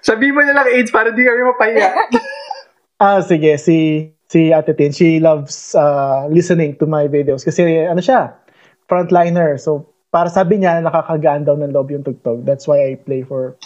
[0.00, 1.88] sabi mo na lang AIDS para di kami mapahiya.
[2.96, 8.00] Ah, sige, si si Ate Tin, she loves uh, listening to my videos kasi ano
[8.00, 8.34] siya,
[8.88, 9.60] frontliner.
[9.60, 12.48] So, para sabi niya, nakakagaan daw ng loob yung tugtog.
[12.48, 13.60] That's why I play for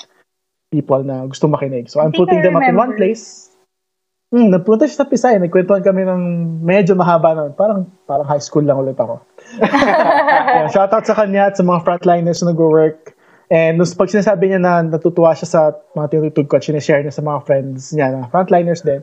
[0.75, 1.87] people na gusto makinig.
[1.89, 3.55] So, I'm putting them up in one place.
[4.31, 5.43] Hmm, nagpunta siya sa Pisay.
[5.43, 6.23] Nagkwentuhan kami ng
[6.63, 7.43] medyo mahaba na.
[7.51, 9.19] Parang, parang high school lang ulit ako.
[9.59, 13.19] yeah, shoutout sa kanya at sa mga frontliners na nag-work.
[13.51, 15.61] And nung pag sinasabi niya na natutuwa siya sa
[15.99, 19.03] mga tinutug ko at sinishare niya sa mga friends niya na frontliners din,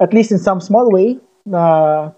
[0.00, 2.10] at least in some small way, na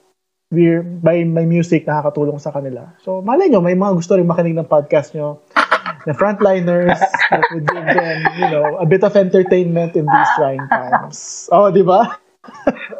[0.50, 2.88] we're, by my music nakakatulong sa kanila.
[3.04, 5.44] So, malay nyo, may mga gusto rin makinig ng podcast nyo
[6.08, 6.96] na frontliners
[7.28, 11.48] that would give them, you know, a bit of entertainment in these trying times.
[11.52, 12.16] Oh, di ba?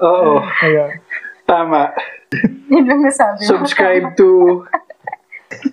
[0.05, 1.01] Oo, Ayan.
[1.49, 1.97] tama.
[2.69, 3.41] Yun lang nasabi.
[3.49, 4.61] Subscribe to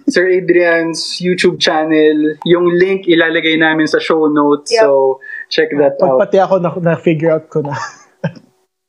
[0.07, 2.39] Sir Adrian's YouTube channel.
[2.47, 4.71] Yung link ilalagay namin sa show notes.
[4.71, 4.79] Yep.
[4.87, 5.19] So,
[5.51, 6.19] check that Pag out.
[6.23, 7.75] pati ako na, na-figure out ko na.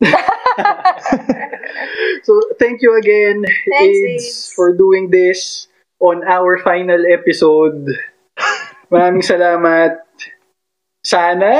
[2.22, 5.68] So, thank you again, Thanks, AIDS, for doing this
[6.00, 7.86] on our final episode.
[8.90, 10.02] Maraming salamat.
[11.06, 11.54] Sana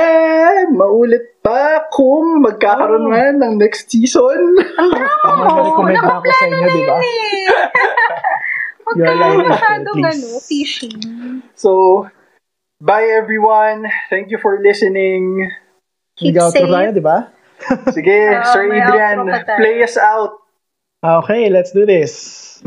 [0.67, 3.11] maulit pa kung magkakaroon Oh.
[3.11, 4.59] man ng next season.
[5.23, 6.97] Recommend na ako sa inyo, di ba?
[8.87, 9.11] Huwag ka
[9.47, 10.11] masyadong please.
[10.19, 10.99] ano, fishing.
[11.55, 11.71] So,
[12.79, 13.87] bye everyone.
[14.11, 15.47] Thank you for listening.
[16.19, 16.71] Keep Nag-outro safe.
[16.71, 17.17] tayo, di ba?
[17.91, 19.17] Sige, Oo, Sir Adrian,
[19.59, 20.41] play us out.
[21.03, 22.57] Okay, let's do this.